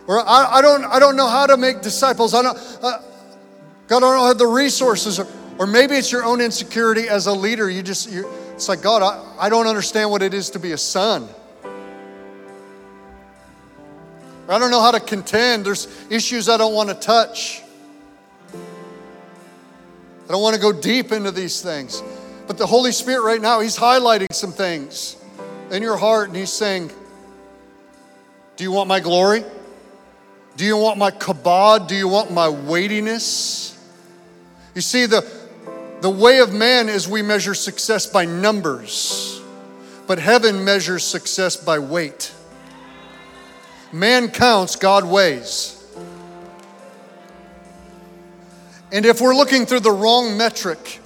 Or 0.08 0.20
I, 0.20 0.58
I, 0.58 0.62
don't, 0.62 0.84
I 0.86 1.00
don't 1.00 1.16
know 1.16 1.28
how 1.28 1.46
to 1.46 1.58
make 1.58 1.82
disciples. 1.82 2.34
I 2.34 2.42
don't, 2.42 2.58
uh, 2.82 3.00
God, 3.90 4.04
I 4.04 4.16
don't 4.16 4.28
have 4.28 4.38
the 4.38 4.46
resources. 4.46 5.20
Or, 5.58 5.66
maybe 5.66 5.96
it's 5.96 6.12
your 6.12 6.24
own 6.24 6.40
insecurity 6.42 7.10
as 7.10 7.26
a 7.26 7.34
leader. 7.34 7.70
You 7.70 7.82
just, 7.82 8.08
it's 8.54 8.70
like, 8.70 8.84
God, 8.84 9.02
I, 9.02 9.48
I 9.48 9.50
don't 9.50 9.66
understand 9.66 10.12
what 10.12 10.22
it 10.22 10.34
is 10.34 10.52
to 10.52 10.60
be 10.60 10.72
a 10.74 10.78
son. 10.78 11.28
I 14.48 14.58
don't 14.58 14.70
know 14.70 14.82
how 14.82 14.92
to 14.92 15.00
contend. 15.00 15.66
There's 15.66 15.88
issues 16.10 16.50
I 16.50 16.58
don't 16.58 16.74
want 16.74 16.90
to 16.90 16.96
touch. 16.96 17.64
I 18.54 20.32
don't 20.32 20.42
want 20.42 20.56
to 20.56 20.62
go 20.62 20.72
deep 20.72 21.12
into 21.12 21.32
these 21.32 21.62
things. 21.62 22.04
But 22.46 22.60
the 22.60 22.68
Holy 22.68 22.92
Spirit 22.92 23.24
right 23.24 23.42
now, 23.42 23.60
He's 23.60 23.78
highlighting 23.78 24.32
some 24.34 24.52
things 24.52 25.18
in 25.72 25.82
your 25.82 25.98
heart 25.98 26.28
and 26.28 26.38
He's 26.38 26.54
saying, 26.54 26.92
Do 28.56 28.64
you 28.64 28.72
want 28.72 28.88
my 28.88 29.00
glory? 29.00 29.44
Do 30.58 30.66
you 30.66 30.78
want 30.78 31.00
my 31.00 31.10
kabod? 31.10 31.88
Do 31.88 31.96
you 31.96 32.08
want 32.08 32.32
my 32.32 32.50
weightiness? 32.50 33.79
You 34.76 34.82
see, 34.82 35.06
the, 35.06 35.26
the 36.02 36.10
way 36.10 36.40
of 36.40 36.54
man 36.54 36.90
is 36.90 37.08
we 37.08 37.22
measure 37.22 37.54
success 37.54 38.06
by 38.06 38.26
numbers, 38.26 39.42
but 40.08 40.20
heaven 40.20 40.64
measures 40.64 41.04
success 41.04 41.56
by 41.56 41.80
weight. 41.80 42.34
Man 43.92 44.30
counts, 44.30 44.76
God 44.76 45.06
weighs. 45.06 45.76
And 48.92 49.06
if 49.06 49.22
we're 49.22 49.36
looking 49.36 49.66
through 49.66 49.82
the 49.82 49.92
wrong 49.92 50.38
metric 50.38 51.00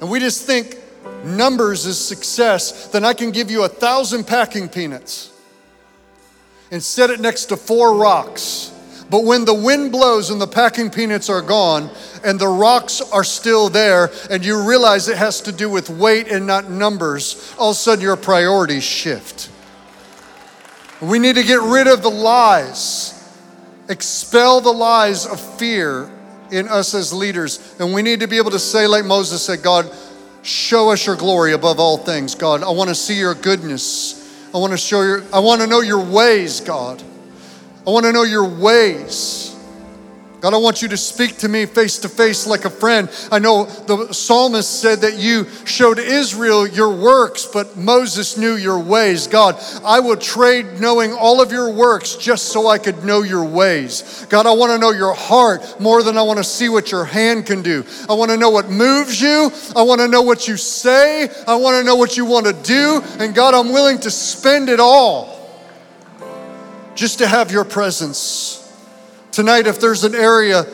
and 0.00 0.10
we 0.10 0.20
just 0.20 0.46
think 0.46 0.78
numbers 1.24 1.86
is 1.86 2.02
success, 2.02 2.88
then 2.88 3.04
I 3.04 3.14
can 3.14 3.30
give 3.30 3.50
you 3.50 3.64
a 3.64 3.68
thousand 3.68 4.24
packing 4.24 4.68
peanuts 4.68 5.32
and 6.70 6.82
set 6.82 7.10
it 7.10 7.20
next 7.20 7.46
to 7.46 7.56
four 7.56 7.96
rocks 7.96 8.73
but 9.10 9.24
when 9.24 9.44
the 9.44 9.54
wind 9.54 9.92
blows 9.92 10.30
and 10.30 10.40
the 10.40 10.46
packing 10.46 10.90
peanuts 10.90 11.28
are 11.28 11.42
gone 11.42 11.90
and 12.24 12.38
the 12.38 12.48
rocks 12.48 13.00
are 13.00 13.24
still 13.24 13.68
there 13.68 14.10
and 14.30 14.44
you 14.44 14.66
realize 14.66 15.08
it 15.08 15.18
has 15.18 15.42
to 15.42 15.52
do 15.52 15.68
with 15.68 15.90
weight 15.90 16.28
and 16.28 16.46
not 16.46 16.70
numbers, 16.70 17.54
all 17.58 17.70
of 17.70 17.76
a 17.76 17.78
sudden 17.78 18.02
your 18.02 18.16
priorities 18.16 18.82
shift. 18.82 19.50
We 21.00 21.18
need 21.18 21.34
to 21.36 21.42
get 21.42 21.60
rid 21.60 21.86
of 21.86 22.02
the 22.02 22.10
lies, 22.10 23.12
expel 23.88 24.60
the 24.60 24.72
lies 24.72 25.26
of 25.26 25.38
fear 25.58 26.10
in 26.50 26.68
us 26.68 26.94
as 26.94 27.12
leaders. 27.12 27.76
And 27.78 27.92
we 27.92 28.00
need 28.00 28.20
to 28.20 28.26
be 28.26 28.38
able 28.38 28.52
to 28.52 28.58
say, 28.58 28.86
like 28.86 29.04
Moses 29.04 29.44
said, 29.44 29.62
God, 29.62 29.94
show 30.42 30.90
us 30.90 31.06
your 31.06 31.16
glory 31.16 31.52
above 31.52 31.78
all 31.78 31.98
things. 31.98 32.34
God, 32.34 32.62
I 32.62 32.70
want 32.70 32.88
to 32.88 32.94
see 32.94 33.18
your 33.18 33.34
goodness. 33.34 34.22
I 34.54 34.58
want 34.58 34.72
to 34.72 34.78
show 34.78 35.02
your, 35.02 35.22
I 35.32 35.40
want 35.40 35.60
to 35.60 35.66
know 35.66 35.80
your 35.80 36.02
ways, 36.02 36.60
God. 36.60 37.02
I 37.86 37.90
want 37.90 38.06
to 38.06 38.12
know 38.12 38.22
your 38.22 38.48
ways. 38.48 39.54
God, 40.44 40.52
I 40.52 40.58
want 40.58 40.82
you 40.82 40.88
to 40.88 40.96
speak 40.98 41.38
to 41.38 41.48
me 41.48 41.64
face 41.64 42.00
to 42.00 42.08
face 42.10 42.46
like 42.46 42.66
a 42.66 42.70
friend. 42.70 43.08
I 43.32 43.38
know 43.38 43.64
the 43.64 44.12
psalmist 44.12 44.78
said 44.82 45.00
that 45.00 45.16
you 45.16 45.46
showed 45.64 45.98
Israel 45.98 46.66
your 46.66 46.94
works, 46.94 47.46
but 47.46 47.78
Moses 47.78 48.36
knew 48.36 48.54
your 48.54 48.78
ways. 48.78 49.26
God, 49.26 49.58
I 49.82 50.00
will 50.00 50.18
trade 50.18 50.82
knowing 50.82 51.14
all 51.14 51.40
of 51.40 51.50
your 51.50 51.72
works 51.72 52.16
just 52.16 52.48
so 52.48 52.66
I 52.68 52.76
could 52.76 53.06
know 53.06 53.22
your 53.22 53.42
ways. 53.42 54.26
God, 54.28 54.44
I 54.44 54.52
want 54.52 54.72
to 54.72 54.78
know 54.78 54.90
your 54.90 55.14
heart 55.14 55.80
more 55.80 56.02
than 56.02 56.18
I 56.18 56.22
want 56.22 56.36
to 56.36 56.44
see 56.44 56.68
what 56.68 56.92
your 56.92 57.06
hand 57.06 57.46
can 57.46 57.62
do. 57.62 57.82
I 58.06 58.12
want 58.12 58.30
to 58.30 58.36
know 58.36 58.50
what 58.50 58.68
moves 58.68 59.18
you. 59.18 59.50
I 59.74 59.80
want 59.80 60.02
to 60.02 60.08
know 60.08 60.20
what 60.20 60.46
you 60.46 60.58
say. 60.58 61.26
I 61.48 61.56
want 61.56 61.78
to 61.78 61.84
know 61.84 61.96
what 61.96 62.18
you 62.18 62.26
want 62.26 62.44
to 62.44 62.52
do. 62.52 63.00
And 63.18 63.34
God, 63.34 63.54
I'm 63.54 63.72
willing 63.72 63.98
to 64.00 64.10
spend 64.10 64.68
it 64.68 64.78
all 64.78 65.43
just 66.94 67.18
to 67.18 67.26
have 67.26 67.50
your 67.50 67.64
presence. 67.64 68.60
Tonight, 69.32 69.66
if 69.66 69.80
there's 69.80 70.04
an 70.04 70.14
area 70.14 70.66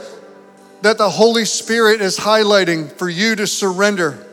that 0.83 0.99
the 0.99 1.09
Holy 1.09 1.45
Spirit 1.45 2.01
is 2.01 2.19
highlighting 2.19 2.91
for 2.93 3.09
you 3.09 3.37
to 3.37 3.47
surrender, 3.47 4.27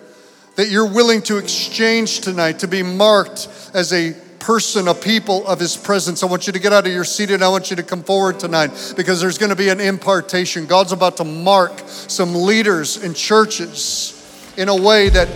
that 0.55 0.69
you're 0.69 0.91
willing 0.91 1.21
to 1.23 1.37
exchange 1.37 2.21
tonight, 2.21 2.59
to 2.59 2.67
be 2.67 2.83
marked 2.83 3.47
as 3.73 3.93
a 3.93 4.13
person, 4.39 4.87
a 4.87 4.93
people 4.93 5.45
of 5.45 5.59
His 5.59 5.75
presence. 5.75 6.23
I 6.23 6.25
want 6.27 6.47
you 6.47 6.53
to 6.53 6.59
get 6.59 6.71
out 6.71 6.87
of 6.87 6.93
your 6.93 7.03
seat 7.03 7.31
and 7.31 7.43
I 7.43 7.49
want 7.49 7.69
you 7.69 7.75
to 7.75 7.83
come 7.83 8.03
forward 8.03 8.39
tonight 8.39 8.93
because 8.95 9.19
there's 9.19 9.37
going 9.37 9.49
to 9.49 9.55
be 9.55 9.69
an 9.69 9.79
impartation. 9.79 10.65
God's 10.65 10.93
about 10.93 11.17
to 11.17 11.23
mark 11.23 11.79
some 11.85 12.33
leaders 12.33 13.03
in 13.03 13.13
churches 13.13 14.13
in 14.57 14.69
a 14.69 14.75
way 14.75 15.09
that 15.09 15.27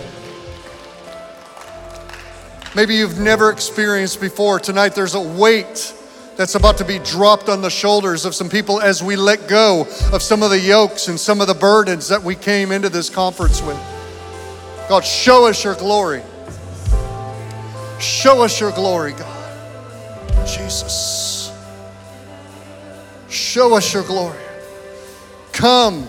maybe 2.74 2.94
you've 2.96 3.20
never 3.20 3.50
experienced 3.50 4.20
before. 4.20 4.58
Tonight, 4.58 4.94
there's 4.94 5.14
a 5.14 5.20
weight 5.20 5.94
that's 6.42 6.56
about 6.56 6.76
to 6.76 6.84
be 6.84 6.98
dropped 6.98 7.48
on 7.48 7.62
the 7.62 7.70
shoulders 7.70 8.24
of 8.24 8.34
some 8.34 8.48
people 8.48 8.80
as 8.80 9.00
we 9.00 9.14
let 9.14 9.46
go 9.46 9.82
of 10.12 10.20
some 10.20 10.42
of 10.42 10.50
the 10.50 10.58
yokes 10.58 11.06
and 11.06 11.20
some 11.20 11.40
of 11.40 11.46
the 11.46 11.54
burdens 11.54 12.08
that 12.08 12.20
we 12.20 12.34
came 12.34 12.72
into 12.72 12.88
this 12.88 13.08
conference 13.08 13.62
with. 13.62 13.76
God, 14.88 15.04
show 15.04 15.46
us 15.46 15.62
your 15.62 15.76
glory. 15.76 16.20
Show 18.00 18.42
us 18.42 18.58
your 18.58 18.72
glory, 18.72 19.12
God. 19.12 20.48
Jesus. 20.48 21.52
Show 23.28 23.76
us 23.76 23.94
your 23.94 24.02
glory. 24.02 24.40
Come. 25.52 26.08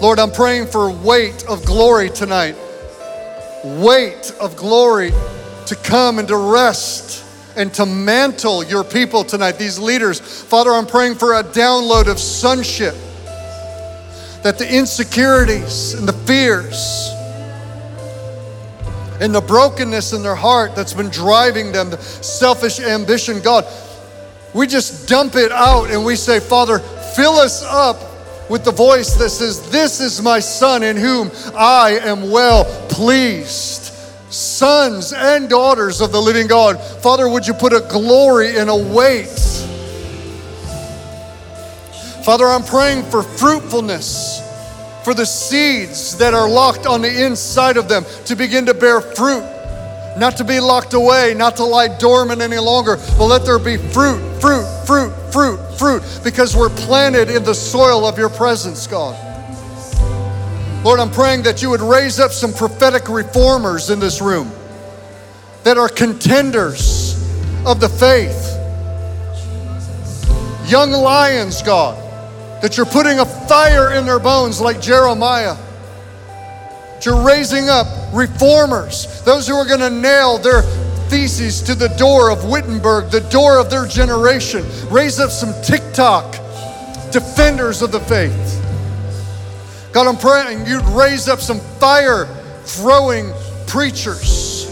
Lord, 0.00 0.20
I'm 0.20 0.30
praying 0.30 0.68
for 0.68 0.88
weight 0.88 1.44
of 1.48 1.64
glory 1.64 2.10
tonight. 2.10 2.54
Weight 3.64 4.32
of 4.38 4.54
glory 4.54 5.10
to 5.66 5.74
come 5.74 6.20
and 6.20 6.28
to 6.28 6.36
rest 6.36 7.26
and 7.56 7.72
to 7.74 7.86
mantle 7.86 8.64
your 8.64 8.84
people 8.84 9.24
tonight, 9.24 9.52
these 9.52 9.78
leaders. 9.78 10.20
Father, 10.20 10.70
I'm 10.70 10.86
praying 10.86 11.16
for 11.16 11.34
a 11.34 11.42
download 11.42 12.08
of 12.08 12.18
sonship, 12.18 12.94
that 14.42 14.58
the 14.58 14.72
insecurities 14.72 15.94
and 15.94 16.08
the 16.08 16.12
fears 16.12 17.10
and 19.20 19.34
the 19.34 19.40
brokenness 19.40 20.12
in 20.12 20.22
their 20.22 20.34
heart 20.34 20.74
that's 20.74 20.94
been 20.94 21.10
driving 21.10 21.72
them, 21.72 21.90
the 21.90 21.98
selfish 21.98 22.80
ambition, 22.80 23.40
God, 23.40 23.66
we 24.54 24.66
just 24.66 25.08
dump 25.08 25.36
it 25.36 25.52
out 25.52 25.90
and 25.90 26.04
we 26.04 26.16
say, 26.16 26.40
Father, 26.40 26.78
fill 27.14 27.34
us 27.34 27.62
up 27.64 27.98
with 28.50 28.64
the 28.64 28.72
voice 28.72 29.14
that 29.14 29.30
says, 29.30 29.70
This 29.70 30.00
is 30.00 30.20
my 30.22 30.40
son 30.40 30.82
in 30.82 30.96
whom 30.96 31.30
I 31.54 32.00
am 32.02 32.30
well 32.30 32.64
pleased 32.88 33.89
sons 34.40 35.12
and 35.12 35.48
daughters 35.48 36.00
of 36.00 36.12
the 36.12 36.20
living 36.20 36.46
God. 36.46 36.80
Father, 37.02 37.28
would 37.28 37.46
you 37.46 37.54
put 37.54 37.72
a 37.72 37.80
glory 37.90 38.56
and 38.56 38.70
a 38.70 38.76
weight? 38.76 39.28
Father, 42.24 42.46
I'm 42.46 42.62
praying 42.62 43.04
for 43.04 43.22
fruitfulness, 43.22 44.40
for 45.04 45.14
the 45.14 45.26
seeds 45.26 46.18
that 46.18 46.34
are 46.34 46.48
locked 46.48 46.86
on 46.86 47.02
the 47.02 47.24
inside 47.24 47.76
of 47.76 47.88
them 47.88 48.04
to 48.26 48.36
begin 48.36 48.66
to 48.66 48.74
bear 48.74 49.00
fruit, 49.00 49.42
not 50.18 50.36
to 50.36 50.44
be 50.44 50.60
locked 50.60 50.94
away, 50.94 51.34
not 51.34 51.56
to 51.56 51.64
lie 51.64 51.88
dormant 51.98 52.40
any 52.40 52.58
longer, 52.58 52.96
but 53.16 53.26
let 53.26 53.44
there 53.44 53.58
be 53.58 53.76
fruit, 53.76 54.20
fruit, 54.40 54.66
fruit, 54.86 55.12
fruit, 55.32 55.58
fruit, 55.78 56.02
because 56.22 56.56
we're 56.56 56.70
planted 56.70 57.30
in 57.30 57.42
the 57.42 57.54
soil 57.54 58.04
of 58.04 58.18
your 58.18 58.30
presence, 58.30 58.86
God. 58.86 59.29
Lord, 60.82 60.98
I'm 60.98 61.10
praying 61.10 61.42
that 61.42 61.60
you 61.60 61.68
would 61.68 61.82
raise 61.82 62.18
up 62.18 62.32
some 62.32 62.54
prophetic 62.54 63.10
reformers 63.10 63.90
in 63.90 64.00
this 64.00 64.22
room 64.22 64.50
that 65.62 65.76
are 65.76 65.90
contenders 65.90 67.14
of 67.66 67.80
the 67.80 67.88
faith. 67.88 68.56
Young 70.70 70.92
lions, 70.92 71.60
God, 71.60 71.98
that 72.62 72.78
you're 72.78 72.86
putting 72.86 73.18
a 73.18 73.26
fire 73.26 73.92
in 73.92 74.06
their 74.06 74.18
bones 74.18 74.58
like 74.58 74.80
Jeremiah. 74.80 75.54
That 76.94 77.04
you're 77.04 77.22
raising 77.26 77.68
up 77.68 77.86
reformers, 78.14 79.22
those 79.24 79.46
who 79.46 79.56
are 79.56 79.66
going 79.66 79.80
to 79.80 79.90
nail 79.90 80.38
their 80.38 80.62
theses 81.10 81.60
to 81.62 81.74
the 81.74 81.88
door 81.88 82.30
of 82.30 82.44
Wittenberg, 82.44 83.10
the 83.10 83.20
door 83.20 83.58
of 83.58 83.68
their 83.68 83.86
generation. 83.86 84.64
Raise 84.88 85.20
up 85.20 85.30
some 85.30 85.52
TikTok 85.62 86.32
defenders 87.12 87.82
of 87.82 87.92
the 87.92 88.00
faith. 88.00 88.59
God, 89.92 90.06
I'm 90.06 90.16
praying 90.16 90.66
you'd 90.66 90.84
raise 90.86 91.28
up 91.28 91.40
some 91.40 91.58
fire 91.78 92.26
throwing 92.64 93.32
preachers, 93.66 94.66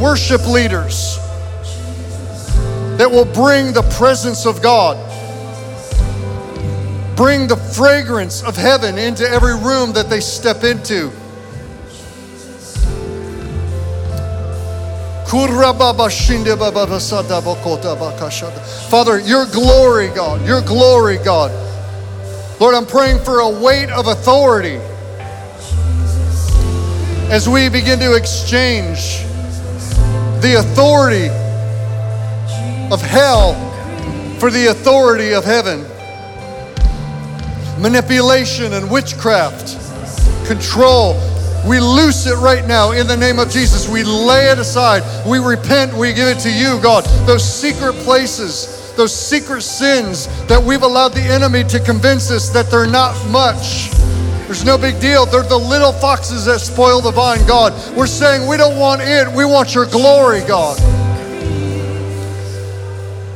worship 0.00 0.46
leaders 0.48 1.16
that 2.98 3.08
will 3.10 3.24
bring 3.24 3.72
the 3.72 3.82
presence 3.96 4.46
of 4.46 4.62
God, 4.62 4.96
bring 7.16 7.46
the 7.46 7.56
fragrance 7.56 8.42
of 8.42 8.56
heaven 8.56 8.98
into 8.98 9.28
every 9.28 9.54
room 9.54 9.92
that 9.92 10.10
they 10.10 10.20
step 10.20 10.64
into. 10.64 11.10
Father, 18.88 19.18
your 19.18 19.46
glory, 19.46 20.08
God, 20.08 20.44
your 20.46 20.60
glory, 20.62 21.18
God. 21.18 21.50
Lord, 22.60 22.74
I'm 22.74 22.86
praying 22.86 23.24
for 23.24 23.40
a 23.40 23.48
weight 23.48 23.90
of 23.90 24.06
authority 24.06 24.78
as 27.30 27.48
we 27.48 27.68
begin 27.68 27.98
to 27.98 28.14
exchange 28.14 29.22
the 30.40 30.56
authority 30.58 31.28
of 32.92 33.02
hell 33.02 33.54
for 34.38 34.50
the 34.50 34.68
authority 34.68 35.32
of 35.32 35.44
heaven. 35.44 35.80
Manipulation 37.82 38.74
and 38.74 38.88
witchcraft, 38.88 39.76
control, 40.46 41.14
we 41.66 41.80
loose 41.80 42.26
it 42.26 42.36
right 42.36 42.66
now 42.66 42.92
in 42.92 43.06
the 43.06 43.16
name 43.16 43.38
of 43.38 43.50
Jesus. 43.50 43.88
We 43.88 44.04
lay 44.04 44.50
it 44.50 44.58
aside. 44.58 45.02
We 45.26 45.38
repent. 45.38 45.94
We 45.94 46.12
give 46.12 46.28
it 46.28 46.38
to 46.40 46.52
you, 46.52 46.78
God. 46.82 47.04
Those 47.26 47.42
secret 47.42 47.94
places, 48.04 48.73
those 48.96 49.14
secret 49.14 49.62
sins 49.62 50.26
that 50.46 50.62
we've 50.62 50.82
allowed 50.82 51.10
the 51.10 51.22
enemy 51.22 51.64
to 51.64 51.80
convince 51.80 52.30
us 52.30 52.50
that 52.50 52.70
they're 52.70 52.86
not 52.86 53.14
much. 53.30 53.90
There's 54.46 54.64
no 54.64 54.76
big 54.76 55.00
deal. 55.00 55.26
They're 55.26 55.42
the 55.42 55.58
little 55.58 55.92
foxes 55.92 56.44
that 56.44 56.60
spoil 56.60 57.00
the 57.00 57.10
vine, 57.10 57.46
God. 57.46 57.72
We're 57.96 58.06
saying 58.06 58.48
we 58.48 58.56
don't 58.56 58.78
want 58.78 59.00
it. 59.02 59.28
We 59.28 59.44
want 59.44 59.74
your 59.74 59.86
glory, 59.86 60.40
God. 60.40 60.78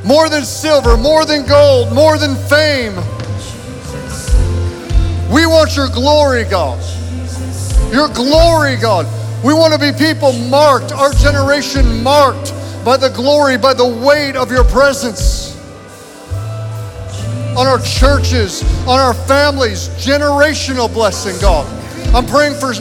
More 0.04 0.28
than 0.28 0.44
silver, 0.44 0.96
more 0.96 1.24
than 1.24 1.46
gold, 1.46 1.92
more 1.92 2.18
than 2.18 2.36
fame. 2.48 2.94
We 5.32 5.46
want 5.46 5.76
your 5.76 5.88
glory, 5.88 6.44
God 6.44 6.82
your 7.92 8.08
glory, 8.08 8.76
God. 8.76 9.06
We 9.44 9.54
want 9.54 9.72
to 9.72 9.78
be 9.78 9.96
people 9.96 10.32
marked, 10.32 10.92
our 10.92 11.12
generation 11.12 12.02
marked 12.02 12.52
by 12.84 12.96
the 12.96 13.08
glory, 13.10 13.56
by 13.56 13.74
the 13.74 13.86
weight 13.86 14.36
of 14.36 14.50
your 14.50 14.64
presence. 14.64 15.47
On 17.56 17.66
our 17.66 17.80
churches, 17.80 18.62
on 18.86 19.00
our 19.00 19.14
families, 19.14 19.88
generational 19.90 20.92
blessing, 20.92 21.38
God. 21.40 21.66
I'm 22.14 22.26
praying 22.26 22.54
for 22.54 22.72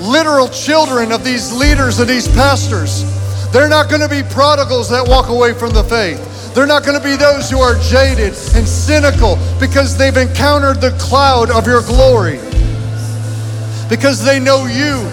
literal 0.00 0.48
children 0.48 1.12
of 1.12 1.24
these 1.24 1.52
leaders 1.52 2.00
and 2.00 2.08
these 2.08 2.28
pastors. 2.28 3.04
They're 3.52 3.68
not 3.68 3.88
going 3.88 4.02
to 4.02 4.08
be 4.08 4.22
prodigals 4.22 4.88
that 4.90 5.06
walk 5.06 5.28
away 5.28 5.54
from 5.54 5.70
the 5.70 5.84
faith. 5.84 6.54
They're 6.54 6.66
not 6.66 6.84
going 6.84 6.98
to 6.98 7.04
be 7.04 7.16
those 7.16 7.50
who 7.50 7.60
are 7.60 7.74
jaded 7.80 8.32
and 8.54 8.66
cynical 8.66 9.38
because 9.60 9.96
they've 9.96 10.16
encountered 10.16 10.80
the 10.80 10.90
cloud 10.98 11.50
of 11.50 11.66
your 11.66 11.82
glory 11.82 12.38
because 13.88 14.24
they 14.24 14.40
know 14.40 14.66
you. 14.66 15.08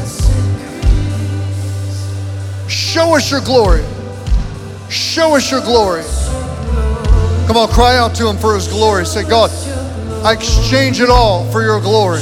Show 2.68 3.16
us 3.16 3.30
your 3.30 3.42
glory. 3.42 3.84
Show 4.90 5.36
us 5.36 5.52
your 5.52 5.62
glory. 5.62 6.04
Come 7.48 7.58
on, 7.58 7.68
cry 7.70 7.98
out 7.98 8.16
to 8.16 8.28
Him 8.28 8.38
for 8.38 8.56
His 8.56 8.68
glory. 8.68 9.06
Say, 9.06 9.28
God, 9.28 9.52
I 10.26 10.34
exchange 10.34 11.02
it 11.02 11.10
all 11.10 11.50
for 11.52 11.62
your 11.62 11.82
glory. 11.82 12.22